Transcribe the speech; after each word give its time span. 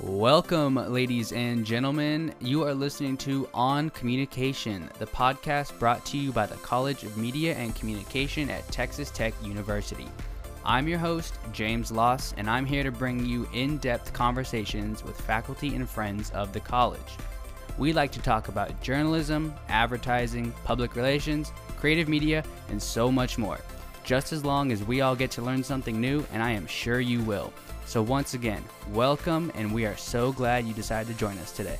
Welcome, 0.00 0.76
ladies 0.76 1.32
and 1.32 1.66
gentlemen. 1.66 2.32
You 2.40 2.62
are 2.62 2.72
listening 2.72 3.16
to 3.16 3.48
On 3.52 3.90
Communication, 3.90 4.88
the 5.00 5.06
podcast 5.08 5.76
brought 5.80 6.06
to 6.06 6.16
you 6.16 6.30
by 6.30 6.46
the 6.46 6.54
College 6.58 7.02
of 7.02 7.16
Media 7.16 7.56
and 7.56 7.74
Communication 7.74 8.48
at 8.48 8.64
Texas 8.68 9.10
Tech 9.10 9.34
University. 9.42 10.06
I'm 10.64 10.86
your 10.86 11.00
host, 11.00 11.34
James 11.52 11.90
Loss, 11.90 12.32
and 12.36 12.48
I'm 12.48 12.64
here 12.64 12.84
to 12.84 12.92
bring 12.92 13.26
you 13.26 13.48
in 13.52 13.78
depth 13.78 14.12
conversations 14.12 15.02
with 15.02 15.20
faculty 15.20 15.74
and 15.74 15.90
friends 15.90 16.30
of 16.30 16.52
the 16.52 16.60
college. 16.60 17.16
We 17.76 17.92
like 17.92 18.12
to 18.12 18.22
talk 18.22 18.46
about 18.46 18.80
journalism, 18.80 19.52
advertising, 19.68 20.54
public 20.62 20.94
relations, 20.94 21.52
creative 21.76 22.08
media, 22.08 22.44
and 22.68 22.80
so 22.80 23.10
much 23.10 23.36
more. 23.36 23.58
Just 24.04 24.32
as 24.32 24.44
long 24.44 24.70
as 24.70 24.84
we 24.84 25.00
all 25.00 25.16
get 25.16 25.32
to 25.32 25.42
learn 25.42 25.64
something 25.64 26.00
new, 26.00 26.24
and 26.32 26.40
I 26.40 26.52
am 26.52 26.68
sure 26.68 27.00
you 27.00 27.20
will. 27.24 27.52
So, 27.88 28.02
once 28.02 28.34
again, 28.34 28.62
welcome, 28.92 29.50
and 29.54 29.72
we 29.72 29.86
are 29.86 29.96
so 29.96 30.30
glad 30.30 30.66
you 30.66 30.74
decided 30.74 31.10
to 31.10 31.18
join 31.18 31.38
us 31.38 31.52
today. 31.52 31.78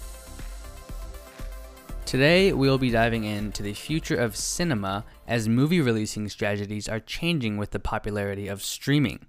Today, 2.06 2.54
we'll 2.54 2.78
be 2.78 2.88
diving 2.88 3.24
into 3.24 3.62
the 3.62 3.74
future 3.74 4.16
of 4.16 4.34
cinema 4.34 5.04
as 5.26 5.50
movie 5.50 5.82
releasing 5.82 6.30
strategies 6.30 6.88
are 6.88 6.98
changing 6.98 7.58
with 7.58 7.72
the 7.72 7.78
popularity 7.78 8.48
of 8.48 8.64
streaming. 8.64 9.26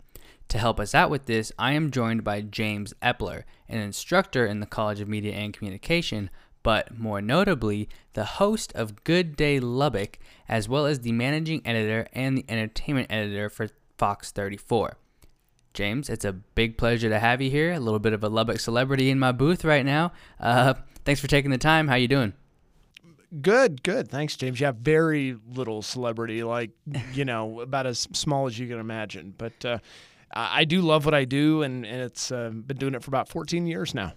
To 0.47 0.57
help 0.57 0.79
us 0.79 0.95
out 0.95 1.09
with 1.09 1.25
this, 1.25 1.51
I 1.59 1.73
am 1.73 1.91
joined 1.91 2.23
by 2.23 2.39
James 2.39 2.93
Eppler, 3.01 3.43
an 3.67 3.79
instructor 3.79 4.45
in 4.45 4.61
the 4.61 4.65
College 4.65 5.01
of 5.01 5.09
Media 5.09 5.33
and 5.33 5.51
Communication, 5.51 6.29
but 6.63 6.97
more 6.97 7.21
notably, 7.21 7.89
the 8.13 8.23
host 8.23 8.71
of 8.73 9.03
Good 9.03 9.35
Day 9.35 9.59
Lubbock, 9.59 10.17
as 10.47 10.69
well 10.69 10.85
as 10.85 11.01
the 11.01 11.11
managing 11.11 11.61
editor 11.65 12.07
and 12.13 12.37
the 12.37 12.45
entertainment 12.47 13.07
editor 13.11 13.49
for 13.49 13.67
Fox 13.97 14.31
34. 14.31 14.95
James, 15.79 16.09
it's 16.09 16.25
a 16.25 16.33
big 16.33 16.75
pleasure 16.77 17.07
to 17.07 17.19
have 17.19 17.41
you 17.41 17.49
here. 17.49 17.71
A 17.71 17.79
little 17.79 18.01
bit 18.01 18.11
of 18.11 18.21
a 18.21 18.27
Lubbock 18.27 18.59
celebrity 18.59 19.09
in 19.09 19.17
my 19.17 19.31
booth 19.31 19.63
right 19.63 19.85
now. 19.85 20.11
Uh, 20.37 20.73
thanks 21.05 21.21
for 21.21 21.27
taking 21.27 21.51
the 21.51 21.57
time. 21.57 21.87
How 21.87 21.95
you 21.95 22.09
doing? 22.09 22.33
Good, 23.41 23.81
good. 23.81 24.09
Thanks, 24.09 24.35
James. 24.35 24.59
Have 24.59 24.75
very 24.75 25.37
little 25.47 25.81
celebrity, 25.81 26.43
like 26.43 26.71
you 27.13 27.23
know, 27.23 27.61
about 27.61 27.87
as 27.87 28.09
small 28.11 28.45
as 28.45 28.59
you 28.59 28.67
can 28.67 28.77
imagine. 28.77 29.33
But 29.37 29.63
uh, 29.63 29.77
I 30.33 30.65
do 30.65 30.81
love 30.81 31.05
what 31.05 31.13
I 31.13 31.23
do, 31.23 31.61
and, 31.61 31.85
and 31.85 32.01
it's 32.01 32.29
uh, 32.29 32.49
been 32.49 32.75
doing 32.75 32.93
it 32.93 33.01
for 33.01 33.09
about 33.09 33.29
14 33.29 33.65
years 33.65 33.95
now. 33.95 34.11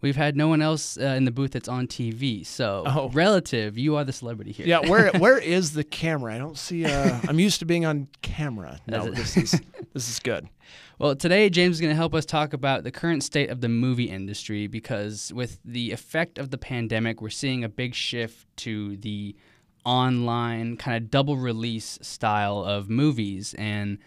We've 0.00 0.16
had 0.16 0.36
no 0.36 0.46
one 0.46 0.62
else 0.62 0.96
uh, 0.96 1.06
in 1.06 1.24
the 1.24 1.32
booth 1.32 1.52
that's 1.52 1.68
on 1.68 1.88
TV, 1.88 2.46
so 2.46 2.84
oh. 2.86 3.08
relative, 3.12 3.76
you 3.76 3.96
are 3.96 4.04
the 4.04 4.12
celebrity 4.12 4.52
here. 4.52 4.66
Yeah, 4.66 4.88
where 4.88 5.10
where 5.18 5.38
is 5.38 5.72
the 5.72 5.82
camera? 5.82 6.34
I 6.34 6.38
don't 6.38 6.56
see. 6.56 6.84
Uh, 6.84 7.18
I'm 7.28 7.38
used 7.40 7.58
to 7.60 7.64
being 7.64 7.84
on 7.84 8.06
camera. 8.22 8.78
No, 8.86 9.10
this 9.10 9.36
is 9.36 9.60
this 9.92 10.08
is 10.08 10.20
good. 10.20 10.48
Well, 11.00 11.16
today 11.16 11.50
James 11.50 11.76
is 11.76 11.80
going 11.80 11.92
to 11.92 11.96
help 11.96 12.14
us 12.14 12.24
talk 12.24 12.52
about 12.52 12.84
the 12.84 12.90
current 12.90 13.24
state 13.24 13.50
of 13.50 13.60
the 13.60 13.68
movie 13.68 14.10
industry 14.10 14.66
because 14.66 15.32
with 15.32 15.58
the 15.64 15.92
effect 15.92 16.38
of 16.38 16.50
the 16.50 16.58
pandemic, 16.58 17.20
we're 17.20 17.30
seeing 17.30 17.64
a 17.64 17.68
big 17.68 17.94
shift 17.94 18.46
to 18.58 18.96
the 18.98 19.34
online 19.84 20.76
kind 20.76 21.02
of 21.02 21.10
double 21.10 21.36
release 21.36 21.98
style 22.02 22.62
of 22.62 22.90
movies 22.90 23.54
and 23.58 23.98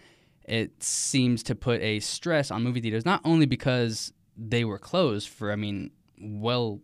it 0.45 0.83
seems 0.83 1.43
to 1.43 1.55
put 1.55 1.81
a 1.81 1.99
stress 2.01 2.51
on 2.51 2.61
movie 2.61 2.81
theaters 2.81 3.05
not 3.05 3.21
only 3.23 3.45
because 3.45 4.11
they 4.37 4.65
were 4.65 4.79
closed 4.79 5.29
for, 5.29 5.51
I 5.51 5.55
mean, 5.55 5.91
well 6.19 6.79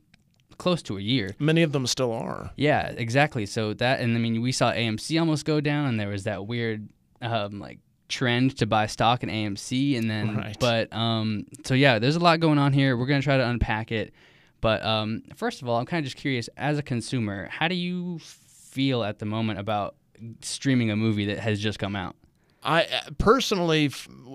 close 0.58 0.82
to 0.84 0.98
a 0.98 1.02
year. 1.02 1.36
Many 1.40 1.62
of 1.62 1.72
them 1.72 1.86
still 1.88 2.12
are. 2.12 2.52
Yeah, 2.56 2.88
exactly. 2.90 3.46
So 3.46 3.74
that, 3.76 4.00
and 4.00 4.16
I 4.16 4.20
mean, 4.20 4.42
we 4.42 4.52
saw 4.52 4.72
AMC 4.72 5.20
almost 5.20 5.46
go 5.46 5.62
down, 5.62 5.88
and 5.88 6.00
there 6.00 6.10
was 6.10 6.24
that 6.24 6.48
weird, 6.48 6.90
um, 7.22 7.60
like 7.60 7.80
trend 8.10 8.58
to 8.58 8.66
buy 8.66 8.88
stock 8.88 9.24
in 9.24 9.30
AMC, 9.30 9.98
and 9.98 10.10
then, 10.10 10.36
right. 10.36 10.58
but, 10.60 10.92
um, 10.94 11.46
so 11.66 11.74
yeah, 11.74 12.00
there's 12.00 12.16
a 12.16 12.20
lot 12.20 12.40
going 12.40 12.58
on 12.58 12.74
here. 12.74 12.98
We're 12.98 13.06
gonna 13.06 13.22
try 13.22 13.38
to 13.38 13.48
unpack 13.48 13.92
it, 13.92 14.14
but 14.62 14.84
um, 14.84 15.24
first 15.36 15.62
of 15.62 15.70
all, 15.70 15.78
I'm 15.78 15.86
kind 15.86 16.00
of 16.00 16.06
just 16.06 16.18
curious, 16.18 16.50
as 16.58 16.78
a 16.78 16.84
consumer, 16.84 17.48
how 17.52 17.68
do 17.68 17.76
you 17.76 18.20
feel 18.20 19.04
at 19.04 19.20
the 19.20 19.26
moment 19.26 19.60
about 19.60 19.96
streaming 20.42 20.90
a 20.90 20.96
movie 20.96 21.26
that 21.26 21.40
has 21.40 21.60
just 21.60 21.80
come 21.80 21.96
out? 21.96 22.16
I 22.68 22.86
personally, 23.18 23.90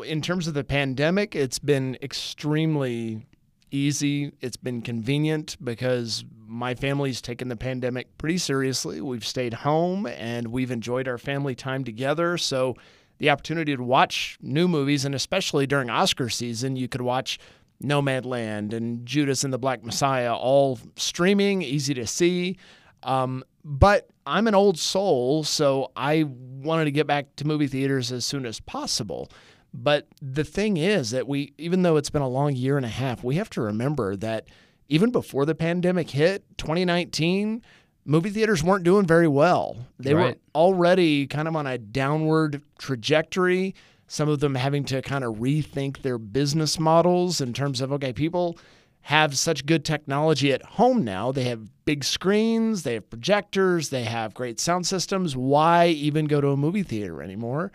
in 0.06 0.22
terms 0.22 0.48
of 0.48 0.54
the 0.54 0.64
pandemic, 0.64 1.36
it's 1.36 1.58
been 1.58 1.98
extremely 2.02 3.26
easy. 3.70 4.32
It's 4.40 4.56
been 4.56 4.80
convenient 4.80 5.58
because 5.62 6.24
my 6.46 6.74
family's 6.74 7.20
taken 7.20 7.48
the 7.48 7.56
pandemic 7.56 8.16
pretty 8.16 8.38
seriously. 8.38 9.02
We've 9.02 9.24
stayed 9.24 9.52
home 9.52 10.06
and 10.06 10.48
we've 10.48 10.70
enjoyed 10.70 11.08
our 11.08 11.18
family 11.18 11.54
time 11.54 11.84
together. 11.84 12.38
So 12.38 12.74
the 13.18 13.28
opportunity 13.28 13.76
to 13.76 13.82
watch 13.82 14.38
new 14.40 14.66
movies, 14.66 15.04
and 15.04 15.14
especially 15.14 15.66
during 15.66 15.90
Oscar 15.90 16.30
season, 16.30 16.74
you 16.74 16.88
could 16.88 17.02
watch 17.02 17.38
Nomadland 17.84 18.72
and 18.72 19.04
Judas 19.04 19.44
and 19.44 19.52
the 19.52 19.58
Black 19.58 19.84
Messiah 19.84 20.34
all 20.34 20.78
streaming, 20.96 21.60
easy 21.60 21.92
to 21.94 22.06
see. 22.06 22.56
Um, 23.02 23.44
but 23.64 24.08
I'm 24.26 24.46
an 24.46 24.54
old 24.54 24.78
soul, 24.78 25.44
so 25.44 25.90
I 25.96 26.24
wanted 26.24 26.84
to 26.84 26.90
get 26.90 27.06
back 27.06 27.34
to 27.36 27.46
movie 27.46 27.66
theaters 27.66 28.12
as 28.12 28.24
soon 28.24 28.46
as 28.46 28.60
possible. 28.60 29.30
But 29.74 30.06
the 30.20 30.44
thing 30.44 30.76
is 30.76 31.10
that 31.10 31.26
we, 31.26 31.54
even 31.58 31.82
though 31.82 31.96
it's 31.96 32.10
been 32.10 32.22
a 32.22 32.28
long 32.28 32.54
year 32.54 32.76
and 32.76 32.84
a 32.84 32.90
half, 32.90 33.24
we 33.24 33.36
have 33.36 33.50
to 33.50 33.62
remember 33.62 34.16
that 34.16 34.46
even 34.88 35.10
before 35.10 35.46
the 35.46 35.54
pandemic 35.54 36.10
hit, 36.10 36.44
2019, 36.58 37.62
movie 38.04 38.30
theaters 38.30 38.62
weren't 38.62 38.84
doing 38.84 39.06
very 39.06 39.28
well. 39.28 39.76
They 39.98 40.14
right. 40.14 40.36
were 40.36 40.40
already 40.54 41.26
kind 41.26 41.48
of 41.48 41.56
on 41.56 41.66
a 41.66 41.78
downward 41.78 42.62
trajectory. 42.78 43.74
Some 44.08 44.28
of 44.28 44.40
them 44.40 44.54
having 44.54 44.84
to 44.84 45.00
kind 45.00 45.24
of 45.24 45.36
rethink 45.36 46.02
their 46.02 46.18
business 46.18 46.78
models 46.78 47.40
in 47.40 47.54
terms 47.54 47.80
of, 47.80 47.92
okay, 47.92 48.12
people 48.12 48.58
have 49.02 49.36
such 49.36 49.66
good 49.66 49.84
technology 49.84 50.52
at 50.52 50.62
home 50.62 51.04
now. 51.04 51.32
They 51.32 51.44
have 51.44 51.84
big 51.84 52.04
screens, 52.04 52.84
they 52.84 52.94
have 52.94 53.10
projectors, 53.10 53.90
they 53.90 54.04
have 54.04 54.34
great 54.34 54.60
sound 54.60 54.86
systems. 54.86 55.36
Why 55.36 55.88
even 55.88 56.26
go 56.26 56.40
to 56.40 56.48
a 56.48 56.56
movie 56.56 56.84
theater 56.84 57.22
anymore? 57.22 57.72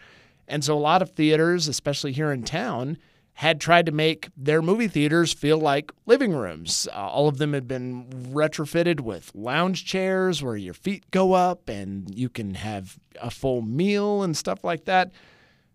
And 0.47 0.63
so 0.63 0.75
a 0.75 0.79
lot 0.79 1.01
of 1.01 1.11
theaters, 1.11 1.67
especially 1.67 2.13
here 2.13 2.31
in 2.31 2.43
town, 2.43 2.97
had 3.33 3.61
tried 3.61 3.85
to 3.85 3.91
make 3.91 4.29
their 4.35 4.61
movie 4.61 4.87
theaters 4.87 5.31
feel 5.31 5.59
like 5.59 5.91
living 6.07 6.33
rooms. 6.33 6.87
Uh, 6.91 6.95
all 6.95 7.27
of 7.27 7.37
them 7.37 7.53
had 7.53 7.67
been 7.67 8.07
retrofitted 8.31 9.01
with 9.01 9.31
lounge 9.35 9.85
chairs 9.85 10.41
where 10.41 10.55
your 10.55 10.73
feet 10.73 11.11
go 11.11 11.33
up 11.33 11.69
and 11.69 12.17
you 12.17 12.29
can 12.29 12.55
have 12.55 12.97
a 13.21 13.29
full 13.29 13.61
meal 13.61 14.23
and 14.23 14.35
stuff 14.35 14.63
like 14.63 14.85
that. 14.85 15.11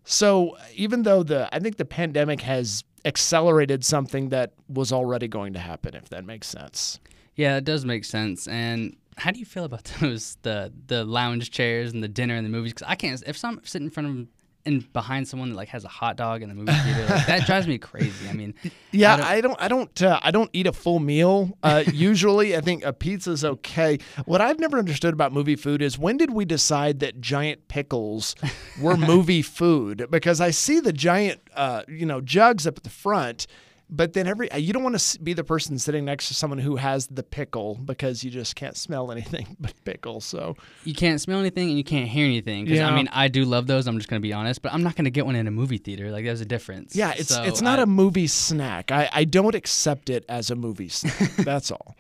So 0.03 0.57
even 0.75 1.05
though 1.05 1.23
the 1.23 1.49
I 1.55 1.61
think 1.61 1.77
the 1.77 1.85
pandemic 1.85 2.41
has 2.41 2.83
accelerated 3.05 3.85
something 3.85 4.29
that 4.31 4.53
was 4.69 4.93
already 4.93 5.29
going 5.29 5.53
to 5.55 5.59
happen, 5.59 5.95
if 5.95 6.09
that 6.11 6.25
makes 6.25 6.49
sense. 6.49 7.01
Yeah, 7.35 7.57
it 7.57 7.65
does 7.65 7.85
make 7.85 8.05
sense. 8.05 8.47
And 8.47 8.97
how 9.17 9.31
do 9.31 9.39
you 9.39 9.45
feel 9.45 9.65
about 9.65 9.85
those 10.01 10.37
the 10.43 10.73
the 10.87 11.05
lounge 11.05 11.51
chairs 11.51 11.93
and 11.93 12.03
the 12.03 12.09
dinner 12.09 12.35
and 12.35 12.45
the 12.45 12.51
movies? 12.51 12.73
Because 12.73 12.89
I 12.89 12.95
can't 12.95 13.23
if 13.27 13.45
I'm 13.45 13.61
sitting 13.65 13.87
in 13.87 13.91
front 13.91 14.09
of 14.09 14.27
and 14.65 14.93
behind 14.93 15.27
someone 15.27 15.51
that 15.51 15.57
like 15.57 15.69
has 15.69 15.85
a 15.85 15.89
hot 15.89 16.17
dog 16.17 16.43
in 16.43 16.49
the 16.49 16.55
movie 16.55 16.73
theater. 16.73 17.07
Like, 17.09 17.27
that 17.27 17.47
drives 17.47 17.67
me 17.67 17.79
crazy. 17.79 18.29
I 18.29 18.33
mean, 18.33 18.55
yeah, 18.93 19.15
I 19.15 19.17
don't, 19.17 19.27
I 19.27 19.41
don't, 19.41 19.63
I 19.63 19.69
don't, 19.69 20.03
uh, 20.03 20.21
I 20.23 20.31
don't 20.31 20.51
eat 20.53 20.67
a 20.67 20.73
full 20.73 20.99
meal. 20.99 21.57
Uh, 21.63 21.85
usually, 21.93 22.57
I 22.57 22.61
think 22.61 22.85
a 22.85 22.93
pizza 22.93 23.33
is 23.33 23.45
okay. 23.45 23.99
What 24.25 24.41
I've 24.41 24.59
never 24.59 24.79
understood 24.79 25.13
about 25.13 25.33
movie 25.33 25.57
food 25.57 25.83
is 25.83 25.99
when 25.99 26.17
did 26.17 26.31
we 26.31 26.45
decide 26.45 27.01
that 27.01 27.21
giant 27.21 27.69
pickles 27.69 28.35
were 28.81 28.97
movie 28.97 29.43
food? 29.43 30.07
Because 30.11 30.41
I 30.41 30.51
see 30.51 30.81
the 30.81 30.93
giant, 30.93 31.41
uh, 31.55 31.83
you 31.89 32.07
know, 32.07 32.21
jugs 32.21 32.67
up 32.67 32.77
at 32.77 32.85
the 32.85 32.91
front 32.91 33.47
but 33.95 34.15
then 34.15 34.27
every 34.27 34.49
you 34.57 34.73
don't 34.73 34.83
want 34.83 34.99
to 34.99 35.21
be 35.21 35.35
the 35.35 35.45
person 35.45 35.79
sitting 35.79 36.07
next 36.07 36.29
to 36.29 36.35
someone 36.35 36.59
who 36.59 36.77
has 36.77 37.07
the 37.09 37.23
pickle 37.23 37.75
because 37.85 38.25
you 38.25 38.31
just 38.31 38.57
can't 38.57 38.75
smell 38.75 39.13
anything 39.13 39.55
but 39.61 39.75
pickle. 39.85 40.23
So 40.23 40.57
you 40.85 40.95
can't 40.95 41.21
smell 41.21 41.39
anything 41.39 41.69
and 41.69 41.77
you 41.77 41.85
can't 41.85 42.09
hear 42.09 42.25
anything. 42.25 42.65
Because 42.65 42.79
yeah. 42.79 42.89
I 42.89 42.97
mean, 42.97 43.09
I 43.13 43.29
do 43.29 43.45
love 43.45 43.67
those. 43.67 43.87
I'm 43.87 43.99
just 43.99 44.09
gonna 44.09 44.21
be 44.21 44.33
honest, 44.33 44.63
but 44.63 44.73
I'm 44.73 44.83
not 44.83 44.97
gonna 44.97 45.11
get 45.11 45.27
one 45.27 45.37
in 45.37 45.47
a 45.47 45.51
movie 45.51 45.77
theater. 45.77 46.11
Like 46.11 46.25
there's 46.25 46.41
a 46.41 46.47
difference. 46.47 46.97
Yeah, 46.97 47.13
it's 47.15 47.35
so 47.35 47.43
it's 47.43 47.61
not 47.61 47.79
I, 47.79 47.83
a 47.83 47.87
movie 47.87 48.27
snack. 48.29 48.91
I 48.91 49.11
I 49.13 49.25
don't 49.25 49.55
accept 49.55 50.09
it 50.09 50.25
as 50.27 50.51
a 50.51 50.57
movie 50.57 50.89
snack. 50.89 51.37
That's 51.37 51.71
all. 51.71 51.95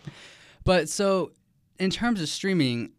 But 0.64 0.88
so 0.88 1.32
in 1.78 1.90
terms 1.90 2.22
of 2.22 2.28
streaming, 2.30 2.92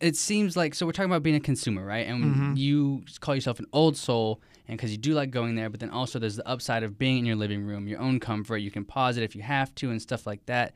it 0.00 0.16
seems 0.16 0.56
like 0.56 0.74
so 0.74 0.86
we're 0.86 0.92
talking 0.92 1.10
about 1.10 1.22
being 1.22 1.36
a 1.36 1.40
consumer, 1.40 1.84
right? 1.84 2.06
And 2.06 2.24
mm-hmm. 2.24 2.56
you 2.56 3.04
call 3.20 3.34
yourself 3.34 3.58
an 3.58 3.66
old 3.70 3.98
soul 3.98 4.40
and 4.66 4.76
because 4.76 4.90
you 4.90 4.98
do 4.98 5.12
like 5.14 5.30
going 5.30 5.54
there, 5.54 5.68
but 5.68 5.80
then 5.80 5.90
also 5.90 6.18
there's 6.18 6.36
the 6.36 6.48
upside 6.48 6.82
of 6.82 6.98
being 6.98 7.18
in 7.18 7.26
your 7.26 7.36
living 7.36 7.64
room, 7.64 7.86
your 7.86 8.00
own 8.00 8.18
comfort. 8.18 8.58
You 8.58 8.70
can 8.70 8.84
pause 8.84 9.16
it 9.16 9.22
if 9.22 9.36
you 9.36 9.42
have 9.42 9.74
to 9.76 9.90
and 9.90 10.00
stuff 10.00 10.26
like 10.26 10.44
that. 10.46 10.74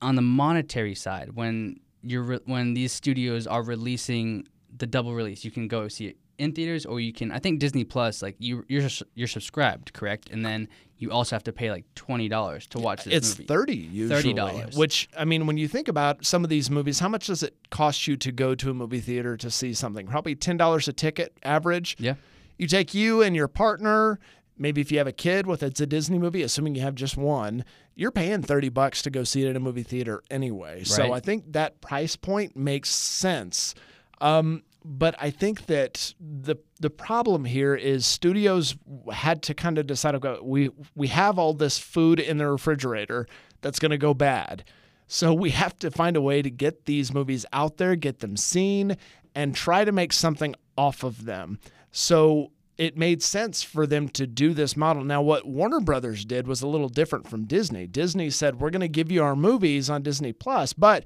On 0.00 0.16
the 0.16 0.22
monetary 0.22 0.94
side, 0.94 1.34
when 1.34 1.80
you're 2.02 2.22
re- 2.22 2.40
when 2.46 2.74
these 2.74 2.92
studios 2.92 3.46
are 3.46 3.62
releasing 3.62 4.48
the 4.76 4.86
double 4.86 5.14
release, 5.14 5.44
you 5.44 5.50
can 5.50 5.68
go 5.68 5.88
see 5.88 6.06
it 6.06 6.16
in 6.38 6.52
theaters 6.52 6.86
or 6.86 6.98
you 7.00 7.12
can. 7.12 7.30
I 7.30 7.38
think 7.38 7.60
Disney 7.60 7.84
Plus, 7.84 8.22
like 8.22 8.36
you 8.38 8.64
you're 8.68 8.88
you're 9.14 9.28
subscribed, 9.28 9.92
correct? 9.92 10.30
And 10.30 10.44
then 10.44 10.68
you 10.96 11.10
also 11.10 11.36
have 11.36 11.44
to 11.44 11.52
pay 11.52 11.70
like 11.70 11.84
twenty 11.94 12.28
dollars 12.28 12.66
to 12.68 12.78
watch 12.78 13.04
this 13.04 13.14
it's 13.14 13.38
movie. 13.38 13.46
thirty 13.46 13.76
usually. 13.76 14.08
Thirty 14.08 14.32
dollars. 14.32 14.76
Which 14.76 15.08
I 15.16 15.24
mean, 15.24 15.46
when 15.46 15.58
you 15.58 15.68
think 15.68 15.88
about 15.88 16.24
some 16.24 16.42
of 16.42 16.50
these 16.50 16.70
movies, 16.70 16.98
how 16.98 17.08
much 17.08 17.26
does 17.26 17.42
it 17.42 17.54
cost 17.70 18.06
you 18.08 18.16
to 18.16 18.32
go 18.32 18.54
to 18.54 18.70
a 18.70 18.74
movie 18.74 19.00
theater 19.00 19.36
to 19.36 19.50
see 19.50 19.74
something? 19.74 20.06
Probably 20.06 20.34
ten 20.34 20.56
dollars 20.56 20.88
a 20.88 20.92
ticket 20.92 21.36
average. 21.44 21.96
Yeah. 21.98 22.14
You 22.62 22.68
take 22.68 22.94
you 22.94 23.22
and 23.22 23.36
your 23.36 23.48
partner 23.48 24.18
maybe 24.62 24.80
if 24.80 24.92
you 24.92 24.98
have 24.98 25.06
a 25.06 25.12
kid 25.12 25.46
with 25.46 25.62
it's 25.62 25.80
a 25.80 25.86
Disney 25.86 26.18
movie, 26.18 26.42
assuming 26.42 26.74
you 26.74 26.82
have 26.82 26.94
just 26.94 27.16
one, 27.16 27.64
you're 27.94 28.12
paying 28.12 28.42
30 28.42 28.68
bucks 28.70 29.02
to 29.02 29.10
go 29.10 29.24
see 29.24 29.42
it 29.42 29.48
in 29.48 29.56
a 29.56 29.60
movie 29.60 29.82
theater 29.82 30.22
anyway. 30.30 30.84
So 30.84 31.12
I 31.12 31.20
think 31.20 31.52
that 31.52 31.80
price 31.80 32.16
point 32.16 32.56
makes 32.56 32.88
sense. 32.88 33.74
Um, 34.20 34.62
but 34.84 35.14
I 35.20 35.30
think 35.30 35.66
that 35.66 36.14
the 36.20 36.56
the 36.80 36.90
problem 36.90 37.44
here 37.44 37.74
is 37.74 38.04
studios 38.04 38.76
had 39.12 39.42
to 39.44 39.54
kind 39.54 39.78
of 39.78 39.86
decide 39.86 40.14
okay, 40.16 40.38
we 40.42 40.70
we 40.94 41.08
have 41.08 41.38
all 41.38 41.54
this 41.54 41.78
food 41.78 42.18
in 42.18 42.38
the 42.38 42.48
refrigerator 42.48 43.26
that's 43.60 43.78
going 43.78 43.90
to 43.90 43.98
go 43.98 44.14
bad. 44.14 44.64
So 45.06 45.34
we 45.34 45.50
have 45.50 45.78
to 45.80 45.90
find 45.90 46.16
a 46.16 46.20
way 46.20 46.42
to 46.42 46.50
get 46.50 46.86
these 46.86 47.12
movies 47.12 47.44
out 47.52 47.76
there, 47.76 47.94
get 47.96 48.20
them 48.20 48.36
seen, 48.36 48.96
and 49.34 49.54
try 49.54 49.84
to 49.84 49.92
make 49.92 50.12
something 50.12 50.54
off 50.76 51.04
of 51.04 51.26
them. 51.26 51.58
So 51.92 52.50
it 52.78 52.96
made 52.96 53.22
sense 53.22 53.62
for 53.62 53.86
them 53.86 54.08
to 54.08 54.26
do 54.26 54.54
this 54.54 54.76
model. 54.76 55.04
Now, 55.04 55.22
what 55.22 55.46
Warner 55.46 55.80
Brothers 55.80 56.24
did 56.24 56.46
was 56.48 56.62
a 56.62 56.66
little 56.66 56.88
different 56.88 57.28
from 57.28 57.44
Disney. 57.44 57.86
Disney 57.86 58.30
said, 58.30 58.58
We're 58.60 58.70
going 58.70 58.80
to 58.80 58.88
give 58.88 59.12
you 59.12 59.22
our 59.22 59.36
movies 59.36 59.88
on 59.90 60.02
Disney 60.02 60.32
Plus, 60.32 60.72
but 60.72 61.04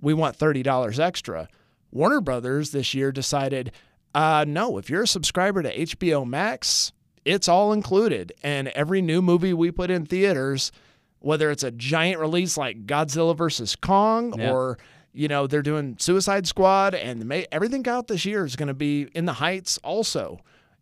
we 0.00 0.12
want 0.12 0.36
$30 0.38 0.98
extra. 0.98 1.48
Warner 1.92 2.20
Brothers 2.20 2.72
this 2.72 2.92
year 2.94 3.12
decided, 3.12 3.70
uh, 4.14 4.44
no, 4.46 4.76
if 4.76 4.90
you're 4.90 5.04
a 5.04 5.08
subscriber 5.08 5.62
to 5.62 5.74
HBO 5.78 6.26
Max, 6.26 6.92
it's 7.24 7.48
all 7.48 7.72
included. 7.72 8.32
And 8.42 8.68
every 8.68 9.00
new 9.00 9.22
movie 9.22 9.52
we 9.54 9.70
put 9.70 9.90
in 9.90 10.04
theaters, 10.04 10.72
whether 11.20 11.50
it's 11.52 11.62
a 11.62 11.70
giant 11.70 12.20
release 12.20 12.56
like 12.58 12.86
Godzilla 12.86 13.36
versus 13.36 13.76
Kong 13.76 14.34
Yeah. 14.36 14.50
or 14.52 14.78
you 15.14 15.28
know 15.28 15.46
they're 15.46 15.62
doing 15.62 15.96
Suicide 15.98 16.46
Squad 16.46 16.94
and 16.94 17.32
everything 17.50 17.86
out 17.88 18.08
this 18.08 18.24
year 18.24 18.44
is 18.44 18.56
going 18.56 18.68
to 18.68 18.74
be 18.74 19.08
in 19.14 19.24
the 19.24 19.34
Heights 19.34 19.78
also 19.78 20.40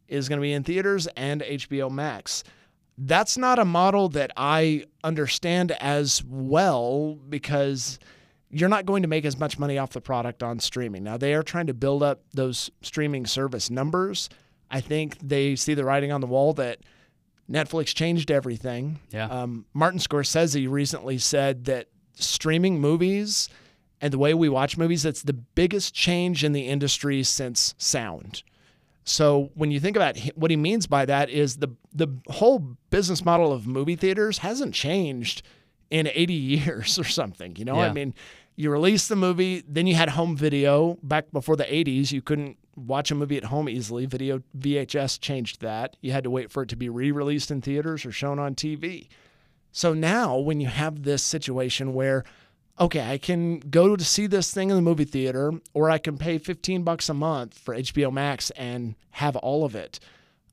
is 0.08 0.28
going 0.28 0.38
to 0.38 0.42
be 0.42 0.52
in 0.52 0.64
theaters 0.64 1.06
and 1.16 1.42
HBO 1.42 1.90
Max. 1.90 2.42
That's 2.98 3.38
not 3.38 3.58
a 3.58 3.64
model 3.64 4.08
that 4.10 4.32
I 4.36 4.86
understand 5.04 5.72
as 5.72 6.22
well 6.24 7.18
because 7.28 7.98
you're 8.50 8.68
not 8.68 8.84
going 8.84 9.02
to 9.02 9.08
make 9.08 9.24
as 9.24 9.38
much 9.38 9.58
money 9.58 9.78
off 9.78 9.90
the 9.90 10.00
product 10.00 10.42
on 10.42 10.58
streaming. 10.58 11.04
Now 11.04 11.16
they 11.16 11.34
are 11.34 11.42
trying 11.42 11.66
to 11.68 11.74
build 11.74 12.02
up 12.02 12.22
those 12.32 12.70
streaming 12.82 13.26
service 13.26 13.70
numbers. 13.70 14.28
I 14.70 14.80
think 14.80 15.18
they 15.20 15.56
see 15.56 15.74
the 15.74 15.84
writing 15.84 16.12
on 16.12 16.20
the 16.20 16.26
wall 16.26 16.52
that 16.54 16.78
Netflix 17.50 17.94
changed 17.94 18.30
everything. 18.30 18.98
Yeah. 19.10 19.26
Um, 19.26 19.66
Martin 19.74 19.98
Scorsese 20.00 20.70
recently 20.70 21.18
said 21.18 21.66
that 21.66 21.88
streaming 22.14 22.80
movies 22.80 23.48
and 24.02 24.12
the 24.12 24.18
way 24.18 24.34
we 24.34 24.48
watch 24.48 24.76
movies, 24.76 25.06
it's 25.06 25.22
the 25.22 25.32
biggest 25.32 25.94
change 25.94 26.42
in 26.42 26.52
the 26.52 26.68
industry 26.68 27.22
since 27.22 27.74
sound. 27.78 28.42
So 29.04 29.50
when 29.54 29.70
you 29.70 29.80
think 29.80 29.96
about 29.96 30.18
what 30.34 30.50
he 30.50 30.56
means 30.56 30.86
by 30.88 31.06
that 31.06 31.30
is 31.30 31.56
the 31.56 31.68
the 31.94 32.08
whole 32.28 32.76
business 32.90 33.24
model 33.24 33.52
of 33.52 33.66
movie 33.66 33.96
theaters 33.96 34.38
hasn't 34.38 34.74
changed 34.74 35.42
in 35.90 36.08
80 36.12 36.34
years 36.34 36.98
or 36.98 37.04
something. 37.04 37.56
You 37.56 37.64
know, 37.64 37.76
I 37.80 37.92
mean, 37.92 38.14
you 38.56 38.70
release 38.70 39.08
the 39.08 39.16
movie, 39.16 39.62
then 39.66 39.86
you 39.86 39.94
had 39.94 40.10
home 40.10 40.36
video 40.36 40.98
back 41.02 41.30
before 41.32 41.56
the 41.56 41.64
80s. 41.64 42.12
You 42.12 42.22
couldn't 42.22 42.58
watch 42.76 43.10
a 43.10 43.14
movie 43.14 43.36
at 43.36 43.44
home 43.44 43.68
easily. 43.68 44.06
Video 44.06 44.42
VHS 44.58 45.20
changed 45.20 45.60
that. 45.60 45.96
You 46.00 46.12
had 46.12 46.24
to 46.24 46.30
wait 46.30 46.50
for 46.50 46.62
it 46.62 46.68
to 46.70 46.76
be 46.76 46.88
re-released 46.88 47.50
in 47.50 47.60
theaters 47.60 48.04
or 48.04 48.12
shown 48.12 48.38
on 48.38 48.54
TV. 48.54 49.08
So 49.70 49.94
now 49.94 50.36
when 50.36 50.60
you 50.60 50.68
have 50.68 51.02
this 51.02 51.22
situation 51.22 51.94
where 51.94 52.24
okay, 52.80 53.10
I 53.10 53.18
can 53.18 53.60
go 53.60 53.96
to 53.96 54.04
see 54.04 54.26
this 54.26 54.52
thing 54.52 54.70
in 54.70 54.76
the 54.76 54.82
movie 54.82 55.04
theater 55.04 55.52
or 55.74 55.90
I 55.90 55.98
can 55.98 56.18
pay 56.18 56.38
15 56.38 56.82
bucks 56.82 57.08
a 57.08 57.14
month 57.14 57.58
for 57.58 57.74
HBO 57.76 58.12
Max 58.12 58.50
and 58.50 58.94
have 59.10 59.36
all 59.36 59.64
of 59.64 59.74
it. 59.74 60.00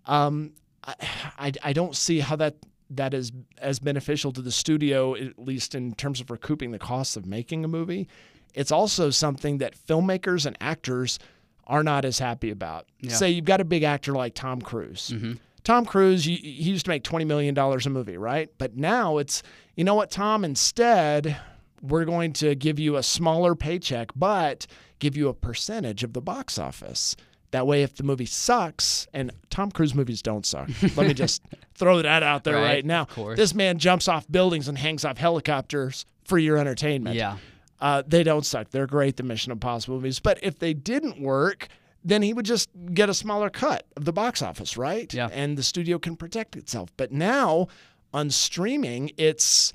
Um, 0.05 0.53
I, 0.83 0.95
I, 1.39 1.51
I 1.63 1.73
don't 1.73 1.95
see 1.95 2.19
how 2.19 2.35
that 2.37 2.55
that 2.91 3.13
is 3.13 3.31
as 3.59 3.77
beneficial 3.79 4.31
to 4.31 4.41
the 4.41 4.51
studio, 4.51 5.15
at 5.15 5.37
least 5.37 5.75
in 5.75 5.93
terms 5.93 6.19
of 6.19 6.31
recouping 6.31 6.71
the 6.71 6.79
costs 6.79 7.15
of 7.15 7.25
making 7.25 7.63
a 7.63 7.67
movie. 7.67 8.07
It's 8.55 8.71
also 8.71 9.11
something 9.11 9.59
that 9.59 9.75
filmmakers 9.75 10.47
and 10.47 10.57
actors 10.59 11.19
are 11.67 11.83
not 11.83 12.03
as 12.03 12.17
happy 12.17 12.49
about. 12.49 12.87
Yeah. 12.99 13.13
Say 13.13 13.29
you've 13.29 13.45
got 13.45 13.61
a 13.61 13.65
big 13.65 13.83
actor 13.83 14.13
like 14.13 14.33
Tom 14.33 14.59
Cruise. 14.59 15.11
Mm-hmm. 15.13 15.33
Tom 15.63 15.85
Cruise, 15.85 16.25
he 16.25 16.35
he 16.37 16.71
used 16.71 16.85
to 16.85 16.89
make 16.89 17.03
$20 17.03 17.27
million 17.27 17.55
a 17.57 17.89
movie, 17.89 18.17
right? 18.17 18.49
But 18.57 18.75
now 18.75 19.19
it's, 19.19 19.43
you 19.75 19.83
know 19.83 19.93
what, 19.93 20.09
Tom, 20.09 20.43
instead, 20.43 21.37
we're 21.81 22.05
going 22.05 22.33
to 22.33 22.55
give 22.55 22.79
you 22.79 22.95
a 22.97 23.03
smaller 23.03 23.55
paycheck, 23.55 24.11
but 24.15 24.67
give 24.99 25.15
you 25.15 25.27
a 25.27 25.33
percentage 25.33 26.03
of 26.03 26.13
the 26.13 26.21
box 26.21 26.57
office. 26.57 27.15
That 27.51 27.65
way, 27.65 27.81
if 27.81 27.95
the 27.95 28.03
movie 28.03 28.25
sucks, 28.27 29.07
and 29.13 29.31
Tom 29.49 29.71
Cruise 29.71 29.95
movies 29.95 30.21
don't 30.21 30.45
suck, 30.45 30.69
let 30.95 31.07
me 31.07 31.13
just 31.13 31.41
throw 31.73 32.01
that 32.01 32.21
out 32.21 32.43
there 32.43 32.55
Right, 32.55 32.63
right, 32.63 32.85
now. 32.85 33.07
This 33.35 33.55
man 33.55 33.79
jumps 33.79 34.07
off 34.07 34.29
buildings 34.29 34.67
and 34.67 34.77
hangs 34.77 35.03
off 35.03 35.17
helicopters 35.17 36.05
for 36.25 36.37
your 36.37 36.57
entertainment. 36.57 37.15
Yeah. 37.15 37.37
Uh, 37.81 38.03
they 38.05 38.23
don't 38.23 38.45
suck. 38.45 38.69
They're 38.69 38.85
great, 38.87 39.17
the 39.17 39.23
Mission 39.23 39.51
Impossible 39.51 39.95
movies. 39.95 40.19
But 40.19 40.37
if 40.43 40.59
they 40.59 40.73
didn't 40.73 41.19
work, 41.19 41.69
then 42.03 42.21
he 42.21 42.33
would 42.33 42.45
just 42.45 42.69
get 42.93 43.09
a 43.09 43.13
smaller 43.13 43.49
cut 43.49 43.85
of 43.95 44.05
the 44.05 44.13
box 44.13 44.41
office, 44.41 44.77
right? 44.77 45.11
Yeah. 45.13 45.29
And 45.31 45.57
the 45.57 45.63
studio 45.63 45.97
can 45.97 46.15
protect 46.15 46.55
itself. 46.55 46.89
But 46.97 47.11
now 47.11 47.67
on 48.13 48.29
streaming, 48.29 49.11
it's 49.17 49.73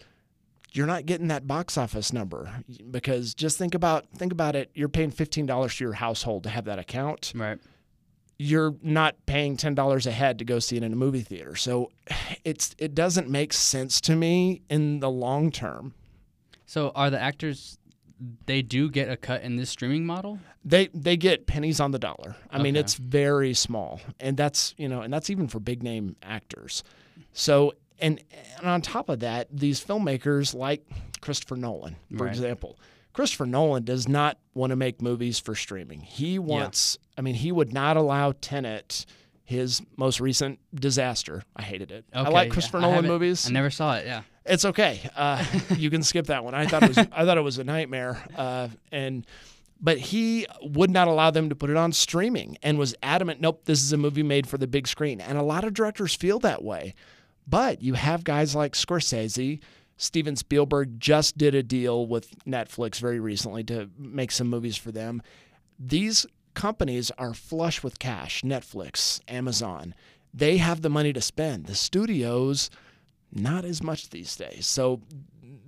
you're 0.74 0.86
not 0.86 1.06
getting 1.06 1.28
that 1.28 1.46
box 1.46 1.78
office 1.78 2.12
number 2.12 2.62
because 2.90 3.32
just 3.32 3.56
think 3.56 3.74
about 3.74 4.06
think 4.16 4.32
about 4.32 4.56
it. 4.56 4.70
You're 4.74 4.88
paying 4.88 5.10
fifteen 5.10 5.46
dollars 5.46 5.76
to 5.76 5.84
your 5.84 5.94
household 5.94 6.42
to 6.42 6.50
have 6.50 6.64
that 6.66 6.78
account. 6.78 7.32
Right. 7.34 7.58
You're 8.38 8.74
not 8.82 9.14
paying 9.26 9.56
ten 9.56 9.74
dollars 9.74 10.06
a 10.06 10.10
head 10.10 10.38
to 10.40 10.44
go 10.44 10.58
see 10.58 10.76
it 10.76 10.82
in 10.82 10.92
a 10.92 10.96
movie 10.96 11.22
theater. 11.22 11.54
So 11.54 11.90
it's 12.44 12.74
it 12.78 12.94
doesn't 12.94 13.30
make 13.30 13.52
sense 13.52 14.00
to 14.02 14.16
me 14.16 14.62
in 14.68 15.00
the 15.00 15.10
long 15.10 15.50
term. 15.50 15.94
So 16.66 16.90
are 16.94 17.08
the 17.08 17.20
actors? 17.20 17.78
They 18.46 18.62
do 18.62 18.90
get 18.90 19.10
a 19.10 19.16
cut 19.16 19.42
in 19.42 19.56
this 19.56 19.70
streaming 19.70 20.06
model. 20.06 20.38
they 20.64 20.88
they 20.94 21.16
get 21.16 21.46
pennies 21.46 21.78
on 21.78 21.90
the 21.90 21.98
dollar. 21.98 22.36
I 22.50 22.62
mean, 22.62 22.74
it's 22.74 22.94
very 22.94 23.54
small, 23.54 24.00
and 24.18 24.36
that's 24.36 24.74
you 24.76 24.88
know, 24.88 25.02
and 25.02 25.12
that's 25.12 25.30
even 25.30 25.46
for 25.46 25.60
big 25.60 25.82
name 25.82 26.16
actors. 26.22 26.82
So, 27.32 27.74
and 28.00 28.20
and 28.58 28.66
on 28.68 28.80
top 28.82 29.08
of 29.08 29.20
that, 29.20 29.48
these 29.50 29.84
filmmakers 29.84 30.54
like 30.54 30.86
Christopher 31.20 31.56
Nolan, 31.56 31.96
for 32.16 32.24
Right. 32.24 32.32
example, 32.34 32.78
Christopher 33.12 33.46
Nolan 33.46 33.84
does 33.84 34.08
not 34.08 34.38
want 34.54 34.70
to 34.70 34.76
make 34.76 35.00
movies 35.00 35.38
for 35.38 35.54
streaming. 35.54 36.00
He 36.00 36.38
wants. 36.38 36.98
I 37.16 37.20
mean, 37.22 37.34
he 37.36 37.52
would 37.52 37.72
not 37.72 37.96
allow 37.96 38.32
Tenet. 38.40 39.06
His 39.46 39.82
most 39.98 40.20
recent 40.20 40.58
disaster. 40.74 41.42
I 41.54 41.60
hated 41.60 41.90
it. 41.92 42.06
I 42.14 42.22
like. 42.30 42.50
Christopher 42.50 42.78
I 42.78 42.80
Nolan 42.80 42.94
haven't- 42.94 43.10
movies. 43.10 43.46
I 43.46 43.52
never 43.52 43.68
saw 43.68 43.96
it. 43.96 44.06
Yeah. 44.06 44.22
It's 44.46 44.64
okay. 44.64 45.00
Uh, 45.14 45.44
you 45.76 45.90
can 45.90 46.02
skip 46.02 46.28
that 46.28 46.42
one. 46.44 46.54
I 46.54 46.64
thought 46.66 46.82
it 46.82 46.88
was 46.88 46.98
I 46.98 47.26
thought 47.26 47.36
it 47.36 47.42
was 47.42 47.58
a 47.58 47.64
nightmare. 47.64 48.24
Uh, 48.34 48.68
and 48.90 49.26
but 49.82 49.98
he 49.98 50.46
would 50.62 50.88
not 50.90 51.08
allow 51.08 51.30
them 51.30 51.50
to 51.50 51.54
put 51.54 51.68
it 51.68 51.76
on 51.76 51.92
streaming 51.92 52.56
and 52.62 52.78
was 52.78 52.94
adamant. 53.02 53.42
Nope, 53.42 53.66
this 53.66 53.82
is 53.82 53.92
a 53.92 53.98
movie 53.98 54.22
made 54.22 54.46
for 54.46 54.56
the 54.56 54.66
big 54.66 54.88
screen. 54.88 55.20
And 55.20 55.36
a 55.36 55.42
lot 55.42 55.62
of 55.64 55.74
directors 55.74 56.14
feel 56.14 56.38
that 56.38 56.64
way. 56.64 56.94
But 57.46 57.82
you 57.82 57.94
have 57.94 58.24
guys 58.24 58.54
like 58.54 58.72
Scorsese. 58.72 59.60
Steven 59.96 60.36
Spielberg 60.36 60.98
just 60.98 61.38
did 61.38 61.54
a 61.54 61.62
deal 61.62 62.06
with 62.06 62.34
Netflix 62.44 62.98
very 62.98 63.20
recently 63.20 63.62
to 63.64 63.90
make 63.98 64.32
some 64.32 64.48
movies 64.48 64.76
for 64.76 64.90
them. 64.90 65.22
These 65.78 66.26
companies 66.54 67.10
are 67.18 67.34
flush 67.34 67.82
with 67.82 67.98
cash. 67.98 68.42
Netflix, 68.42 69.20
Amazon, 69.28 69.94
they 70.32 70.56
have 70.56 70.82
the 70.82 70.90
money 70.90 71.12
to 71.12 71.20
spend. 71.20 71.66
The 71.66 71.74
studios, 71.74 72.70
not 73.32 73.64
as 73.64 73.82
much 73.82 74.10
these 74.10 74.34
days. 74.36 74.66
So 74.66 75.00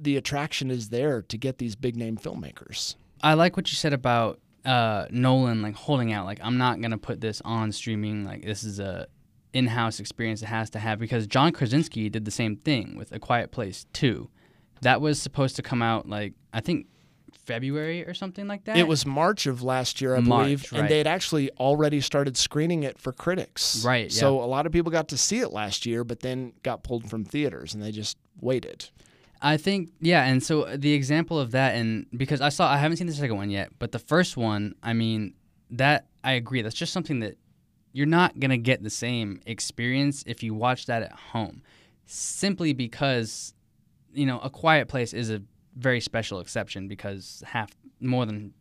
the 0.00 0.16
attraction 0.16 0.70
is 0.70 0.88
there 0.88 1.22
to 1.22 1.36
get 1.36 1.58
these 1.58 1.76
big 1.76 1.96
name 1.96 2.16
filmmakers. 2.16 2.96
I 3.22 3.34
like 3.34 3.56
what 3.56 3.70
you 3.70 3.76
said 3.76 3.92
about 3.92 4.40
uh, 4.64 5.06
Nolan, 5.10 5.62
like 5.62 5.74
holding 5.74 6.12
out. 6.12 6.26
Like 6.26 6.40
I'm 6.42 6.58
not 6.58 6.80
gonna 6.80 6.98
put 6.98 7.20
this 7.20 7.40
on 7.44 7.72
streaming. 7.72 8.24
Like 8.24 8.44
this 8.44 8.64
is 8.64 8.80
a 8.80 9.06
in-house 9.52 10.00
experience 10.00 10.42
it 10.42 10.46
has 10.46 10.70
to 10.70 10.78
have 10.78 10.98
because 10.98 11.26
John 11.26 11.52
Krasinski 11.52 12.08
did 12.08 12.24
the 12.24 12.30
same 12.30 12.56
thing 12.56 12.96
with 12.96 13.12
A 13.12 13.18
Quiet 13.18 13.50
Place 13.50 13.86
2. 13.92 14.28
That 14.82 15.00
was 15.00 15.20
supposed 15.20 15.56
to 15.56 15.62
come 15.62 15.82
out 15.82 16.08
like 16.08 16.34
I 16.52 16.60
think 16.60 16.86
February 17.46 18.06
or 18.06 18.12
something 18.12 18.46
like 18.46 18.64
that. 18.64 18.76
It 18.76 18.86
was 18.86 19.06
March 19.06 19.46
of 19.46 19.62
last 19.62 20.00
year, 20.00 20.16
I 20.16 20.20
March, 20.20 20.44
believe, 20.44 20.72
right. 20.72 20.80
and 20.80 20.88
they 20.88 20.98
had 20.98 21.06
actually 21.06 21.50
already 21.52 22.00
started 22.00 22.36
screening 22.36 22.82
it 22.82 22.98
for 22.98 23.12
critics. 23.12 23.84
Right, 23.84 24.12
yeah. 24.12 24.20
So 24.20 24.42
a 24.42 24.44
lot 24.44 24.66
of 24.66 24.72
people 24.72 24.90
got 24.90 25.08
to 25.08 25.16
see 25.16 25.38
it 25.38 25.52
last 25.52 25.86
year, 25.86 26.04
but 26.04 26.20
then 26.20 26.52
got 26.62 26.82
pulled 26.82 27.08
from 27.08 27.24
theaters, 27.24 27.72
and 27.72 27.82
they 27.82 27.92
just 27.92 28.18
waited. 28.40 28.90
I 29.40 29.56
think 29.56 29.90
yeah, 30.00 30.24
and 30.24 30.42
so 30.42 30.76
the 30.76 30.92
example 30.92 31.38
of 31.38 31.52
that, 31.52 31.74
and 31.76 32.06
because 32.16 32.40
I 32.40 32.48
saw, 32.48 32.70
I 32.70 32.78
haven't 32.78 32.96
seen 32.96 33.06
the 33.06 33.12
second 33.12 33.36
one 33.36 33.50
yet, 33.50 33.70
but 33.78 33.92
the 33.92 33.98
first 33.98 34.36
one, 34.36 34.74
I 34.82 34.92
mean, 34.92 35.34
that 35.70 36.06
I 36.24 36.32
agree. 36.32 36.62
That's 36.62 36.74
just 36.74 36.92
something 36.92 37.20
that 37.20 37.36
you're 37.96 38.04
not 38.04 38.38
gonna 38.38 38.58
get 38.58 38.82
the 38.82 38.90
same 38.90 39.40
experience 39.46 40.22
if 40.26 40.42
you 40.42 40.52
watch 40.52 40.84
that 40.84 41.02
at 41.02 41.12
home, 41.12 41.62
simply 42.04 42.74
because, 42.74 43.54
you 44.12 44.26
know, 44.26 44.38
A 44.40 44.50
Quiet 44.50 44.86
Place 44.86 45.14
is 45.14 45.30
a 45.30 45.40
very 45.76 46.00
special 46.02 46.40
exception 46.40 46.88
because 46.88 47.42
half 47.46 47.70
more 48.00 48.26
than 48.26 48.52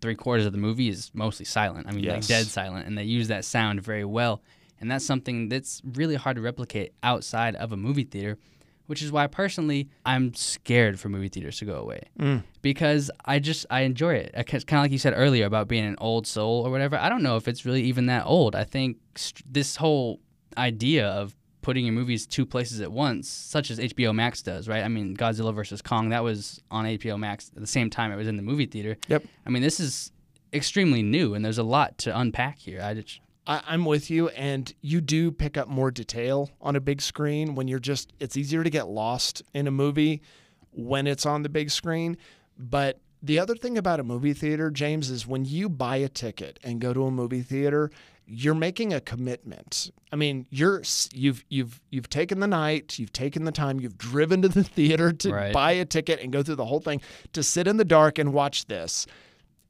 three 0.00 0.16
quarters 0.16 0.44
of 0.44 0.50
the 0.50 0.58
movie 0.58 0.88
is 0.88 1.12
mostly 1.14 1.44
silent. 1.44 1.86
I 1.86 1.92
mean, 1.92 2.04
like 2.14 2.26
dead 2.26 2.46
silent, 2.46 2.88
and 2.88 2.98
they 2.98 3.04
use 3.04 3.28
that 3.28 3.44
sound 3.44 3.80
very 3.80 4.04
well 4.04 4.42
And 4.80 4.90
that's 4.90 5.06
something 5.06 5.48
that's 5.48 5.80
really 5.84 6.16
hard 6.16 6.34
to 6.36 6.42
replicate 6.42 6.92
outside 7.02 7.54
of 7.56 7.70
a 7.72 7.76
movie 7.76 8.02
theater, 8.04 8.38
which 8.86 9.02
is 9.02 9.10
why 9.10 9.26
personally 9.26 9.88
I'm 10.04 10.34
scared 10.34 11.00
for 11.00 11.08
movie 11.08 11.28
theaters 11.28 11.58
to 11.58 11.64
go 11.64 11.76
away 11.76 12.02
mm. 12.18 12.42
because 12.62 13.10
I 13.24 13.38
just 13.38 13.66
I 13.70 13.82
enjoy 13.82 14.14
it. 14.14 14.32
Kind 14.46 14.62
of 14.62 14.72
like 14.72 14.90
you 14.90 14.98
said 14.98 15.14
earlier 15.16 15.46
about 15.46 15.68
being 15.68 15.84
an 15.84 15.96
old 16.00 16.26
soul 16.26 16.66
or 16.66 16.70
whatever. 16.70 16.96
I 16.96 17.08
don't 17.08 17.22
know 17.22 17.36
if 17.36 17.48
it's 17.48 17.64
really 17.64 17.82
even 17.82 18.06
that 18.06 18.24
old. 18.26 18.54
I 18.54 18.64
think 18.64 18.98
st- 19.16 19.52
this 19.52 19.76
whole 19.76 20.20
idea 20.56 21.08
of 21.08 21.34
putting 21.62 21.86
your 21.86 21.94
movies 21.94 22.26
two 22.26 22.44
places 22.44 22.82
at 22.82 22.92
once, 22.92 23.28
such 23.28 23.70
as 23.70 23.78
HBO 23.78 24.14
Max 24.14 24.42
does, 24.42 24.68
right? 24.68 24.84
I 24.84 24.88
mean, 24.88 25.16
Godzilla 25.16 25.54
versus 25.54 25.80
Kong 25.80 26.10
that 26.10 26.22
was 26.22 26.60
on 26.70 26.84
HBO 26.84 27.18
Max 27.18 27.50
at 27.56 27.60
the 27.60 27.66
same 27.66 27.88
time 27.88 28.12
it 28.12 28.16
was 28.16 28.28
in 28.28 28.36
the 28.36 28.42
movie 28.42 28.66
theater. 28.66 28.96
Yep. 29.08 29.24
I 29.46 29.50
mean, 29.50 29.62
this 29.62 29.80
is 29.80 30.12
extremely 30.52 31.02
new, 31.02 31.34
and 31.34 31.44
there's 31.44 31.58
a 31.58 31.64
lot 31.64 31.96
to 31.98 32.16
unpack 32.16 32.58
here. 32.58 32.82
I 32.82 32.94
just 32.94 33.20
I, 33.46 33.62
I'm 33.66 33.84
with 33.84 34.10
you, 34.10 34.28
and 34.30 34.72
you 34.80 35.00
do 35.00 35.30
pick 35.30 35.56
up 35.56 35.68
more 35.68 35.90
detail 35.90 36.50
on 36.60 36.76
a 36.76 36.80
big 36.80 37.00
screen 37.02 37.54
when 37.54 37.68
you're 37.68 37.78
just. 37.78 38.12
It's 38.20 38.36
easier 38.36 38.64
to 38.64 38.70
get 38.70 38.88
lost 38.88 39.42
in 39.52 39.66
a 39.66 39.70
movie 39.70 40.22
when 40.70 41.06
it's 41.06 41.26
on 41.26 41.42
the 41.42 41.48
big 41.48 41.70
screen. 41.70 42.16
But 42.58 43.00
the 43.22 43.38
other 43.38 43.54
thing 43.54 43.76
about 43.78 44.00
a 44.00 44.04
movie 44.04 44.32
theater, 44.32 44.70
James, 44.70 45.10
is 45.10 45.26
when 45.26 45.44
you 45.44 45.68
buy 45.68 45.96
a 45.96 46.08
ticket 46.08 46.58
and 46.62 46.80
go 46.80 46.92
to 46.92 47.04
a 47.04 47.10
movie 47.10 47.42
theater, 47.42 47.90
you're 48.26 48.54
making 48.54 48.92
a 48.94 49.00
commitment. 49.00 49.90
I 50.10 50.16
mean, 50.16 50.46
you're 50.50 50.82
you've 51.12 51.44
you've 51.50 51.80
you've 51.90 52.08
taken 52.08 52.40
the 52.40 52.46
night, 52.46 52.98
you've 52.98 53.12
taken 53.12 53.44
the 53.44 53.52
time, 53.52 53.80
you've 53.80 53.98
driven 53.98 54.40
to 54.42 54.48
the 54.48 54.64
theater 54.78 55.12
to 55.12 55.32
Right. 55.32 55.52
buy 55.52 55.72
a 55.72 55.84
ticket 55.84 56.20
and 56.20 56.32
go 56.32 56.42
through 56.42 56.54
the 56.56 56.64
whole 56.64 56.80
thing 56.80 57.02
to 57.34 57.42
sit 57.42 57.66
in 57.66 57.76
the 57.76 57.84
dark 57.84 58.18
and 58.18 58.32
watch 58.32 58.66
this. 58.66 59.06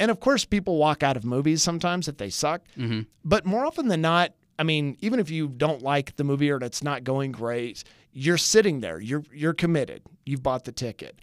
And 0.01 0.11
of 0.11 0.21
course, 0.21 0.45
people 0.45 0.77
walk 0.77 1.03
out 1.03 1.17
of 1.17 1.25
movies 1.25 1.63
sometimes 1.63 2.09
if 2.09 2.17
they 2.17 2.31
suck. 2.31 2.63
Mm-hmm. 2.77 3.03
But 3.25 3.47
more 3.47 3.65
often 3.65 3.89
than 3.89 4.01
not, 4.01 4.33
I 4.59 4.63
mean, 4.63 4.97
even 5.01 5.21
if 5.21 5.31
you 5.31 5.49
don't 5.49 5.83
like 5.83 6.17
the 6.17 6.25
movie 6.25 6.51
or 6.51 6.57
it's 6.59 6.83
not 6.83 7.05
going 7.05 7.33
great, 7.33 7.85
you're 8.13 8.39
sitting 8.39 8.81
there. 8.81 9.01
You're 9.01 9.25
you're 9.33 9.55
committed. 9.55 10.03
You've 10.25 10.43
bought 10.43 10.65
the 10.65 10.73
ticket. 10.73 11.19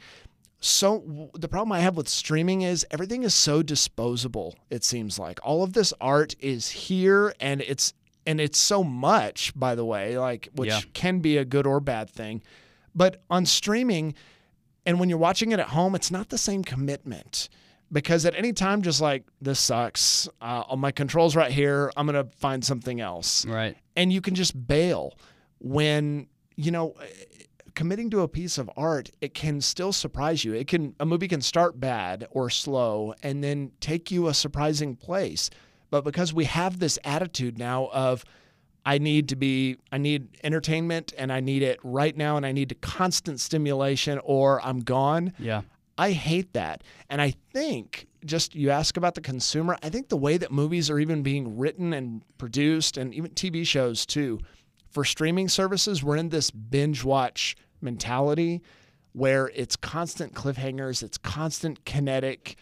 So 0.64 1.30
the 1.34 1.48
problem 1.48 1.72
I 1.72 1.80
have 1.80 1.98
with 1.98 2.08
streaming 2.08 2.62
is 2.62 2.86
everything 2.92 3.24
is 3.24 3.34
so 3.34 3.64
disposable. 3.64 4.56
It 4.70 4.84
seems 4.84 5.18
like 5.18 5.40
all 5.44 5.64
of 5.64 5.74
this 5.74 5.92
art 6.00 6.36
is 6.40 6.70
here, 6.70 7.34
and 7.40 7.62
it's 7.62 7.94
and 8.28 8.40
it's 8.40 8.60
so 8.60 8.84
much. 8.84 9.54
By 9.56 9.76
the 9.76 9.86
way, 9.86 10.18
like 10.18 10.50
which 10.54 10.70
Yeah. 10.70 10.82
can 10.94 11.20
be 11.20 11.38
a 11.38 11.46
good 11.46 11.66
or 11.66 11.80
bad 11.80 12.10
thing, 12.10 12.44
but 12.94 13.24
on 13.30 13.46
streaming, 13.46 14.14
and 14.86 15.00
when 15.00 15.10
you're 15.10 15.18
watching 15.18 15.52
it 15.52 15.60
at 15.60 15.70
home, 15.70 15.96
it's 15.96 16.12
not 16.12 16.30
the 16.30 16.38
same 16.38 16.64
commitment 16.64 17.50
because 17.92 18.26
at 18.26 18.36
any 18.36 18.54
time, 18.54 18.82
just 18.82 19.02
like 19.02 19.24
this 19.42 19.60
sucks, 19.60 20.30
uh, 20.42 20.64
oh, 20.70 20.76
my 20.76 20.92
controls 20.92 21.36
right 21.36 21.52
here, 21.52 21.92
I'm 21.98 22.06
gonna 22.06 22.28
find 22.38 22.64
something 22.64 23.02
else, 23.02 23.46
right. 23.46 23.76
and 23.96 24.12
you 24.14 24.22
can 24.22 24.36
just 24.36 24.68
bail 24.68 25.18
when 25.60 26.28
you 26.56 26.72
know 26.72 26.96
committing 27.76 28.10
to 28.10 28.22
a 28.22 28.28
piece 28.28 28.58
of 28.58 28.70
art 28.76 29.10
it 29.22 29.34
can 29.34 29.62
still 29.62 29.94
surprise 29.94 30.44
you 30.44 30.54
it 30.54 30.68
can 30.68 30.94
a 31.00 31.06
movie 31.06 31.28
can 31.28 31.40
start 31.42 31.80
bad 31.80 32.28
or 32.32 32.50
slow 32.50 33.14
and 33.24 33.44
then 33.44 33.72
take 33.80 34.12
you 34.12 34.28
a 34.28 34.34
surprising 34.34 34.96
place 34.96 35.50
but 35.90 36.04
because 36.04 36.34
we 36.34 36.46
have 36.46 36.80
this 36.80 37.00
attitude 37.04 37.58
now 37.58 37.88
of 37.94 38.26
I 38.86 38.98
need 38.98 39.30
to 39.30 39.36
be 39.36 39.78
I 39.92 40.00
need 40.00 40.28
entertainment 40.44 41.14
and 41.18 41.32
I 41.32 41.40
need 41.40 41.62
it 41.62 41.80
right 41.84 42.16
now 42.18 42.36
and 42.38 42.46
I 42.46 42.52
need 42.52 42.76
constant 42.82 43.40
stimulation 43.40 44.20
or 44.24 44.62
I'm 44.66 44.80
gone 44.80 45.34
Yeah. 45.40 45.62
I 46.02 46.12
hate 46.14 46.54
that. 46.54 46.84
And 47.10 47.22
I 47.22 47.36
think 47.54 48.08
just 48.26 48.56
you 48.56 48.70
ask 48.72 48.98
about 48.98 49.14
the 49.16 49.22
consumer, 49.22 49.78
I 49.84 49.90
think 49.90 50.10
the 50.10 50.18
way 50.18 50.38
that 50.38 50.52
movies 50.52 50.90
are 50.90 50.98
even 51.00 51.22
being 51.22 51.58
written 51.58 51.94
and 51.94 52.24
produced 52.38 52.98
and 52.98 53.14
even 53.14 53.32
TV 53.32 53.66
shows 53.66 54.06
too, 54.06 54.40
for 54.90 55.04
streaming 55.06 55.48
services, 55.48 56.04
we're 56.04 56.18
in 56.18 56.30
this 56.30 56.50
binge 56.50 57.04
watch 57.04 57.56
mentality 57.82 58.62
where 59.14 59.52
it's 59.54 59.76
constant 59.76 60.34
cliffhangers, 60.34 61.04
it's 61.04 61.18
constant 61.18 61.86
kinetic 61.86 62.56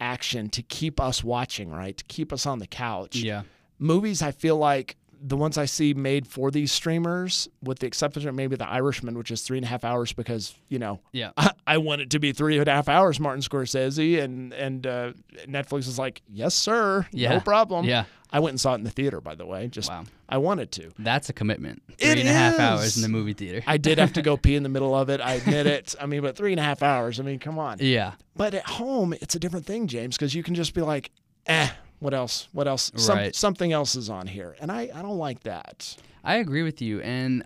action 0.00 0.48
to 0.50 0.62
keep 0.62 0.98
us 1.00 1.22
watching, 1.22 1.70
right? 1.70 1.96
To 1.96 2.04
keep 2.04 2.32
us 2.32 2.44
on 2.46 2.58
the 2.58 2.66
couch 2.66 3.16
Yeah. 3.16 3.42
movies 3.78 4.20
I 4.22 4.32
feel 4.32 4.56
like 4.56 4.96
the 5.22 5.36
ones 5.36 5.58
I 5.58 5.66
see 5.66 5.92
made 5.94 6.26
for 6.26 6.50
these 6.50 6.72
streamers, 6.72 7.48
with 7.62 7.80
the 7.80 7.86
exception 7.86 8.26
of 8.28 8.34
maybe 8.34 8.56
The 8.56 8.68
Irishman, 8.68 9.18
which 9.18 9.30
is 9.30 9.42
three 9.42 9.58
and 9.58 9.64
a 9.66 9.68
half 9.68 9.84
hours 9.84 10.12
because, 10.14 10.54
you 10.68 10.78
know, 10.78 11.00
Yeah. 11.12 11.32
I, 11.36 11.50
I 11.66 11.78
want 11.78 12.00
it 12.00 12.10
to 12.10 12.18
be 12.18 12.32
three 12.32 12.58
and 12.58 12.66
a 12.68 12.72
half 12.72 12.88
hours, 12.88 13.20
Martin 13.20 13.42
Scorsese, 13.42 14.20
and 14.22 14.52
and 14.54 14.86
uh, 14.86 15.12
Netflix 15.46 15.80
is 15.88 15.98
like, 15.98 16.22
yes, 16.28 16.54
sir, 16.54 17.06
Yeah. 17.12 17.34
no 17.34 17.40
problem. 17.40 17.84
Yeah. 17.84 18.04
I 18.32 18.38
went 18.38 18.52
and 18.52 18.60
saw 18.60 18.72
it 18.72 18.76
in 18.76 18.84
the 18.84 18.90
theater, 18.90 19.20
by 19.20 19.34
the 19.34 19.44
way. 19.44 19.66
Just 19.68 19.90
Wow. 19.90 20.04
I 20.28 20.38
wanted 20.38 20.70
to. 20.72 20.92
That's 21.00 21.28
a 21.28 21.32
commitment. 21.32 21.82
It 21.98 22.12
Three 22.12 22.20
and 22.20 22.28
a 22.28 22.32
half 22.32 22.58
hours 22.60 22.94
in 22.96 23.02
the 23.02 23.08
movie 23.08 23.32
theater. 23.32 23.62
I 23.66 23.76
did 23.76 23.98
have 23.98 24.12
to 24.14 24.22
go 24.22 24.36
pee 24.38 24.54
in 24.54 24.62
the 24.62 24.68
middle 24.68 24.94
of 24.94 25.10
it. 25.10 25.20
I 25.20 25.34
admit 25.34 25.66
it. 25.66 25.96
I 26.00 26.06
mean, 26.06 26.22
but 26.22 26.36
three 26.36 26.52
and 26.52 26.60
a 26.60 26.62
half 26.62 26.82
hours. 26.82 27.18
I 27.18 27.24
mean, 27.24 27.40
come 27.40 27.58
on. 27.58 27.78
yeah. 27.80 28.12
But 28.36 28.54
at 28.54 28.64
home, 28.66 29.12
it's 29.14 29.34
a 29.34 29.38
different 29.40 29.66
thing, 29.66 29.86
James, 29.88 30.16
because 30.16 30.32
you 30.34 30.42
can 30.44 30.54
just 30.54 30.72
be 30.74 30.80
like, 30.80 31.10
eh, 31.46 31.68
what 32.00 32.12
else? 32.14 32.48
What 32.52 32.66
else? 32.68 32.90
Some, 32.96 33.16
Right. 33.16 33.34
Something 33.34 33.72
else 33.72 33.94
is 33.94 34.10
on 34.10 34.26
here. 34.26 34.56
And 34.60 34.70
I, 34.72 34.90
I 34.94 35.00
don't 35.02 35.18
like 35.18 35.44
that. 35.44 35.96
I 36.24 36.36
agree 36.36 36.62
with 36.62 36.82
you, 36.82 37.00
and 37.00 37.44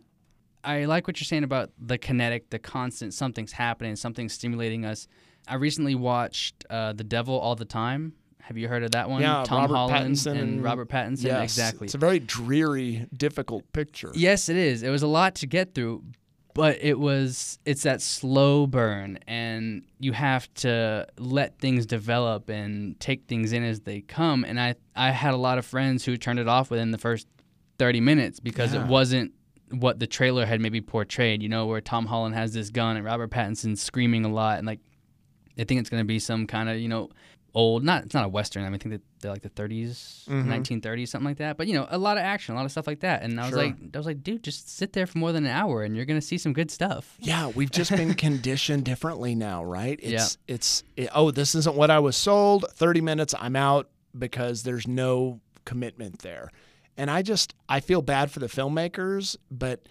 I 0.65 0.87
like 0.87 1.07
what 1.07 1.21
you're 1.21 1.27
saying 1.27 1.45
about 1.45 1.71
the 1.79 1.99
kinetic, 1.99 2.51
the 2.51 2.59
constant. 2.59 3.15
Something's 3.15 3.53
happening, 3.53 3.95
something's 3.97 4.33
stimulating 4.33 4.85
us. 4.85 5.07
I 5.47 5.57
recently 5.57 5.95
watched 5.95 6.65
uh, 6.71 6.93
The 6.95 7.05
Devil 7.05 7.39
All 7.39 7.55
the 7.55 7.67
Time. 7.67 8.15
Have 8.43 8.57
you 8.59 8.67
heard 8.69 8.83
of 8.83 8.91
that 8.93 9.09
one? 9.09 9.23
Yeah, 9.23 9.45
Tom 9.47 9.63
Robert 9.63 9.75
Holland 9.75 10.15
Pattinson 10.17 10.31
and, 10.33 10.41
and- 10.41 10.63
Robert 10.65 10.89
Pattinson. 10.89 11.25
Yes, 11.25 11.43
exactly. 11.45 11.85
It's 11.87 11.95
a 11.95 11.99
very 11.99 12.19
dreary, 12.19 13.07
difficult 13.17 13.71
picture. 13.73 14.11
Yes, 14.15 14.49
it 14.49 14.57
is. 14.57 14.83
It 14.83 14.91
was 14.91 15.03
a 15.03 15.07
lot 15.07 15.35
to 15.37 15.47
get 15.47 15.75
through, 15.75 16.03
but 16.55 16.79
it 16.81 16.99
was 16.99 17.59
it's 17.65 17.83
that 17.83 18.01
slow 18.01 18.67
burn 18.67 19.19
and 19.27 19.83
you 19.99 20.13
have 20.13 20.53
to 20.55 21.07
let 21.19 21.59
things 21.59 21.85
develop 21.87 22.49
and 22.49 22.99
take 23.01 23.27
things 23.27 23.53
in 23.53 23.63
as 23.65 23.81
they 23.81 24.01
come 24.01 24.45
and 24.45 24.59
I 24.61 24.75
I 24.97 25.11
had 25.11 25.35
a 25.35 25.37
lot 25.37 25.59
of 25.59 25.67
friends 25.67 26.05
who 26.05 26.17
turned 26.17 26.39
it 26.39 26.49
off 26.49 26.71
within 26.71 26.91
the 26.93 26.99
first 26.99 27.27
30 27.79 28.01
minutes 28.01 28.41
because 28.41 28.73
Yeah. 28.73 28.85
it 28.85 28.89
wasn't 28.89 29.33
what 29.71 29.99
the 29.99 30.07
trailer 30.07 30.47
had 30.47 30.61
maybe 30.61 30.81
portrayed, 30.81 31.43
you 31.43 31.49
know, 31.49 31.67
where 31.67 31.81
Tom 31.81 32.07
Holland 32.07 32.35
has 32.37 32.53
this 32.53 32.71
gun 32.71 32.97
and 32.97 33.05
Robert 33.05 33.31
Pattinson's 33.31 33.83
screaming 33.83 34.25
a 34.25 34.29
lot 34.29 34.59
and 34.59 34.67
like 34.67 34.79
they 35.57 35.65
think 35.65 35.81
it's 35.81 35.91
going 35.91 36.01
to 36.03 36.07
be 36.07 36.19
some 36.19 36.47
kind 36.47 36.69
of, 36.69 36.79
you 36.79 36.89
know, 36.89 37.11
old 37.55 37.85
not 37.85 38.05
it's 38.05 38.15
not 38.15 38.25
a 38.25 38.29
western. 38.29 38.63
I 38.65 38.67
mean, 38.67 38.75
I 38.75 38.79
think 38.79 38.93
that 38.97 39.03
they're 39.21 39.31
like 39.31 39.43
the 39.43 39.49
30s, 39.49 40.25
Mhm. 40.29 40.47
1930s, 40.47 41.09
something 41.09 41.27
like 41.27 41.37
that. 41.39 41.57
But 41.57 41.67
you 41.69 41.75
know, 41.75 41.87
a 41.89 41.99
lot 41.99 42.17
of 42.17 42.23
action, 42.25 42.55
a 42.55 42.59
lot 42.59 42.65
of 42.65 42.71
stuff 42.73 42.87
like 42.87 43.01
that. 43.01 43.23
And 43.23 43.41
I 43.41 43.47
was 43.47 43.55
like, 43.55 43.75
I 43.95 43.97
was 43.97 44.07
like, 44.07 44.23
dude, 44.25 44.43
just 44.43 44.69
sit 44.77 44.93
there 44.93 45.07
for 45.07 45.19
more 45.19 45.31
than 45.33 45.45
an 45.45 45.51
hour, 45.53 45.83
and 45.85 45.95
you're 45.97 46.05
gonna 46.05 46.21
see 46.21 46.37
some 46.39 46.53
good 46.53 46.71
stuff. 46.71 47.17
Yeah, 47.21 47.49
we've 47.55 47.71
just 47.71 47.91
been 47.93 48.15
conditioned 48.27 48.85
differently 48.85 49.35
now, 49.35 49.65
right? 49.65 49.99
Yeah. 50.03 50.17
It's 50.17 50.39
it's 50.49 50.85
it, 50.97 51.09
oh, 51.15 51.31
this 51.31 51.55
isn't 51.55 51.77
what 51.77 51.91
I 51.91 52.01
was 52.01 52.17
sold. 52.17 52.67
30 52.73 53.01
minutes, 53.01 53.35
I'm 53.39 53.57
out 53.57 53.89
because 54.19 54.63
there's 54.65 54.87
no 54.89 55.41
commitment 55.65 56.21
there. 56.21 56.51
And 56.97 57.11
I 57.11 57.23
just 57.23 57.55
I 57.69 57.81
feel 57.81 58.03
bad 58.03 58.31
for 58.31 58.41
the 58.41 58.47
filmmakers, 58.47 59.37
but 59.51 59.89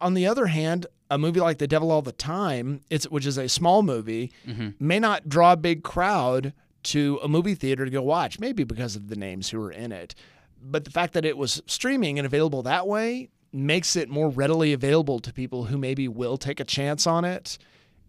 on 0.00 0.14
the 0.14 0.26
other 0.26 0.46
hand, 0.46 0.86
a 1.10 1.18
movie 1.18 1.40
like 1.40 1.58
The 1.58 1.66
Devil 1.66 1.90
All 1.90 2.02
the 2.02 2.12
Time, 2.12 2.80
it's 2.90 3.08
which 3.08 3.26
is 3.26 3.38
a 3.38 3.48
small 3.48 3.82
movie, 3.82 4.32
mm-hmm. 4.46 4.70
may 4.78 4.98
not 4.98 5.28
draw 5.28 5.52
a 5.52 5.56
big 5.56 5.82
crowd 5.82 6.52
to 6.84 7.18
a 7.22 7.28
movie 7.28 7.54
theater 7.54 7.84
to 7.84 7.90
go 7.90 8.02
watch, 8.02 8.38
maybe 8.38 8.64
because 8.64 8.96
of 8.96 9.08
the 9.08 9.16
names 9.16 9.50
who 9.50 9.60
are 9.62 9.70
in 9.70 9.92
it. 9.92 10.14
But 10.60 10.84
the 10.84 10.90
fact 10.90 11.12
that 11.14 11.24
it 11.24 11.36
was 11.36 11.62
streaming 11.66 12.18
and 12.18 12.26
available 12.26 12.62
that 12.62 12.86
way 12.86 13.30
makes 13.52 13.96
it 13.96 14.08
more 14.08 14.28
readily 14.28 14.72
available 14.72 15.18
to 15.20 15.32
people 15.32 15.64
who 15.64 15.78
maybe 15.78 16.08
will 16.08 16.36
take 16.36 16.60
a 16.60 16.64
chance 16.64 17.06
on 17.06 17.24
it. 17.24 17.58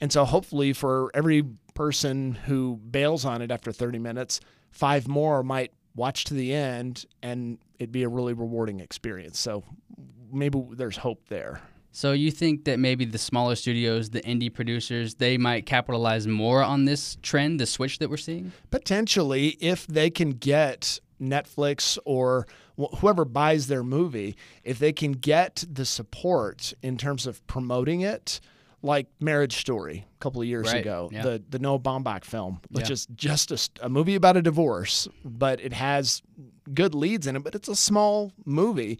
And 0.01 0.11
so 0.11 0.25
hopefully 0.25 0.73
for 0.73 1.11
every 1.13 1.43
person 1.73 2.33
who 2.33 2.77
bails 2.77 3.25
on 3.25 3.41
it 3.41 3.51
after 3.51 3.71
30 3.71 3.99
minutes, 3.99 4.39
five 4.71 5.07
more 5.07 5.43
might 5.43 5.71
watch 5.95 6.25
to 6.25 6.33
the 6.33 6.53
end 6.53 7.05
and 7.21 7.57
it'd 7.77 7.91
be 7.91 8.03
a 8.03 8.09
really 8.09 8.33
rewarding 8.33 8.79
experience. 8.79 9.39
So 9.39 9.63
maybe 10.31 10.61
there's 10.71 10.97
hope 10.97 11.27
there. 11.29 11.61
So 11.91 12.11
you 12.11 12.29
think 12.29 12.65
that 12.65 12.77
maybe 12.79 13.03
the 13.05 13.17
smaller 13.17 13.55
studios, 13.55 14.11
the 14.11 14.21
indie 14.21 14.53
producers, 14.53 15.15
they 15.15 15.37
might 15.37 15.65
capitalize 15.65 16.27
more 16.27 16.61
on 16.63 16.85
this 16.85 17.17
trend, 17.23 17.59
the 17.59 17.65
switch 17.65 17.97
that 17.99 18.09
we're 18.09 18.17
seeing? 18.17 18.51
potentially 18.69 19.49
if 19.59 19.87
they 19.87 20.09
can 20.09 20.31
get 20.31 20.99
Netflix 21.19 21.97
or 22.05 22.47
wh- 22.79 22.95
whoever 22.99 23.25
buys 23.25 23.67
their 23.67 23.83
movie, 23.83 24.35
if 24.63 24.77
they 24.79 24.93
can 24.93 25.13
get 25.13 25.63
the 25.71 25.83
support 25.85 26.73
in 26.81 26.95
terms 26.97 27.25
of 27.27 27.45
promoting 27.47 28.01
it, 28.01 28.39
like 28.81 29.07
Marriage 29.19 29.57
Story 29.57 30.05
a 30.15 30.19
couple 30.19 30.41
of 30.41 30.47
years 30.47 30.67
Right, 30.67 30.77
ago, 30.81 31.09
yeah. 31.11 31.23
the 31.23 31.43
the 31.49 31.59
Noah 31.59 31.79
Baumbach 31.79 32.23
film, 32.23 32.61
which 32.71 32.87
Yeah. 32.87 32.93
is 32.93 33.07
just 33.15 33.51
a, 33.51 33.85
a 33.85 33.89
movie 33.89 34.15
about 34.15 34.37
a 34.37 34.41
divorce, 34.41 35.07
but 35.25 35.59
it 35.59 35.73
has 35.73 36.21
good 36.73 36.95
leads 36.95 37.27
in 37.27 37.35
it, 37.35 37.43
but 37.43 37.55
it's 37.55 37.67
a 37.67 37.75
small 37.75 38.31
movie. 38.45 38.99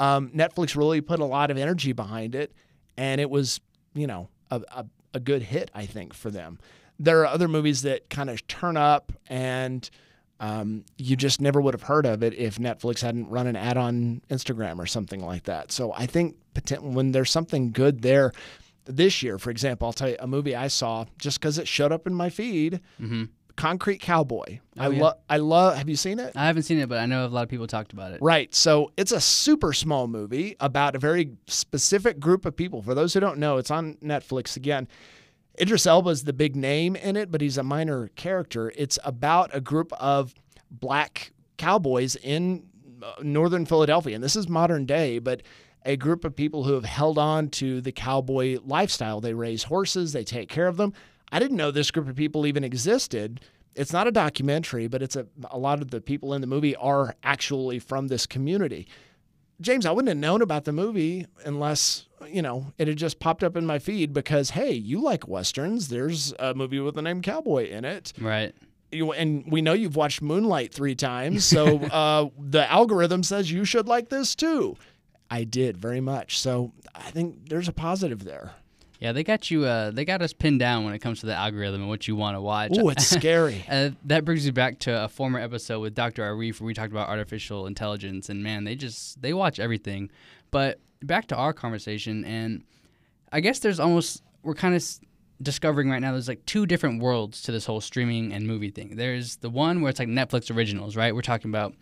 Um, 0.00 0.30
Netflix 0.30 0.74
really 0.74 1.00
put 1.00 1.20
a 1.20 1.24
lot 1.24 1.52
of 1.52 1.56
energy 1.56 1.92
behind 1.92 2.34
it, 2.34 2.52
and 2.96 3.20
it 3.20 3.30
was, 3.30 3.60
you 3.94 4.08
know, 4.08 4.28
a, 4.50 4.60
a, 4.72 4.86
a 5.14 5.20
good 5.20 5.42
hit, 5.42 5.70
I 5.74 5.86
think, 5.86 6.14
for 6.14 6.30
them. 6.30 6.58
There 6.98 7.20
are 7.20 7.26
other 7.26 7.46
movies 7.46 7.82
that 7.82 8.10
kind 8.10 8.28
of 8.28 8.44
turn 8.48 8.76
up 8.76 9.12
and 9.28 9.88
Um, 10.40 10.84
you 10.96 11.16
just 11.16 11.38
never 11.38 11.60
would 11.60 11.74
have 11.74 11.82
heard 11.82 12.06
of 12.06 12.22
it 12.22 12.32
if 12.32 12.56
Netflix 12.56 13.02
hadn't 13.02 13.28
run 13.28 13.46
an 13.46 13.56
ad 13.56 13.76
on 13.76 14.22
Instagram 14.30 14.78
or 14.78 14.86
something 14.86 15.20
like 15.20 15.44
that. 15.44 15.70
So 15.70 15.92
I 15.92 16.06
think 16.06 16.36
when 16.80 17.12
there's 17.12 17.30
something 17.30 17.72
good 17.72 18.00
there, 18.00 18.32
this 18.86 19.22
year, 19.22 19.38
for 19.38 19.50
example, 19.50 19.84
I'll 19.86 19.92
tell 19.92 20.08
you 20.08 20.16
a 20.18 20.26
movie 20.26 20.56
I 20.56 20.68
saw 20.68 21.04
just 21.18 21.40
because 21.40 21.58
it 21.58 21.68
showed 21.68 21.92
up 21.92 22.06
in 22.06 22.14
my 22.14 22.30
feed. 22.30 22.80
Mm-hmm. 22.98 23.24
Concrete 23.60 24.00
Cowboy. 24.00 24.60
Oh, 24.78 24.84
I 24.84 24.88
yeah. 24.88 25.02
love. 25.02 25.16
I 25.28 25.36
love. 25.36 25.76
Have 25.76 25.88
you 25.90 25.96
seen 25.96 26.18
it? 26.18 26.32
I 26.34 26.46
haven't 26.46 26.62
seen 26.62 26.78
it, 26.78 26.88
but 26.88 26.96
I 26.96 27.04
know 27.04 27.26
a 27.26 27.28
lot 27.28 27.42
of 27.42 27.50
people 27.50 27.66
talked 27.66 27.92
about 27.92 28.12
it. 28.12 28.22
Right. 28.22 28.54
So 28.54 28.90
it's 28.96 29.12
a 29.12 29.20
super 29.20 29.74
small 29.74 30.06
movie 30.06 30.56
about 30.60 30.96
a 30.96 30.98
very 30.98 31.32
specific 31.46 32.18
group 32.18 32.46
of 32.46 32.56
people. 32.56 32.80
For 32.80 32.94
those 32.94 33.12
who 33.12 33.20
don't 33.20 33.36
know, 33.36 33.58
it's 33.58 33.70
on 33.70 33.96
Netflix 33.96 34.56
again. 34.56 34.88
Idris 35.60 35.86
Elba 35.86 36.08
is 36.08 36.24
the 36.24 36.32
big 36.32 36.56
name 36.56 36.96
in 36.96 37.16
it, 37.16 37.30
but 37.30 37.42
he's 37.42 37.58
a 37.58 37.62
minor 37.62 38.08
character. 38.16 38.72
It's 38.76 38.98
about 39.04 39.50
a 39.52 39.60
group 39.60 39.92
of 40.00 40.34
black 40.70 41.32
cowboys 41.58 42.16
in 42.16 42.64
uh, 43.02 43.12
northern 43.22 43.66
Philadelphia. 43.66 44.14
And 44.14 44.24
this 44.24 44.36
is 44.36 44.48
modern 44.48 44.86
day, 44.86 45.18
but 45.18 45.42
a 45.84 45.96
group 45.96 46.24
of 46.24 46.34
people 46.34 46.64
who 46.64 46.72
have 46.72 46.86
held 46.86 47.18
on 47.18 47.50
to 47.50 47.82
the 47.82 47.92
cowboy 47.92 48.58
lifestyle. 48.64 49.20
They 49.20 49.34
raise 49.34 49.64
horses, 49.64 50.14
they 50.14 50.24
take 50.24 50.48
care 50.48 50.66
of 50.66 50.78
them. 50.78 50.94
I 51.32 51.38
didn't 51.38 51.56
know 51.56 51.70
this 51.70 51.90
group 51.90 52.08
of 52.08 52.16
people 52.16 52.46
even 52.46 52.64
existed. 52.64 53.40
It's 53.74 53.92
not 53.92 54.06
a 54.06 54.12
documentary, 54.12 54.88
but 54.88 55.02
it's 55.02 55.16
a, 55.16 55.26
a 55.50 55.58
lot 55.58 55.80
of 55.80 55.90
the 55.90 56.00
people 56.00 56.34
in 56.34 56.40
the 56.40 56.46
movie 56.46 56.74
are 56.76 57.14
actually 57.22 57.78
from 57.78 58.08
this 58.08 58.26
community. 58.26 58.88
James, 59.60 59.84
I 59.84 59.90
wouldn't 59.92 60.08
have 60.08 60.16
known 60.16 60.42
about 60.42 60.64
the 60.64 60.72
movie 60.72 61.26
unless, 61.44 62.06
you 62.26 62.40
know, 62.42 62.72
it 62.78 62.88
had 62.88 62.96
just 62.96 63.20
popped 63.20 63.44
up 63.44 63.56
in 63.56 63.66
my 63.66 63.78
feed 63.78 64.12
because, 64.12 64.50
hey, 64.50 64.72
you 64.72 65.00
like 65.00 65.28
Westerns. 65.28 65.88
There's 65.88 66.32
a 66.38 66.54
movie 66.54 66.80
with 66.80 66.94
the 66.94 67.02
name 67.02 67.20
Cowboy 67.20 67.68
in 67.68 67.84
it. 67.84 68.12
Right. 68.18 68.54
You, 68.90 69.12
and 69.12 69.44
we 69.46 69.60
know 69.62 69.74
you've 69.74 69.96
watched 69.96 70.22
Moonlight 70.22 70.74
three 70.74 70.94
times. 70.94 71.44
So 71.44 71.78
uh, 71.92 72.30
the 72.38 72.68
algorithm 72.70 73.22
says 73.22 73.52
you 73.52 73.64
should 73.64 73.86
like 73.86 74.08
this 74.08 74.34
too. 74.34 74.76
I 75.30 75.44
did 75.44 75.76
very 75.76 76.00
much. 76.00 76.38
So 76.38 76.72
I 76.94 77.10
think 77.10 77.50
there's 77.50 77.68
a 77.68 77.72
positive 77.72 78.24
there. 78.24 78.52
Yeah, 79.00 79.12
they 79.12 79.24
got 79.24 79.50
you. 79.50 79.64
Uh, 79.64 79.90
they 79.90 80.04
got 80.04 80.20
us 80.20 80.34
pinned 80.34 80.60
down 80.60 80.84
when 80.84 80.92
it 80.92 80.98
comes 80.98 81.20
to 81.20 81.26
the 81.26 81.34
algorithm 81.34 81.80
and 81.80 81.88
what 81.88 82.06
you 82.06 82.14
want 82.16 82.36
to 82.36 82.40
watch. 82.42 82.72
Oh, 82.78 82.90
it's 82.90 83.06
scary. 83.06 83.64
uh, 83.70 83.90
that 84.04 84.26
brings 84.26 84.44
me 84.44 84.50
back 84.50 84.78
to 84.80 85.04
a 85.04 85.08
former 85.08 85.38
episode 85.38 85.80
with 85.80 85.94
Dr. 85.94 86.22
Arif 86.22 86.60
where 86.60 86.66
we 86.66 86.74
talked 86.74 86.92
about 86.92 87.08
artificial 87.08 87.66
intelligence, 87.66 88.28
and 88.28 88.42
man, 88.42 88.64
they 88.64 88.74
just 88.74 89.20
they 89.22 89.32
watch 89.32 89.58
everything. 89.58 90.10
But 90.50 90.80
back 91.02 91.28
to 91.28 91.36
our 91.36 91.54
conversation, 91.54 92.26
and 92.26 92.62
I 93.32 93.40
guess 93.40 93.60
there's 93.60 93.80
almost 93.80 94.22
we're 94.42 94.54
kind 94.54 94.74
of 94.74 94.84
discovering 95.42 95.88
right 95.88 96.00
now 96.00 96.12
there's 96.12 96.28
like 96.28 96.44
two 96.44 96.66
different 96.66 97.02
worlds 97.02 97.42
to 97.42 97.52
this 97.52 97.64
whole 97.64 97.80
streaming 97.80 98.34
and 98.34 98.46
movie 98.46 98.70
thing. 98.70 98.96
There's 98.96 99.36
the 99.36 99.48
one 99.48 99.80
where 99.80 99.88
it's 99.88 99.98
like 99.98 100.08
Netflix 100.08 100.54
originals, 100.54 100.94
right? 100.94 101.14
We're 101.14 101.22
talking 101.22 101.50
about 101.50 101.74